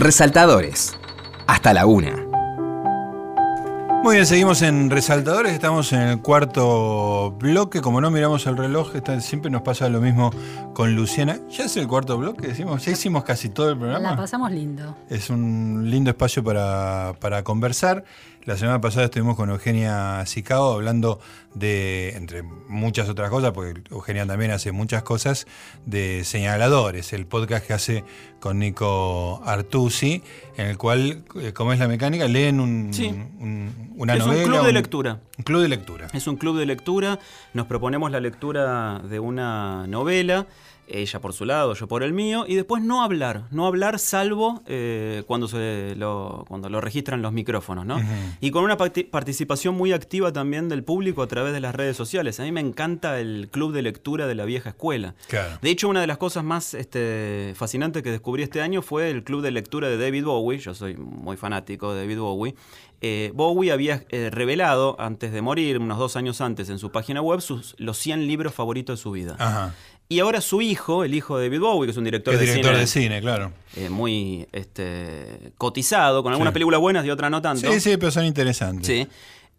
Resaltadores. 0.00 0.94
Hasta 1.46 1.72
la 1.72 1.86
una. 1.86 2.26
Muy 4.02 4.16
bien, 4.16 4.26
seguimos 4.26 4.60
en 4.60 4.90
Resaltadores, 4.90 5.52
estamos 5.52 5.92
en 5.94 6.00
el 6.02 6.20
cuarto 6.20 7.32
bloque, 7.40 7.80
como 7.80 8.00
no 8.00 8.10
miramos 8.10 8.46
el 8.46 8.56
reloj, 8.56 8.92
siempre 9.20 9.50
nos 9.50 9.62
pasa 9.62 9.88
lo 9.88 10.00
mismo 10.00 10.30
con 10.74 10.94
Luciana. 10.94 11.38
¿Ya 11.48 11.64
es 11.64 11.76
el 11.78 11.88
cuarto 11.88 12.18
bloque? 12.18 12.48
Decimos, 12.48 12.84
ya 12.84 12.92
hicimos 12.92 13.24
casi 13.24 13.48
todo 13.48 13.70
el 13.70 13.78
programa. 13.78 14.10
La 14.10 14.16
pasamos 14.16 14.52
lindo. 14.52 14.94
Es 15.08 15.30
un 15.30 15.86
lindo 15.90 16.10
espacio 16.10 16.44
para, 16.44 17.14
para 17.18 17.42
conversar. 17.42 18.04
La 18.46 18.56
semana 18.56 18.80
pasada 18.80 19.06
estuvimos 19.06 19.34
con 19.34 19.50
Eugenia 19.50 20.24
Sicao 20.24 20.74
hablando 20.74 21.18
de, 21.54 22.10
entre 22.10 22.44
muchas 22.44 23.08
otras 23.08 23.28
cosas, 23.28 23.50
porque 23.50 23.82
Eugenia 23.90 24.24
también 24.24 24.52
hace 24.52 24.70
muchas 24.70 25.02
cosas, 25.02 25.48
de 25.84 26.22
señaladores, 26.22 27.12
el 27.12 27.26
podcast 27.26 27.66
que 27.66 27.72
hace 27.72 28.04
con 28.38 28.60
Nico 28.60 29.42
Artusi, 29.44 30.22
en 30.56 30.68
el 30.68 30.78
cual, 30.78 31.24
eh, 31.40 31.52
como 31.54 31.72
es 31.72 31.80
la 31.80 31.88
mecánica, 31.88 32.28
leen 32.28 32.60
un, 32.60 32.92
una 33.96 34.14
novela. 34.14 34.34
Es 34.36 34.46
un 34.46 34.52
club 34.52 34.64
de 34.64 34.72
lectura. 34.72 35.20
Un 35.38 35.44
club 35.44 35.62
de 35.62 35.68
lectura. 35.68 36.06
Es 36.12 36.28
un 36.28 36.36
club 36.36 36.56
de 36.56 36.66
lectura, 36.66 37.18
nos 37.52 37.66
proponemos 37.66 38.12
la 38.12 38.20
lectura 38.20 39.00
de 39.00 39.18
una 39.18 39.88
novela 39.88 40.46
ella 40.88 41.20
por 41.20 41.32
su 41.32 41.44
lado, 41.44 41.74
yo 41.74 41.88
por 41.88 42.02
el 42.02 42.12
mío, 42.12 42.44
y 42.46 42.54
después 42.54 42.82
no 42.82 43.02
hablar, 43.02 43.44
no 43.50 43.66
hablar 43.66 43.98
salvo 43.98 44.62
eh, 44.66 45.22
cuando, 45.26 45.48
se 45.48 45.94
lo, 45.96 46.44
cuando 46.48 46.68
lo 46.68 46.80
registran 46.80 47.22
los 47.22 47.32
micrófonos, 47.32 47.86
¿no? 47.86 48.00
Y 48.40 48.50
con 48.50 48.64
una 48.64 48.76
participación 48.76 49.74
muy 49.74 49.92
activa 49.92 50.32
también 50.32 50.68
del 50.68 50.84
público 50.84 51.22
a 51.22 51.26
través 51.26 51.52
de 51.52 51.60
las 51.60 51.74
redes 51.74 51.96
sociales. 51.96 52.40
A 52.40 52.44
mí 52.44 52.52
me 52.52 52.60
encanta 52.60 53.20
el 53.20 53.48
club 53.50 53.72
de 53.72 53.82
lectura 53.82 54.26
de 54.26 54.34
la 54.34 54.44
vieja 54.44 54.70
escuela. 54.70 55.14
De 55.62 55.70
hecho, 55.70 55.88
una 55.88 56.00
de 56.00 56.06
las 56.06 56.18
cosas 56.18 56.44
más 56.44 56.74
este, 56.74 57.52
fascinantes 57.56 58.02
que 58.02 58.10
descubrí 58.10 58.42
este 58.42 58.60
año 58.60 58.82
fue 58.82 59.10
el 59.10 59.24
club 59.24 59.42
de 59.42 59.50
lectura 59.50 59.88
de 59.88 59.98
David 59.98 60.24
Bowie, 60.24 60.58
yo 60.58 60.74
soy 60.74 60.96
muy 60.96 61.36
fanático 61.36 61.94
de 61.94 62.00
David 62.00 62.18
Bowie, 62.18 62.54
eh, 63.00 63.30
Bowie 63.34 63.72
había 63.72 64.04
eh, 64.08 64.30
revelado 64.30 64.96
antes 64.98 65.32
de 65.32 65.42
morir, 65.42 65.78
unos 65.78 65.98
dos 65.98 66.16
años 66.16 66.40
antes, 66.40 66.70
en 66.70 66.78
su 66.78 66.90
página 66.90 67.20
web, 67.20 67.40
sus, 67.40 67.74
los 67.78 67.98
100 67.98 68.26
libros 68.26 68.54
favoritos 68.54 68.98
de 68.98 69.02
su 69.02 69.10
vida. 69.10 69.36
Ajá. 69.38 69.74
Y 70.08 70.20
ahora 70.20 70.40
su 70.40 70.62
hijo, 70.62 71.02
el 71.02 71.14
hijo 71.14 71.36
de 71.36 71.48
David 71.48 71.60
Bowie, 71.60 71.86
que 71.88 71.90
es 71.90 71.96
un 71.96 72.04
director, 72.04 72.34
de, 72.34 72.40
director 72.40 72.72
cine, 72.72 72.78
de 72.78 72.86
cine, 72.86 73.20
claro. 73.20 73.52
Eh, 73.76 73.90
muy 73.90 74.46
este, 74.52 75.52
cotizado, 75.58 76.22
con 76.22 76.32
algunas 76.32 76.52
películas 76.52 76.80
buenas 76.80 77.04
y 77.04 77.10
otras 77.10 77.30
no 77.30 77.42
tanto. 77.42 77.72
Sí, 77.72 77.80
sí, 77.80 77.96
pero 77.96 78.12
son 78.12 78.24
interesantes. 78.24 78.86
Sí. 78.86 79.08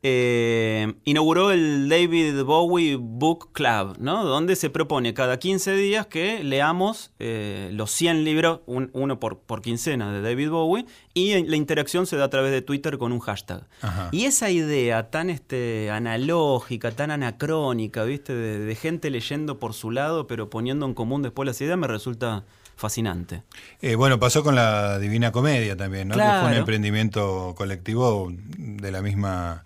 Eh, 0.04 0.94
inauguró 1.06 1.52
el 1.52 1.90
David 1.90 2.44
Bowie 2.44 2.98
Book 3.00 3.50
Club, 3.52 3.98
¿no? 4.00 4.26
donde 4.26 4.56
se 4.56 4.70
propone 4.70 5.16
cada 5.16 5.40
15 5.40 5.76
días 5.76 6.06
que 6.06 6.44
leamos 6.44 7.12
eh, 7.18 7.72
los 7.74 7.90
100 7.92 8.24
libros, 8.24 8.60
uno 8.68 9.20
por, 9.20 9.40
por, 9.40 9.64
quincena 9.64 10.14
de 10.14 10.22
David 10.22 10.52
Bowie, 10.52 10.86
y 11.16 11.44
la 11.46 11.56
interacción 11.56 12.06
se 12.06 12.16
da 12.16 12.26
a 12.26 12.30
través 12.30 12.52
de 12.52 12.62
Twitter 12.62 13.00
con 13.00 13.12
un 13.12 13.20
hashtag. 13.20 13.68
Y 14.12 14.26
esa 14.26 14.52
idea 14.52 15.10
tan 15.10 15.32
este, 15.32 15.90
analógica, 15.90 16.92
tan 16.92 17.10
anacrónica, 17.10 18.04
¿viste? 18.04 18.36
De, 18.36 18.76
gente 18.76 19.10
leyendo 19.10 19.58
por 19.58 19.74
su 19.74 19.90
lado, 19.90 20.28
pero 20.28 20.52
poniendo 20.52 20.86
en 20.86 20.94
común 20.94 21.24
después 21.24 21.48
las 21.48 21.60
ideas, 21.60 21.78
me 21.78 21.88
resulta 21.88 22.44
fascinante. 22.76 23.42
Eh, 23.82 23.96
bueno, 23.96 24.20
pasó 24.20 24.44
con 24.44 24.54
la 24.54 25.00
Divina 25.00 25.32
Comedia 25.32 25.76
también, 25.76 26.08
¿no? 26.10 26.16
Que 26.16 26.22
fue 26.22 26.50
un 26.50 26.54
emprendimiento 26.54 27.56
colectivo 27.58 28.32
de 28.32 28.92
la 28.92 29.02
misma 29.02 29.66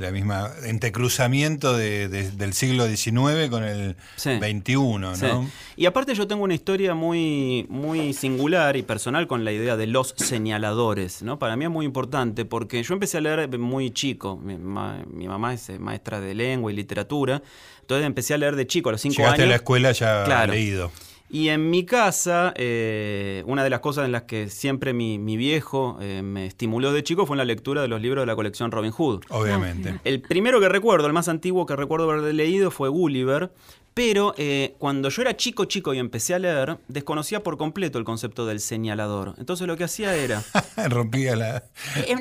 la 0.00 0.10
misma 0.10 0.50
entrecruzamiento 0.64 1.76
de, 1.76 2.08
del 2.08 2.52
siglo 2.54 2.86
XIX 2.86 3.48
con 3.50 3.64
el 3.64 3.96
XXI, 4.16 4.74
¿no? 4.74 5.46
Y 5.76 5.86
aparte 5.86 6.14
yo 6.14 6.26
tengo 6.26 6.44
una 6.44 6.54
historia 6.54 6.94
muy, 6.94 7.66
muy 7.68 8.12
singular 8.12 8.76
y 8.76 8.82
personal 8.82 9.26
con 9.26 9.44
la 9.44 9.52
idea 9.52 9.76
de 9.76 9.86
los 9.86 10.14
señaladores, 10.16 11.22
¿no? 11.22 11.38
Para 11.38 11.56
mí 11.56 11.64
es 11.64 11.70
muy 11.70 11.86
importante 11.86 12.44
porque 12.44 12.82
yo 12.82 12.94
empecé 12.94 13.18
a 13.18 13.20
leer 13.20 13.58
muy 13.58 13.90
chico. 13.90 14.36
Mi, 14.36 14.56
mamá 14.56 15.54
es 15.54 15.78
maestra 15.78 16.20
de 16.20 16.34
lengua 16.34 16.72
y 16.72 16.74
literatura, 16.74 17.42
entonces 17.80 18.06
empecé 18.06 18.34
a 18.34 18.38
leer 18.38 18.56
de 18.56 18.66
chico 18.66 18.88
a 18.88 18.92
los 18.92 19.00
cinco 19.00 19.18
Llegaste 19.18 19.42
años. 19.42 19.46
a 19.46 19.50
la 19.50 19.56
escuela 19.56 19.92
ya 19.92 20.46
leído. 20.46 20.90
Y 21.32 21.48
en 21.50 21.70
mi 21.70 21.84
casa, 21.84 22.52
eh, 22.56 23.44
una 23.46 23.62
de 23.62 23.70
las 23.70 23.78
cosas 23.78 24.04
en 24.04 24.10
las 24.10 24.24
que 24.24 24.48
siempre 24.48 24.92
mi, 24.92 25.18
viejo 25.36 25.96
eh, 26.00 26.22
me 26.22 26.46
estimuló 26.46 26.92
de 26.92 27.04
chico 27.04 27.24
fue 27.24 27.34
en 27.34 27.38
la 27.38 27.44
lectura 27.44 27.82
de 27.82 27.88
los 27.88 28.00
libros 28.00 28.22
de 28.22 28.26
la 28.26 28.34
colección 28.34 28.72
Robin 28.72 28.90
Hood. 28.90 29.22
Obviamente. 29.28 29.90
Ah, 29.90 30.00
el 30.02 30.20
primero 30.20 30.58
que 30.58 30.68
recuerdo, 30.68 31.06
el 31.06 31.12
más 31.12 31.28
antiguo 31.28 31.66
que 31.66 31.76
recuerdo 31.76 32.10
haber 32.10 32.34
leído 32.34 32.72
fue 32.72 32.88
Gulliver. 32.88 33.52
Pero 33.94 34.34
eh, 34.38 34.74
cuando 34.78 35.08
yo 35.08 35.22
era 35.22 35.36
chico, 35.36 35.64
chico 35.64 35.92
y 35.94 35.98
empecé 35.98 36.34
a 36.34 36.38
leer, 36.38 36.78
desconocía 36.88 37.42
por 37.42 37.58
completo 37.58 37.98
el 37.98 38.04
concepto 38.04 38.46
del 38.46 38.60
señalador. 38.60 39.34
Entonces 39.38 39.66
lo 39.66 39.76
que 39.76 39.84
hacía 39.84 40.14
era... 40.14 40.42
Rompía 40.88 41.36
la... 41.36 41.64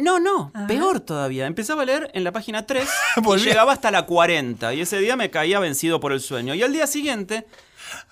no, 0.01 0.19
no, 0.19 0.51
ah. 0.53 0.65
peor 0.67 0.99
todavía. 0.99 1.45
Empezaba 1.45 1.83
a 1.83 1.85
leer 1.85 2.11
en 2.13 2.23
la 2.23 2.31
página 2.31 2.65
3 2.65 2.87
y 3.17 3.37
llegaba 3.37 3.73
hasta 3.73 3.91
la 3.91 4.05
40. 4.05 4.73
Y 4.73 4.81
ese 4.81 4.99
día 4.99 5.15
me 5.15 5.29
caía 5.29 5.59
vencido 5.59 5.99
por 5.99 6.11
el 6.11 6.21
sueño. 6.21 6.53
Y 6.53 6.63
al 6.63 6.73
día 6.73 6.87
siguiente 6.87 7.45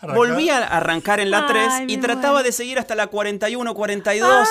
Volví 0.02 0.50
a 0.50 0.60
arrancar 0.60 1.20
en 1.20 1.32
la 1.32 1.46
3 1.46 1.84
y 1.88 1.98
trataba 1.98 2.44
de 2.44 2.52
seguir 2.52 2.80
hasta 2.80 2.96
la 2.96 3.08
41, 3.08 3.74
42. 3.74 4.48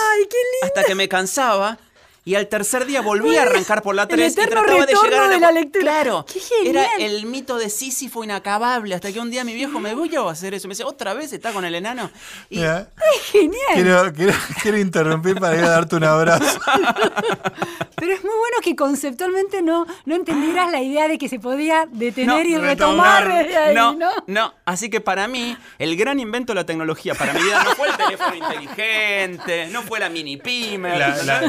hasta 0.62 0.84
que 0.84 0.94
me 0.94 1.08
cansaba. 1.08 1.78
Y 2.26 2.34
al 2.34 2.48
tercer 2.48 2.86
día 2.86 3.02
volví 3.02 3.36
a 3.36 3.42
arrancar 3.42 3.82
por 3.82 3.94
la 3.94 4.08
3 4.08 4.32
y 4.32 4.34
trataba 4.34 4.84
de 4.84 4.92
llegar 4.92 5.32
a 5.32 5.38
la... 5.38 5.52
lectura. 5.52 5.84
Claro, 5.84 6.26
era 6.64 6.84
el 6.98 7.24
mito 7.24 7.56
de 7.56 7.70
Sísifo 7.70 8.24
inacabable. 8.24 8.96
Hasta 8.96 9.12
que 9.12 9.20
un 9.20 9.30
día 9.30 9.44
mi 9.44 9.54
viejo 9.54 9.78
me 9.78 9.94
voy 9.94 10.10
a 10.16 10.28
hacer 10.28 10.52
eso. 10.52 10.66
Me 10.66 10.72
dice, 10.72 10.82
¿otra 10.82 11.14
vez 11.14 11.32
está 11.32 11.52
con 11.52 11.64
el 11.64 11.76
enano? 11.76 12.10
Y... 12.50 12.62
¡Es 12.64 12.88
genial! 13.30 14.12
Quiero, 14.60 14.76
interrumpir 14.76 15.38
para 15.38 15.56
ir 15.56 15.62
a 15.62 15.68
darte 15.68 15.94
un 15.94 16.02
abrazo. 16.02 16.58
Pero 17.94 18.12
es 18.12 18.24
muy 18.24 18.34
bueno 18.34 18.56
que 18.60 18.74
conceptualmente 18.74 19.62
no, 19.62 19.86
no 20.04 20.16
entendieras 20.16 20.72
la 20.72 20.82
idea 20.82 21.06
de 21.06 21.18
que 21.18 21.28
se 21.28 21.38
podía 21.38 21.88
detener 21.92 22.44
y 22.44 22.58
retomar. 22.58 23.46
no, 23.72 23.94
no, 23.94 24.10
no. 24.26 24.52
Así 24.64 24.90
que 24.90 25.00
para 25.00 25.28
mí, 25.28 25.56
el 25.78 25.96
gran 25.96 26.18
invento 26.18 26.52
de 26.52 26.56
la 26.56 26.66
tecnología 26.66 27.14
para 27.14 27.32
mi 27.32 27.42
vida 27.42 27.62
no 27.62 27.70
fue 27.76 27.88
el 27.88 27.96
teléfono 27.96 28.34
inteligente, 28.34 29.68
no 29.68 29.82
fue 29.82 30.00
la 30.00 30.08
mini 30.08 30.38
pyme. 30.38 30.98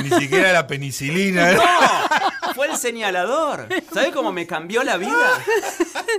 ni 0.04 0.10
siquiera 0.12 0.54
la 0.54 0.67
penicilina. 0.68 1.54
No, 1.54 1.64
fue 2.56 2.68
el 2.68 2.78
señalador. 2.78 3.68
¿Sabes 3.94 4.12
cómo 4.14 4.32
me 4.32 4.46
cambió 4.46 4.84
la 4.84 4.98
vida? 4.98 5.44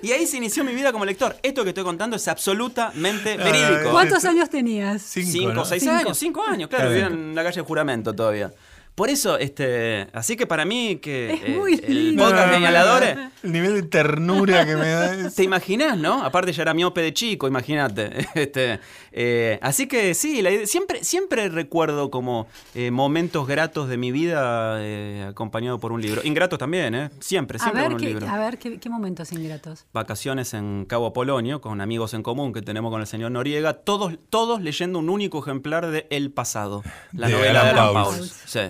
Y 0.02 0.12
ahí 0.12 0.26
se 0.26 0.38
inició 0.38 0.64
mi 0.64 0.74
vida 0.74 0.92
como 0.92 1.04
lector. 1.04 1.36
Esto 1.42 1.62
que 1.62 1.70
estoy 1.70 1.84
contando 1.84 2.16
es 2.16 2.26
absolutamente 2.28 3.36
verídico. 3.36 3.90
¿Cuántos 3.90 4.24
años 4.24 4.48
tenías? 4.50 5.02
Cinco, 5.02 5.64
seis 5.64 5.86
años. 5.86 6.18
Cinco 6.18 6.44
años, 6.44 6.68
claro. 6.68 6.90
Vivía 6.90 7.06
en 7.06 7.34
la 7.34 7.44
calle 7.44 7.60
Juramento 7.60 8.14
todavía. 8.14 8.52
Por 8.98 9.10
eso, 9.10 9.38
este, 9.38 10.08
así 10.12 10.34
que 10.34 10.44
para 10.44 10.64
mí 10.64 10.96
que 10.96 11.32
es 11.32 11.56
muy 11.56 11.74
eh, 11.74 11.84
el 11.86 12.16
podcast 12.16 12.52
señaladores. 12.52 13.16
El 13.44 13.52
nivel 13.52 13.74
de 13.74 13.82
ternura 13.84 14.66
que 14.66 14.74
me 14.74 14.88
da. 14.88 15.30
¿Te 15.30 15.44
imaginas, 15.44 15.96
no? 15.96 16.24
Aparte 16.24 16.52
ya 16.52 16.62
era 16.62 16.74
miope 16.74 17.00
de 17.00 17.14
chico, 17.14 17.46
imagínate. 17.46 18.26
Este, 18.34 18.80
eh, 19.12 19.58
así 19.62 19.86
que 19.86 20.14
sí, 20.14 20.42
siempre, 20.64 21.04
siempre 21.04 21.48
recuerdo 21.48 22.10
como 22.10 22.48
eh, 22.74 22.90
momentos 22.90 23.46
gratos 23.46 23.88
de 23.88 23.96
mi 23.96 24.10
vida 24.10 25.28
acompañado 25.28 25.78
por 25.78 25.92
un 25.92 26.02
libro. 26.02 26.22
Ingratos 26.24 26.58
también, 26.58 26.94
¿eh? 26.94 27.10
Siempre, 27.20 27.60
siempre 27.60 27.84
con 27.84 27.94
un 27.94 28.00
libro. 28.00 28.28
A 28.28 28.38
ver, 28.38 28.58
¿qué, 28.58 28.90
momentos 28.90 29.30
ingratos? 29.32 29.86
Vacaciones 29.92 30.54
en 30.54 30.86
Cabo 30.86 31.12
Polonio, 31.12 31.60
con 31.60 31.80
amigos 31.80 32.14
en 32.14 32.24
común 32.24 32.52
que 32.52 32.62
tenemos 32.62 32.90
con 32.90 33.00
el 33.00 33.06
señor 33.06 33.30
Noriega, 33.30 33.74
todos, 33.74 34.14
todos 34.28 34.60
leyendo 34.60 34.98
un 34.98 35.08
único 35.08 35.38
ejemplar 35.40 35.88
de 35.88 36.08
El 36.10 36.32
Pasado, 36.32 36.82
la 37.12 37.28
novela 37.28 37.62
de 37.62 37.70
Alan 37.70 37.94
Pauls. 37.94 38.42
Sí 38.44 38.60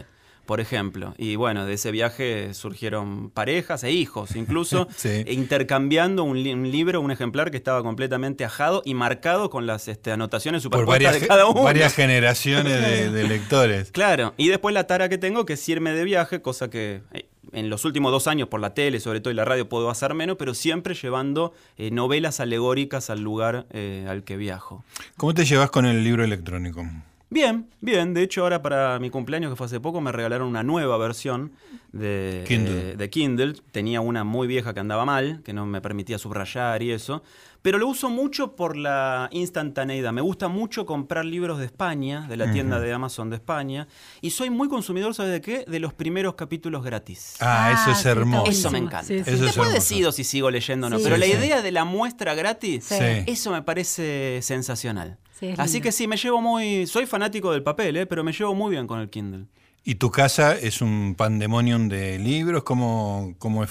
por 0.49 0.61
ejemplo. 0.61 1.14
Y 1.18 1.36
bueno, 1.36 1.66
de 1.66 1.74
ese 1.74 1.90
viaje 1.90 2.55
surgieron 2.55 3.28
parejas 3.28 3.84
e 3.84 3.92
hijos, 3.92 4.34
incluso 4.34 4.88
intercambiando 5.26 6.24
un, 6.24 6.42
libro, 6.42 7.03
un 7.03 7.11
ejemplar 7.11 7.51
que 7.51 7.59
estaba 7.59 7.82
completamente 7.82 8.46
ajado 8.46 8.80
y 8.86 8.94
marcado 8.94 9.51
con 9.51 9.66
las 9.66 9.88
este, 9.88 10.11
anotaciones 10.11 10.62
superpuestas 10.62 11.20
de 11.20 11.26
cada 11.26 11.44
uno. 11.44 11.64
Varias 11.64 11.94
generaciones 11.94 13.12
de, 13.12 13.28
lectores. 13.28 13.92
Claro, 13.92 14.32
y 14.38 14.49
después 14.49 14.74
la 14.74 14.86
tara 14.86 15.11
que 15.11 15.18
tengo 15.18 15.44
que 15.44 15.53
es 15.53 15.68
irme 15.68 15.92
de 15.92 16.05
viaje, 16.05 16.40
cosa 16.40 16.70
que 16.70 17.03
eh, 17.12 17.28
en 17.53 17.68
los 17.68 17.84
últimos 17.84 18.11
dos 18.11 18.26
años 18.26 18.49
por 18.49 18.61
la 18.61 18.72
tele, 18.72 19.01
sobre 19.01 19.20
todo 19.20 19.30
y 19.30 19.36
la 19.36 19.44
radio, 19.44 19.68
puedo 19.68 19.90
hacer 19.90 20.14
menos, 20.14 20.38
pero 20.38 20.55
siempre 20.55 20.94
llevando 20.94 21.53
eh, 21.76 21.90
novelas 21.90 22.40
alegóricas 22.40 23.11
al 23.11 23.20
lugar 23.20 23.66
eh, 23.68 24.07
al 24.09 24.24
que 24.24 24.38
viajo. 24.38 24.82
¿Cómo 25.18 25.34
te 25.34 25.44
llevas 25.44 25.70
con 25.70 25.84
el 25.84 26.03
libro 26.03 26.24
electrónico? 26.24 26.86
Bien, 27.31 27.68
bien. 27.81 28.14
De 28.14 28.22
hecho, 28.22 28.43
ahora 28.43 28.62
para 28.62 28.99
mi 28.99 29.11
cumpleaños, 29.11 29.51
que 29.51 29.57
fue 29.57 29.66
hace 29.66 29.81
poco, 29.81 30.01
me 30.01 30.12
regalaron 30.12 30.49
una 30.49 30.62
nueva 30.62 30.97
versión 30.97 31.53
de 31.93 32.45
Kindle. 32.47 32.93
Eh, 32.93 32.97
de 32.97 33.11
Kindle. 33.11 33.55
Tenía 33.70 34.01
una 34.01 34.24
muy 34.24 34.47
vieja 34.47 34.72
que 34.72 34.81
andaba 34.81 35.05
mal, 35.05 35.43
que 35.45 35.53
no 35.53 35.66
me 35.66 35.81
permitía 35.83 36.18
subrayar 36.18 36.83
y 36.83 36.91
eso. 36.91 37.22
Pero 37.61 37.76
lo 37.76 37.89
uso 37.89 38.09
mucho 38.09 38.57
por 38.57 38.76
la 38.76 39.29
instantaneidad. 39.33 40.12
Me 40.12 40.22
gusta 40.22 40.49
mucho 40.49 40.87
comprar 40.87 41.24
libros 41.24 41.59
de 41.59 41.66
España, 41.66 42.26
de 42.29 42.37
la 42.37 42.51
tienda 42.53 42.81
de 42.81 42.93
Amazon 42.93 43.31
de 43.31 43.37
España. 43.37 43.89
Y 44.22 44.31
soy 44.31 44.49
muy 44.49 44.68
consumidor, 44.68 45.12
¿sabes 45.14 45.33
de 45.33 45.41
qué? 45.41 45.64
De 45.66 45.81
los 45.81 45.93
primeros 45.93 46.35
capítulos 46.35 46.85
gratis. 46.85 47.35
Ah, 47.41 47.72
eso 47.74 47.91
es 47.91 48.07
ah, 48.07 48.11
hermoso. 48.11 48.51
Eso 48.51 48.70
me 48.70 48.79
encanta. 48.79 49.12
Después 49.12 49.72
decido 49.72 50.12
si 50.12 50.24
sigo 50.24 50.51
leyendo 50.51 50.87
o 50.87 50.91
no. 50.91 50.99
pero 50.99 51.16
la 51.18 51.26
idea 51.26 51.61
de 51.61 51.72
la 51.72 51.85
muestra 51.85 52.35
gratis, 52.35 52.91
eso 52.91 53.51
me 53.51 53.62
parece 53.62 54.41
sensacional. 54.41 55.18
Así 55.57 55.80
que 55.80 55.93
sí, 55.93 56.07
me 56.07 56.16
llevo 56.16 56.41
muy. 56.41 56.86
Soy 56.86 57.07
fanático 57.07 57.53
del 57.53 57.62
papel, 57.62 57.97
¿eh? 57.97 58.07
pero 58.07 58.24
me 58.24 58.32
llevo 58.32 58.55
muy 58.55 58.70
bien 58.70 58.86
con 58.86 59.01
el 59.01 59.09
Kindle. 59.09 59.47
¿Y 59.84 59.95
tu 59.95 60.11
casa 60.11 60.55
es 60.55 60.82
un 60.82 61.14
pandemonium 61.16 61.89
de 61.89 62.18
libros? 62.18 62.62
¿Cómo, 62.64 63.34
cómo 63.39 63.64
es, 63.64 63.70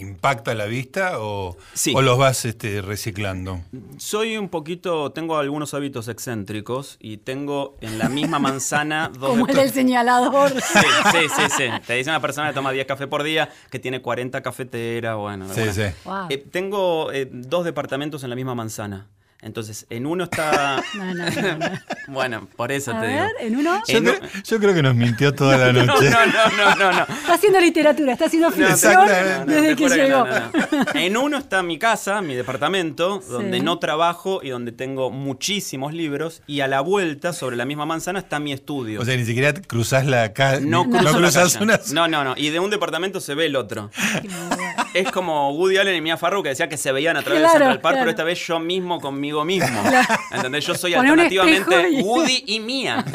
impacta 0.00 0.54
la 0.54 0.66
vista 0.66 1.20
o, 1.20 1.56
o 1.94 2.02
los 2.02 2.18
vas 2.18 2.44
este, 2.44 2.80
reciclando? 2.82 3.60
Soy 3.98 4.36
un 4.36 4.48
poquito, 4.48 5.12
tengo 5.12 5.36
algunos 5.36 5.74
hábitos 5.74 6.08
excéntricos 6.08 6.96
y 7.00 7.18
tengo 7.18 7.76
en 7.80 7.98
la 7.98 8.08
misma 8.08 8.38
manzana 8.38 9.10
dos... 9.18 9.30
Como 9.30 9.46
el 9.46 9.70
señalador. 9.70 10.50
Sí, 10.50 10.78
sí, 11.12 11.18
sí, 11.36 11.42
sí. 11.56 11.64
Te 11.86 11.94
dice 11.94 12.10
una 12.10 12.20
persona 12.20 12.48
que 12.48 12.54
toma 12.54 12.72
10 12.72 12.86
cafés 12.86 13.06
por 13.06 13.22
día, 13.22 13.50
que 13.70 13.78
tiene 13.78 14.00
40 14.00 14.42
cafeteras, 14.42 15.16
bueno. 15.16 15.46
Sí, 15.52 15.72
sí. 15.72 15.82
Eh, 16.30 16.38
tengo 16.50 17.12
eh, 17.12 17.28
dos 17.30 17.64
departamentos 17.64 18.24
en 18.24 18.30
la 18.30 18.36
misma 18.36 18.54
manzana. 18.54 19.08
Entonces, 19.40 19.86
en 19.88 20.06
uno 20.06 20.24
está. 20.24 20.82
No, 20.94 21.14
no, 21.14 21.24
no, 21.58 21.70
bueno, 22.08 22.48
por 22.56 22.72
eso 22.72 22.92
te 22.98 23.06
digo. 23.06 23.24
¿En 23.40 23.56
uno? 23.56 23.82
Yo, 23.86 24.58
creo, 24.58 24.74
que 24.74 24.82
nos 24.82 24.94
mintió 24.94 25.32
toda 25.34 25.56
la 25.56 25.72
noche. 25.84 26.10
No, 26.10 26.26
no, 26.26 26.74
no, 26.76 26.92
no, 26.92 27.02
Está 27.02 27.34
haciendo 27.34 27.60
literatura, 27.60 28.12
está 28.12 28.26
haciendo 28.26 28.50
ficción 28.50 29.06
desde 29.46 29.76
que 29.76 29.88
llegó. 29.88 30.24
En 30.94 31.16
uno 31.16 31.38
está 31.38 31.62
mi 31.62 31.78
casa, 31.78 32.20
mi 32.20 32.34
departamento, 32.34 33.20
donde 33.28 33.60
no 33.60 33.78
trabajo 33.78 34.40
y 34.42 34.48
donde 34.48 34.72
tengo 34.72 35.10
muchísimos 35.10 35.92
libros. 35.92 36.42
Y 36.46 36.60
a 36.60 36.68
la 36.68 36.80
vuelta, 36.80 37.32
sobre 37.32 37.56
la 37.56 37.64
misma 37.64 37.86
manzana, 37.86 38.18
está 38.18 38.40
mi 38.40 38.52
estudio. 38.52 39.00
O 39.00 39.04
sea, 39.04 39.16
ni 39.16 39.24
siquiera 39.24 39.52
cruzás 39.52 40.06
la 40.06 40.32
calle. 40.32 40.66
No, 40.66 40.88
cruzás 40.88 41.56
una. 41.60 41.78
No, 41.92 42.08
no, 42.08 42.24
no. 42.24 42.34
Y 42.36 42.50
de 42.50 42.58
un 42.58 42.70
departamento 42.70 43.20
se 43.20 43.34
ve 43.34 43.46
el 43.46 43.56
otro. 43.56 43.90
Es 44.98 45.10
como 45.10 45.52
Woody 45.52 45.76
Allen 45.78 45.96
y 45.96 46.00
Mia 46.00 46.16
Farrow 46.16 46.42
que 46.42 46.50
decía 46.50 46.68
que 46.68 46.76
se 46.76 46.92
veían 46.92 47.16
a 47.16 47.22
través 47.22 47.42
del 47.42 47.50
Central 47.50 47.80
Park, 47.80 47.96
pero 47.98 48.10
esta 48.10 48.24
vez 48.24 48.38
yo 48.46 48.58
mismo 48.58 49.00
con 49.00 49.18
mi 49.18 49.32
mismo. 49.32 49.82
¿Entendés? 50.32 50.66
Yo 50.66 50.74
soy 50.74 50.94
alternativamente 50.94 52.02
Woody 52.02 52.44
y 52.46 52.60
Mía. 52.60 53.04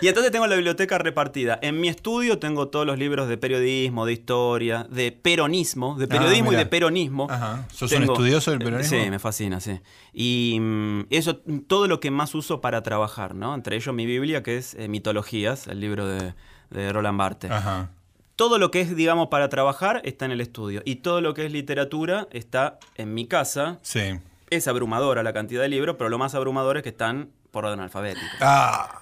Y 0.00 0.08
entonces 0.08 0.32
tengo 0.32 0.48
la 0.48 0.56
biblioteca 0.56 0.98
repartida. 0.98 1.60
En 1.62 1.80
mi 1.80 1.86
estudio 1.86 2.40
tengo 2.40 2.66
todos 2.66 2.84
los 2.84 2.98
libros 2.98 3.28
de 3.28 3.38
periodismo, 3.38 4.04
de 4.04 4.12
historia, 4.14 4.84
de 4.90 5.12
peronismo, 5.12 5.94
de 5.96 6.06
ah, 6.06 6.08
periodismo 6.08 6.52
y 6.52 6.56
de 6.56 6.66
peronismo. 6.66 7.28
Ajá. 7.30 7.68
¿Sos 7.72 7.92
un 7.92 8.02
estudioso 8.02 8.50
del 8.50 8.58
peronismo? 8.58 8.98
Sí, 8.98 9.10
me 9.10 9.20
fascina, 9.20 9.60
sí. 9.60 9.78
Y 10.12 10.58
mm, 10.60 11.02
eso, 11.10 11.36
todo 11.68 11.86
lo 11.86 12.00
que 12.00 12.10
más 12.10 12.34
uso 12.34 12.60
para 12.60 12.82
trabajar, 12.82 13.36
¿no? 13.36 13.54
Entre 13.54 13.76
ellos 13.76 13.94
mi 13.94 14.04
Biblia, 14.04 14.42
que 14.42 14.56
es 14.56 14.74
eh, 14.74 14.88
Mitologías, 14.88 15.68
el 15.68 15.78
libro 15.78 16.08
de, 16.08 16.34
de 16.70 16.92
Roland 16.92 17.18
Barthes. 17.18 17.52
Ajá 17.52 17.90
todo 18.36 18.58
lo 18.58 18.70
que 18.70 18.80
es, 18.80 18.96
digamos, 18.96 19.28
para 19.28 19.48
trabajar 19.48 20.00
está 20.04 20.24
en 20.24 20.32
el 20.32 20.40
estudio. 20.40 20.82
Y 20.84 20.96
todo 20.96 21.20
lo 21.20 21.34
que 21.34 21.46
es 21.46 21.52
literatura 21.52 22.28
está 22.30 22.78
en 22.94 23.14
mi 23.14 23.26
casa. 23.26 23.78
Sí. 23.82 24.18
Es 24.50 24.68
abrumadora 24.68 25.22
la 25.22 25.32
cantidad 25.32 25.62
de 25.62 25.68
libros, 25.68 25.96
pero 25.98 26.10
lo 26.10 26.18
más 26.18 26.34
abrumador 26.34 26.76
es 26.76 26.82
que 26.82 26.90
están 26.90 27.30
por 27.50 27.64
orden 27.64 27.80
alfabético. 27.80 28.26
Ah. 28.40 28.98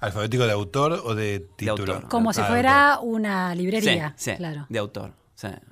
¿Alfabético 0.00 0.46
de 0.46 0.52
autor 0.52 1.00
o 1.04 1.14
de 1.14 1.46
título? 1.56 2.08
Como 2.08 2.32
si 2.32 2.40
ah, 2.40 2.44
fuera 2.44 2.98
una 3.00 3.54
librería. 3.54 4.14
Sí, 4.16 4.34
claro. 4.36 4.66
de 4.68 4.78
autor. 4.78 5.12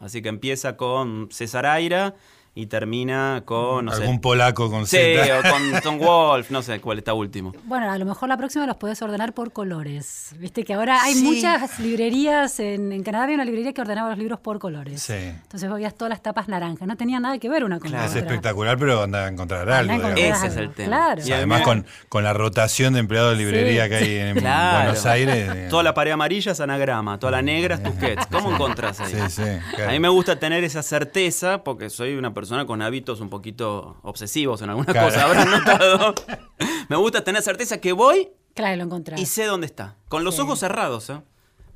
Así 0.01 0.23
que 0.23 0.29
empieza 0.29 0.77
con 0.77 1.29
César 1.31 1.67
Aira 1.67 2.15
y 2.61 2.67
termina 2.67 3.43
con, 3.45 3.87
no 3.87 3.93
Algún 3.93 4.21
polaco 4.21 4.71
con 4.71 4.87
Sí, 4.87 4.99
o 4.99 5.51
con 5.51 5.81
Tom 5.83 5.99
Wolf, 5.99 6.51
no 6.51 6.63
sé 6.63 6.81
cuál 6.81 6.99
está 6.99 7.15
último. 7.15 7.55
Bueno, 7.65 7.91
a 7.91 7.97
lo 7.97 8.05
mejor 8.05 8.29
la 8.29 8.37
próxima 8.37 8.67
los 8.67 8.77
puedes 8.77 9.01
ordenar 9.01 9.33
por 9.33 9.53
colores. 9.53 10.35
Viste 10.39 10.63
que 10.65 10.75
ahora 10.75 11.03
hay 11.03 11.15
muchas 11.17 11.79
librerías, 11.81 12.61
en, 12.61 13.03
Canadá 13.03 13.25
había 13.25 13.37
una 13.37 13.45
librería 13.45 13.73
que 13.73 13.81
ordenaba 13.81 14.11
los 14.11 14.19
libros 14.19 14.41
por 14.41 14.59
colores. 14.59 15.01
Sí. 15.01 15.15
Entonces 15.15 15.73
veías 15.73 15.95
todas 15.95 16.11
las 16.11 16.23
tapas 16.23 16.49
naranjas, 16.49 16.87
no 16.87 16.97
tenía 16.97 17.19
nada 17.19 17.39
que 17.39 17.49
ver 17.49 17.65
una 17.65 17.79
con 17.79 17.91
la 17.91 18.05
otra. 18.05 18.11
Es 18.11 18.17
espectacular, 18.17 18.79
pero 18.79 19.03
anda 19.03 19.25
a 19.25 19.29
encontrar 19.29 19.69
algo. 19.71 20.09
Ese 20.09 20.49
es 20.49 20.57
el 20.57 20.71
tema. 20.73 20.89
Claro. 20.89 21.23
Y 21.25 21.33
además 21.33 21.63
con, 21.63 21.87
con 22.09 22.25
la 22.25 22.35
rotación 22.35 22.93
de 22.93 23.01
empleados 23.01 23.37
de 23.37 23.43
librería 23.43 23.89
que 23.89 23.97
hay 23.97 24.17
en 24.17 24.35
Buenos 24.35 25.07
Aires. 25.07 25.69
Toda 25.71 25.83
la 25.83 25.95
pared 25.95 26.13
amarilla 26.13 26.53
es 26.53 26.61
anagrama, 26.61 27.19
toda 27.19 27.33
la 27.33 27.43
negra 27.43 27.77
es 27.77 27.83
Tusquets. 27.83 28.27
¿Cómo 28.27 28.53
encontrás 28.53 29.01
ahí? 29.01 29.15
Sí, 29.15 29.43
sí. 29.43 29.83
A 29.83 29.91
mí 29.93 30.01
me 30.01 30.09
gusta 30.09 30.37
tener 30.37 30.65
esa 30.65 30.83
certeza 30.83 31.63
porque 31.63 31.91
soy 31.91 32.15
una 32.17 32.35
persona 32.35 32.50
persona 32.51 32.67
con 32.67 32.83
hábitos 32.83 33.21
un 33.21 33.29
poquito 33.29 33.97
obsesivos 34.03 34.61
en 34.63 34.71
alguna 34.71 34.93
cosa, 34.93 35.25
habrán 35.25 35.53
notado. 35.53 36.15
Me 36.89 36.97
gusta 36.97 37.23
tener 37.23 37.43
certeza 37.43 37.81
que 37.81 37.93
voy 37.93 38.29
claro, 38.55 38.85
lo 38.85 39.15
y 39.17 39.27
sé 39.27 39.45
dónde 39.45 39.67
está. 39.67 39.95
Con 40.09 40.25
los 40.25 40.41
ojos 40.41 40.59
cerrados, 40.59 41.11
¿eh? 41.11 41.21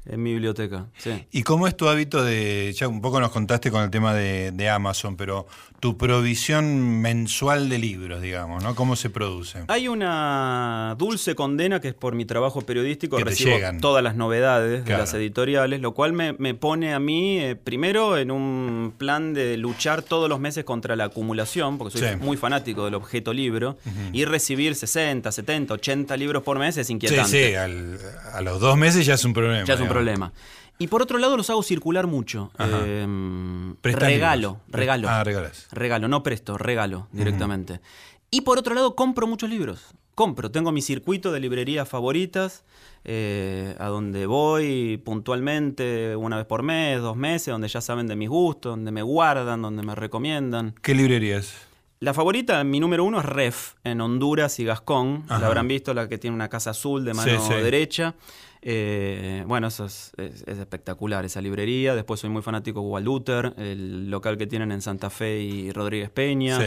En 0.07 0.21
mi 0.21 0.33
biblioteca, 0.33 0.89
sí. 0.99 1.27
¿Y 1.31 1.45
cómo 1.45 1.69
es 1.69 1.77
tu 1.77 1.89
hábito 1.89 2.25
de, 2.25 2.75
ya 2.77 2.89
un 2.89 3.01
poco 3.01 3.21
nos 3.21 3.31
contaste 3.31 3.71
con 3.71 3.85
el 3.85 3.91
tema 3.91 4.13
de, 4.15 4.51
de, 4.51 4.69
Amazon, 4.69 5.17
pero 5.17 5.47
tu 5.85 5.99
provisión 5.99 7.03
mensual 7.03 7.69
de 7.69 7.77
libros, 7.77 8.23
digamos, 8.23 8.65
¿no? 8.65 8.75
¿Cómo 8.75 8.97
se 8.97 9.11
produce? 9.11 9.65
Hay 9.69 9.87
una 9.87 10.95
dulce 10.97 11.35
condena 11.35 11.79
que 11.79 11.89
es 11.89 11.95
por 11.95 12.15
mi 12.15 12.25
trabajo 12.25 12.63
periodístico, 12.63 13.19
que 13.19 13.25
recibo 13.25 13.55
todas 13.83 14.03
las 14.03 14.17
novedades 14.17 14.87
de 14.87 14.97
las 14.97 15.13
editoriales, 15.13 15.83
lo 15.83 15.93
cual 15.93 16.15
me, 16.15 16.55
pone 16.55 16.95
a 16.95 16.99
mí, 16.99 17.39
eh, 17.39 17.55
primero, 17.55 18.17
en 18.17 18.31
un 18.31 18.95
plan 18.97 19.35
de 19.35 19.59
luchar 19.59 20.01
todos 20.01 20.31
los 20.31 20.41
meses 20.41 20.65
contra 20.65 20.97
la 20.97 21.05
acumulación, 21.05 21.77
porque 21.77 21.99
soy 21.99 22.17
muy 22.17 22.39
fanático 22.39 22.87
del 22.87 22.95
objeto 22.95 23.35
libro, 23.35 23.77
y 24.15 24.25
recibir 24.25 24.77
60, 24.77 25.31
70, 25.31 25.75
80 25.75 26.17
libros 26.17 26.43
por 26.43 26.59
mes 26.59 26.79
es 26.79 26.89
inquietante. 26.89 27.29
Sí, 27.29 27.49
sí, 27.49 27.55
a 27.57 28.41
los 28.41 28.59
dos 28.59 28.79
meses 28.79 29.05
ya 29.05 29.13
es 29.13 29.25
un 29.27 29.35
problema 29.35 29.67
problema. 29.87 30.33
Y 30.79 30.89
por 30.89 31.03
otro 31.03 31.19
lado 31.19 31.37
los 31.37 31.51
hago 31.51 31.63
circular 31.63 32.07
mucho. 32.07 32.51
Eh, 32.59 33.07
regalo, 33.83 34.61
regalo. 34.69 35.09
Ah, 35.09 35.23
regalas. 35.23 35.69
Regalo, 35.71 36.09
no 36.09 36.23
presto, 36.23 36.59
regalo 36.59 37.09
directamente. 37.13 37.81
Y 38.31 38.41
por 38.41 38.59
otro 38.59 38.75
lado 38.75 38.97
compro 38.97 39.27
muchos 39.27 39.49
libros. 39.49 39.95
Compro, 40.15 40.51
tengo 40.51 40.71
mi 40.73 40.83
circuito 40.83 41.33
de 41.33 41.41
librerías 41.41 41.89
favoritas, 41.89 42.65
eh, 43.05 43.75
a 43.79 43.87
donde 43.87 44.27
voy 44.27 45.01
puntualmente 45.05 46.15
una 46.15 46.37
vez 46.37 46.47
por 46.47 46.63
mes, 46.63 47.01
dos 47.01 47.17
meses, 47.17 47.49
donde 47.49 47.69
ya 47.69 47.81
saben 47.81 48.07
de 48.07 48.15
mis 48.15 48.29
gustos, 48.29 48.73
donde 48.73 48.93
me 48.93 49.03
guardan, 49.03 49.63
donde 49.63 49.83
me 49.83 49.95
recomiendan. 49.95 50.75
¿Qué 50.83 50.95
librerías? 50.95 51.55
La 52.01 52.13
favorita, 52.13 52.63
mi 52.65 52.81
número 52.81 53.03
uno 53.03 53.21
es 53.21 53.25
Ref, 53.25 53.75
en 53.83 54.01
Honduras 54.01 54.59
y 54.61 54.65
Gascón. 54.65 55.25
La 55.29 55.47
habrán 55.47 55.67
visto, 55.69 55.95
la 55.95 56.09
que 56.09 56.19
tiene 56.19 56.35
una 56.35 56.49
casa 56.49 56.71
azul 56.71 57.05
de 57.05 57.15
mano 57.15 57.49
derecha. 57.49 58.15
Eh, 58.67 59.45
bueno, 59.47 59.67
eso 59.67 59.85
es, 59.85 60.13
espectacular, 60.47 61.27
esa 61.27 61.43
librería. 61.43 61.95
Después 61.95 62.21
soy 62.21 62.31
muy 62.31 62.41
fanático 62.41 62.81
de 62.81 62.87
Walduter, 62.87 63.53
el 63.59 64.11
local 64.11 64.39
que 64.39 64.47
tienen 64.47 64.73
en 64.73 64.81
Santa 64.81 65.11
Fe 65.11 65.41
y 65.41 65.71
Rodríguez 65.71 66.09
Peña. 66.09 66.59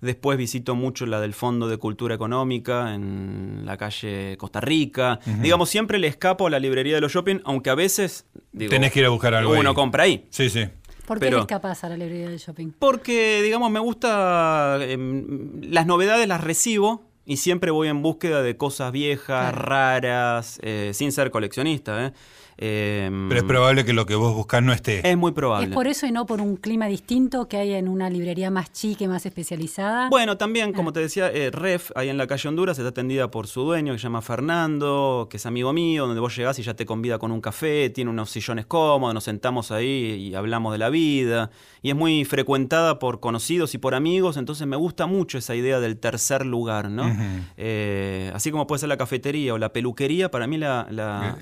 Después 0.00 0.36
visito 0.36 0.74
mucho 0.74 1.06
la 1.06 1.20
del 1.20 1.34
Fondo 1.34 1.68
de 1.68 1.78
Cultura 1.78 2.16
Económica 2.16 2.94
en 2.94 3.62
la 3.64 3.76
calle 3.76 4.36
Costa 4.38 4.60
Rica. 4.60 5.20
Digamos, 5.40 5.70
siempre 5.70 6.00
le 6.00 6.08
escapo 6.08 6.48
a 6.48 6.50
la 6.50 6.58
librería 6.58 6.96
de 6.96 7.00
los 7.00 7.12
shopping, 7.12 7.38
aunque 7.44 7.70
a 7.70 7.76
veces. 7.76 8.26
Digo, 8.52 8.70
Tenés 8.70 8.92
que 8.92 8.98
ir 9.00 9.06
a 9.06 9.10
buscar 9.10 9.32
algo. 9.34 9.52
Uno 9.52 9.72
compra 9.72 10.02
ahí. 10.02 10.26
Sí, 10.30 10.50
sí. 10.50 10.64
¿Por 11.06 11.20
qué 11.20 11.30
le 11.30 11.38
escapas 11.38 11.84
a 11.84 11.88
la 11.88 11.96
librería 11.96 12.28
del 12.28 12.38
shopping? 12.38 12.72
Porque, 12.76 13.40
digamos, 13.42 13.70
me 13.70 13.78
gusta. 13.78 14.78
Em, 14.80 15.62
las 15.62 15.86
novedades 15.86 16.26
las 16.26 16.42
recibo 16.42 17.05
y 17.26 17.38
siempre 17.38 17.72
voy 17.72 17.88
en 17.88 18.02
búsqueda 18.02 18.40
de 18.42 18.56
cosas 18.56 18.92
viejas, 18.92 19.52
raras, 19.52 20.58
eh, 20.62 20.92
sin 20.94 21.10
ser 21.10 21.30
coleccionista. 21.30 22.06
¿eh? 22.06 22.12
Em, 22.58 23.28
Pero 23.28 23.40
es 23.40 23.46
probable 23.46 23.84
que 23.84 23.92
lo 23.92 24.06
que 24.06 24.14
vos 24.14 24.34
buscás 24.34 24.62
no 24.62 24.72
esté. 24.72 25.06
Es 25.08 25.16
muy 25.16 25.32
probable. 25.32 25.66
¿Es 25.66 25.74
por 25.74 25.86
eso 25.86 26.06
y 26.06 26.12
no 26.12 26.24
por 26.24 26.40
un 26.40 26.56
clima 26.56 26.86
distinto 26.86 27.48
que 27.48 27.58
hay 27.58 27.74
en 27.74 27.86
una 27.86 28.08
librería 28.08 28.50
más 28.50 28.72
chica 28.72 29.04
y 29.04 29.08
más 29.08 29.26
especializada? 29.26 30.08
Bueno, 30.08 30.38
también, 30.38 30.72
como 30.72 30.90
ah. 30.90 30.92
te 30.94 31.00
decía, 31.00 31.30
eh, 31.30 31.50
Ref, 31.50 31.90
ahí 31.94 32.08
en 32.08 32.16
la 32.16 32.26
calle 32.26 32.48
Honduras, 32.48 32.78
está 32.78 32.88
atendida 32.88 33.30
por 33.30 33.46
su 33.46 33.62
dueño, 33.62 33.92
que 33.92 33.98
se 33.98 34.04
llama 34.04 34.22
Fernando, 34.22 35.28
que 35.30 35.36
es 35.36 35.44
amigo 35.44 35.74
mío, 35.74 36.06
donde 36.06 36.20
vos 36.20 36.34
llegás 36.34 36.58
y 36.58 36.62
ya 36.62 36.72
te 36.72 36.86
convida 36.86 37.18
con 37.18 37.30
un 37.30 37.42
café, 37.42 37.90
tiene 37.90 38.10
unos 38.10 38.30
sillones 38.30 38.64
cómodos, 38.64 39.12
nos 39.12 39.24
sentamos 39.24 39.70
ahí 39.70 40.14
y 40.14 40.34
hablamos 40.34 40.72
de 40.72 40.78
la 40.78 40.88
vida. 40.88 41.50
Y 41.82 41.90
es 41.90 41.96
muy 41.96 42.24
frecuentada 42.24 42.98
por 42.98 43.20
conocidos 43.20 43.74
y 43.74 43.78
por 43.78 43.94
amigos, 43.94 44.38
entonces 44.38 44.66
me 44.66 44.76
gusta 44.76 45.06
mucho 45.06 45.36
esa 45.36 45.54
idea 45.54 45.78
del 45.78 45.98
tercer 45.98 46.46
lugar, 46.46 46.90
¿no? 46.90 47.14
Eh, 47.58 48.30
así 48.34 48.50
como 48.50 48.66
puede 48.66 48.80
ser 48.80 48.88
la 48.88 48.96
cafetería 48.96 49.52
o 49.52 49.58
la 49.58 49.72
peluquería, 49.72 50.30
para 50.30 50.46
mí 50.46 50.56
la, 50.56 50.86
la, 50.90 51.38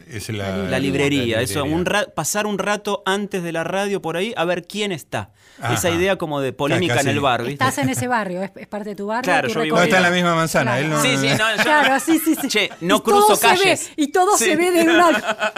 la 0.69 0.79
librería 0.81 1.04
eso, 1.13 1.65
un 1.65 1.85
pasar 2.15 2.47
un 2.47 2.59
rato 2.59 3.03
antes 3.07 3.43
de 3.43 3.53
la 3.53 3.65
radio 3.65 4.01
por 4.01 4.17
ahí 4.17 4.33
a 4.37 4.45
ver 4.45 4.67
quién 4.67 4.93
está. 4.93 5.31
Esa 5.73 5.91
idea 5.91 6.17
como 6.17 6.41
de 6.41 6.53
polémica 6.53 7.01
en 7.01 7.09
el 7.09 7.21
barrio. 7.21 7.49
Estás 7.49 7.79
en 7.79 7.89
ese 7.89 8.09
barrio, 8.09 8.43
es, 8.43 8.67
parte 8.67 8.91
de 8.91 8.97
tu 8.97 9.07
barrio. 9.07 9.25
Claro, 9.25 9.49
yo 9.49 9.61
vivo 9.63 9.81
está 9.81 9.99
en 9.99 10.03
la 10.03 10.11
misma 10.11 10.35
manzana. 10.35 10.79
sí, 11.03 11.17
sí, 11.17 11.29
no, 11.29 11.63
claro, 11.63 12.01
sí, 12.01 12.19
sí, 12.19 12.37
sí. 12.41 12.49
Che, 12.49 12.71
no 12.81 13.03
cruzo 13.03 13.39
calles. 13.39 13.91
y 13.97 14.09
todo 14.09 14.37
se 14.37 14.57
ve 14.57 14.71
de 14.71 14.83
una... 14.83 15.53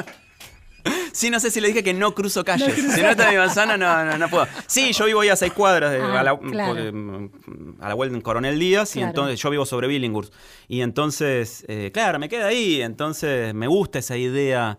Sí, 1.12 1.30
no 1.30 1.40
sé 1.40 1.50
si 1.50 1.60
le 1.60 1.68
dije 1.68 1.82
que 1.82 1.94
no 1.94 2.14
cruzo 2.14 2.44
calles. 2.44 2.74
si 2.74 3.02
no 3.02 3.10
está 3.10 3.24
en 3.24 3.30
mi 3.30 3.36
manzana, 3.36 3.76
no, 3.76 4.18
no, 4.18 4.28
puedo. 4.28 4.46
Sí, 4.66 4.92
yo 4.92 5.06
vivo 5.06 5.20
ahí 5.20 5.28
a 5.28 5.36
seis 5.36 5.52
cuadras 5.52 5.98
ah, 6.00 6.20
a, 6.20 6.22
la, 6.22 6.34
mm, 6.34 7.76
a, 7.80 7.88
la, 7.88 7.94
vuelta 7.94 8.16
en 8.16 8.22
Coronel 8.22 8.58
Díaz 8.58 8.96
y 8.96 9.00
entonces 9.00 9.40
yo 9.40 9.50
vivo 9.50 9.66
sobre 9.66 9.88
Billinghurst. 9.88 10.32
Y 10.68 10.82
entonces, 10.82 11.64
eh, 11.68 11.90
claro, 11.92 12.18
me 12.18 12.28
queda 12.28 12.46
ahí. 12.46 12.82
Entonces 12.82 13.54
me 13.54 13.66
gusta 13.66 13.98
esa 13.98 14.16
idea 14.16 14.78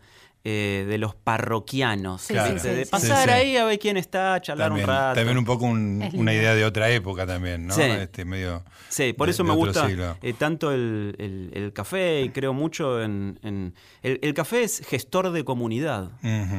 eh, 0.50 0.86
de 0.88 0.98
los 0.98 1.14
parroquianos. 1.14 2.26
de 2.30 2.88
pasar 2.90 3.30
ahí 3.30 3.58
a 3.58 3.66
ver 3.66 3.78
quién 3.80 3.98
está, 3.98 4.40
charlar 4.40 4.72
un 4.72 4.82
rato. 4.82 5.16
También 5.16 5.38
un 5.38 5.44
poco 5.44 5.66
una 5.66 6.34
idea 6.34 6.56
de 6.56 6.64
otra 6.64 6.90
época 6.90 7.28
también, 7.28 7.68
¿no? 7.68 7.76
Este, 7.78 8.24
medio 8.24 8.64
sí, 8.88 9.12
por 9.12 9.28
eso 9.28 9.44
me 9.44 9.54
gusta 9.54 9.90
eh, 10.22 10.34
tanto 10.38 10.72
el, 10.72 11.72
café 11.74 12.22
y 12.22 12.30
creo 12.30 12.54
mucho 12.54 13.04
en... 13.04 13.74
el, 14.02 14.34
café 14.34 14.64
es 14.64 14.86
gestor 14.88 15.32
de 15.32 15.44
comunidad, 15.44 16.12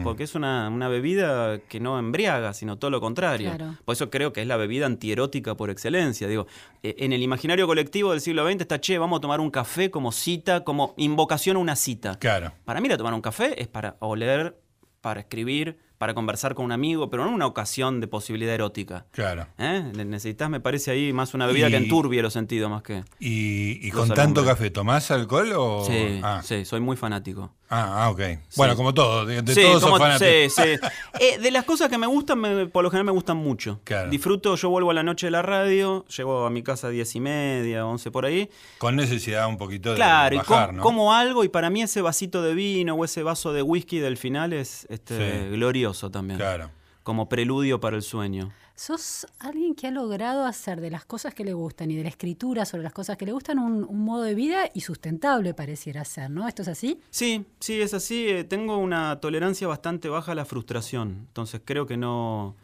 porque 0.04 0.24
es 0.24 0.34
una, 0.34 0.68
bebida 0.88 1.58
que 1.60 1.80
no 1.80 1.98
embriaga, 1.98 2.52
sino 2.52 2.76
todo 2.76 2.90
lo 2.90 3.00
contrario. 3.00 3.52
Por 3.86 3.94
eso 3.94 4.10
creo 4.10 4.34
que 4.34 4.42
es 4.42 4.46
la 4.46 4.58
bebida 4.58 4.84
antierótica 4.84 5.54
por 5.54 5.70
excelencia. 5.70 6.28
Digo, 6.28 6.46
eh, 6.82 6.96
en 6.98 7.14
el 7.14 7.22
imaginario 7.22 7.66
colectivo 7.66 8.10
del 8.10 8.20
siglo 8.20 8.46
XX 8.46 8.60
está, 8.60 8.80
che, 8.80 8.98
vamos 8.98 9.16
a 9.18 9.20
tomar 9.20 9.40
un 9.40 9.50
café 9.50 9.90
como 9.90 10.12
cita, 10.12 10.62
como 10.62 10.92
invocación 10.98 11.56
a 11.56 11.60
una 11.60 11.74
cita. 11.74 12.18
Claro. 12.18 12.52
Para 12.66 12.82
mí, 12.82 12.88
la 12.88 12.98
tomar 12.98 13.14
un 13.14 13.22
café 13.22 13.60
es 13.60 13.66
para 13.66 13.77
oler, 14.00 14.60
para 15.00 15.20
escribir, 15.20 15.78
para 15.98 16.14
conversar 16.14 16.54
con 16.54 16.64
un 16.64 16.72
amigo, 16.72 17.10
pero 17.10 17.24
no 17.24 17.32
una 17.32 17.46
ocasión 17.46 18.00
de 18.00 18.06
posibilidad 18.06 18.54
erótica. 18.54 19.06
Claro. 19.10 19.48
¿Eh? 19.58 19.92
Necesitas, 20.06 20.48
me 20.48 20.60
parece 20.60 20.92
ahí, 20.92 21.12
más 21.12 21.34
una 21.34 21.46
bebida 21.46 21.68
que 21.68 21.76
enturbie 21.76 22.22
los 22.22 22.32
sentidos 22.32 22.70
más 22.70 22.82
que. 22.82 23.04
¿Y, 23.18 23.90
con 23.90 24.08
tanto 24.10 24.44
café, 24.44 24.70
tomás 24.70 25.10
alcohol 25.10 25.52
o.? 25.56 25.84
Sí, 25.84 26.20
ah. 26.22 26.40
sí, 26.44 26.64
soy 26.64 26.80
muy 26.80 26.96
fanático. 26.96 27.52
Ah, 27.68 28.04
ah 28.04 28.10
ok. 28.10 28.20
Bueno, 28.56 28.76
como 28.76 28.94
todo, 28.94 29.26
de, 29.26 29.42
de 29.42 29.54
todos 29.54 29.82
como, 29.82 29.98
Sí, 30.18 30.48
sí. 30.48 30.62
Eh, 31.20 31.38
de 31.38 31.50
las 31.50 31.64
cosas 31.64 31.88
que 31.88 31.98
me 31.98 32.06
gustan, 32.06 32.70
por 32.72 32.84
lo 32.84 32.90
general 32.90 33.06
me 33.06 33.12
gustan 33.12 33.36
mucho. 33.36 33.80
Claro. 33.82 34.08
Disfruto, 34.08 34.54
yo 34.54 34.70
vuelvo 34.70 34.92
a 34.92 34.94
la 34.94 35.02
noche 35.02 35.26
de 35.26 35.32
la 35.32 35.42
radio, 35.42 36.04
llego 36.16 36.46
a 36.46 36.50
mi 36.50 36.62
casa 36.62 36.86
a 36.86 36.90
diez 36.90 37.12
y 37.16 37.20
media, 37.20 37.84
once 37.84 38.12
por 38.12 38.24
ahí. 38.24 38.48
Con 38.78 38.94
necesidad 38.94 39.48
un 39.48 39.58
poquito 39.58 39.94
de 39.94 39.98
bajar, 39.98 40.74
¿no? 40.74 40.82
como 40.82 41.12
algo 41.12 41.42
y 41.42 41.48
para 41.48 41.70
mí 41.70 41.82
ese 41.82 42.02
vasito 42.02 42.40
de 42.40 42.54
vino 42.54 42.94
o 42.94 43.04
ese 43.04 43.24
vaso 43.24 43.52
de 43.52 43.62
whisky 43.62 43.98
del 43.98 44.16
final 44.16 44.52
es 44.52 44.86
este, 44.90 45.48
glorioso 45.50 45.87
también. 46.10 46.38
Claro. 46.38 46.70
Como 47.02 47.28
preludio 47.28 47.80
para 47.80 47.96
el 47.96 48.02
sueño. 48.02 48.50
¿Sos 48.78 49.26
alguien 49.40 49.74
que 49.74 49.88
ha 49.88 49.90
logrado 49.90 50.46
hacer 50.46 50.80
de 50.80 50.88
las 50.88 51.04
cosas 51.04 51.34
que 51.34 51.44
le 51.44 51.52
gustan 51.52 51.90
y 51.90 51.96
de 51.96 52.04
la 52.04 52.10
escritura 52.10 52.64
sobre 52.64 52.84
las 52.84 52.92
cosas 52.92 53.16
que 53.16 53.26
le 53.26 53.32
gustan 53.32 53.58
un, 53.58 54.04
modo 54.04 54.22
de 54.22 54.36
vida 54.36 54.70
y 54.72 54.82
sustentable 54.82 55.52
pareciera 55.52 56.04
ser, 56.04 56.30
¿no? 56.30 56.46
¿Esto 56.46 56.62
es 56.62 56.68
así? 56.68 57.00
Sí, 57.10 57.44
sí, 57.58 57.80
es 57.80 57.92
así. 57.92 58.28
Eh, 58.28 58.44
tengo 58.44 58.78
una 58.78 59.18
tolerancia 59.18 59.66
bastante 59.66 60.08
baja 60.08 60.30
a 60.30 60.34
la 60.36 60.44
frustración. 60.44 61.24
Entonces 61.26 61.60
creo 61.64 61.86
que 61.86 61.96
no... 61.96 62.54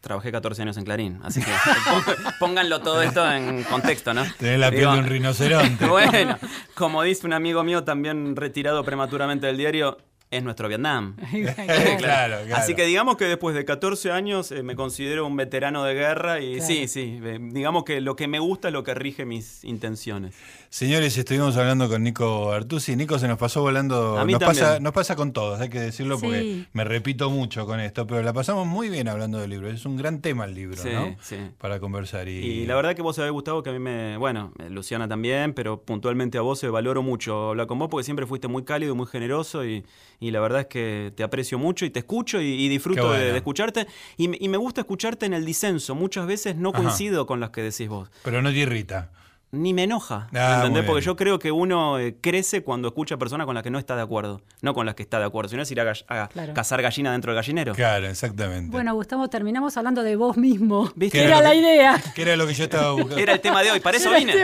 Trabajé 0.00 0.32
14 0.32 0.62
años 0.62 0.76
en 0.76 0.84
Clarín, 0.84 1.20
así 1.22 1.40
que 1.40 1.50
pónganlo 2.40 2.80
todo 2.80 3.00
esto 3.02 3.30
en 3.30 3.62
contexto, 3.64 4.14
¿no? 4.14 4.24
Tenés 4.38 4.58
la 4.58 4.70
piel 4.70 4.90
de 4.90 4.98
un 4.98 5.06
rinoceronte. 5.06 5.86
bueno, 5.88 6.38
como 6.74 7.04
dice 7.04 7.24
un 7.24 7.34
amigo 7.34 7.62
mío 7.62 7.84
también 7.84 8.34
retirado 8.34 8.82
prematuramente 8.82 9.46
del 9.46 9.58
diario, 9.58 9.98
es 10.30 10.42
nuestro 10.42 10.68
Vietnam. 10.68 11.16
claro, 11.98 12.38
Así 12.54 12.74
que 12.74 12.84
digamos 12.84 13.16
que 13.16 13.24
después 13.24 13.54
de 13.54 13.64
14 13.64 14.10
años 14.12 14.52
eh, 14.52 14.62
me 14.62 14.76
considero 14.76 15.26
un 15.26 15.36
veterano 15.36 15.84
de 15.84 15.94
guerra 15.94 16.40
y 16.40 16.60
sí, 16.60 16.88
sí, 16.88 17.18
eh, 17.22 17.38
digamos 17.40 17.84
que 17.84 18.00
lo 18.00 18.16
que 18.16 18.28
me 18.28 18.38
gusta 18.38 18.68
es 18.68 18.74
lo 18.74 18.84
que 18.84 18.94
rige 18.94 19.24
mis 19.24 19.64
intenciones. 19.64 20.34
Señores, 20.70 21.16
estuvimos 21.16 21.56
hablando 21.56 21.88
con 21.88 22.02
Nico 22.02 22.52
Artusi. 22.52 22.94
Nico 22.94 23.18
se 23.18 23.26
nos 23.26 23.38
pasó 23.38 23.62
volando. 23.62 24.22
nos, 24.26 24.38
pasa, 24.38 24.78
nos 24.80 24.92
pasa 24.92 25.16
con 25.16 25.32
todos, 25.32 25.58
hay 25.60 25.70
que 25.70 25.80
decirlo 25.80 26.20
porque 26.20 26.66
me 26.74 26.84
repito 26.84 27.30
mucho 27.30 27.64
con 27.64 27.80
esto, 27.80 28.06
pero 28.06 28.22
la 28.22 28.34
pasamos 28.34 28.66
muy 28.66 28.90
bien 28.90 29.08
hablando 29.08 29.38
del 29.38 29.48
libro. 29.48 29.70
Es 29.70 29.86
un 29.86 29.96
gran 29.96 30.20
tema 30.20 30.44
el 30.44 30.54
libro, 30.54 30.82
¿no? 30.84 31.16
Sí. 31.22 31.36
Para 31.56 31.80
conversar. 31.80 32.28
Y... 32.28 32.66
la 32.66 32.76
verdad 32.76 32.94
que 32.94 33.00
vos 33.00 33.16
sabés, 33.16 33.32
Gustavo, 33.32 33.62
que 33.62 33.70
a 33.70 33.72
mí 33.72 33.78
me. 33.78 34.18
Bueno, 34.18 34.52
Luciana 34.68 35.08
también, 35.08 35.54
pero 35.54 35.80
puntualmente 35.80 36.36
a 36.36 36.42
vos 36.42 36.58
se 36.58 36.68
valoro 36.68 37.02
mucho 37.02 37.48
hablar 37.48 37.66
con 37.66 37.78
vos 37.78 37.88
porque 37.88 38.04
siempre 38.04 38.26
fuiste 38.26 38.46
muy 38.46 38.64
cálido, 38.64 38.94
muy 38.94 39.06
generoso 39.06 39.64
y, 39.64 39.84
la 40.20 40.40
verdad 40.40 40.62
es 40.62 40.66
que 40.66 41.12
te 41.16 41.22
aprecio 41.22 41.58
mucho 41.58 41.86
y 41.86 41.90
te 41.90 42.00
escucho 42.00 42.42
y, 42.42 42.68
disfruto 42.68 43.12
de, 43.12 43.34
escucharte. 43.34 43.86
Y, 44.18 44.28
me 44.28 44.58
gusta 44.58 44.82
escucharte 44.82 45.24
en 45.24 45.32
el 45.32 45.46
disenso. 45.46 45.94
Muchas 45.94 46.26
veces 46.26 46.56
no 46.56 46.72
coincido 46.72 47.26
con 47.26 47.40
las 47.40 47.50
que 47.50 47.62
decís 47.62 47.88
vos. 47.88 48.10
Pero 48.22 48.42
no 48.42 48.50
te 48.50 48.58
irrita 48.58 49.10
ni 49.50 49.72
me 49.72 49.84
enoja. 49.84 50.28
Ah, 50.34 50.56
¿Entendés? 50.58 50.84
Porque 50.84 51.04
yo 51.04 51.16
creo 51.16 51.38
que 51.38 51.50
uno 51.50 51.98
eh, 51.98 52.16
crece 52.20 52.62
cuando 52.62 52.88
escucha 52.88 53.16
personas 53.16 53.46
con 53.46 53.54
las 53.54 53.64
que 53.64 53.70
no 53.70 53.78
está 53.78 53.96
de 53.96 54.02
acuerdo, 54.02 54.42
no 54.60 54.74
con 54.74 54.84
las 54.84 54.94
que 54.94 55.02
está 55.02 55.18
de 55.18 55.24
acuerdo. 55.24 55.48
Si 55.48 55.56
no 55.56 55.62
es 55.62 55.70
ir 55.70 55.80
a, 55.80 56.28
cazar 56.54 56.82
gallina 56.82 57.12
dentro 57.12 57.32
del 57.32 57.36
gallinero. 57.36 57.74
Claro, 57.74 58.06
exactamente. 58.08 58.70
Bueno, 58.70 58.94
Gustavo, 58.94 59.28
terminamos 59.28 59.76
hablando 59.76 60.02
de 60.02 60.16
vos 60.16 60.36
mismo. 60.36 60.90
¿Viste? 60.94 61.24
Era, 61.24 61.40
la 61.40 61.54
idea. 61.54 62.00
Que 62.14 62.22
era 62.22 62.36
lo 62.36 62.46
que 62.46 62.54
yo 62.54 62.64
estaba 62.64 62.92
buscando. 62.92 63.18
Era 63.18 63.32
el 63.34 63.40
tema 63.40 63.62
de 63.62 63.70
hoy, 63.70 63.80
para 63.80 63.96
eso 63.96 64.10
vine. 64.12 64.34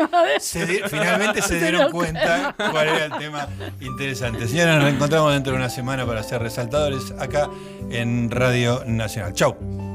finalmente 0.88 1.42
se 1.42 1.58
dieron 1.60 1.90
cuenta 1.90 2.54
cuál 2.56 2.88
era 2.88 3.04
el 3.06 3.12
tema 3.12 3.48
interesante. 3.80 4.48
Señora, 4.48 4.76
nos 4.76 4.84
reencontramos 4.84 5.32
dentro 5.32 5.52
de 5.52 5.58
una 5.58 5.70
semana 5.70 6.06
para 6.06 6.22
ser 6.22 6.40
resaltadores 6.40 7.12
acá 7.18 7.50
en 7.90 8.30
Radio 8.30 8.82
Nacional. 8.86 9.34
Chau. 9.34 9.93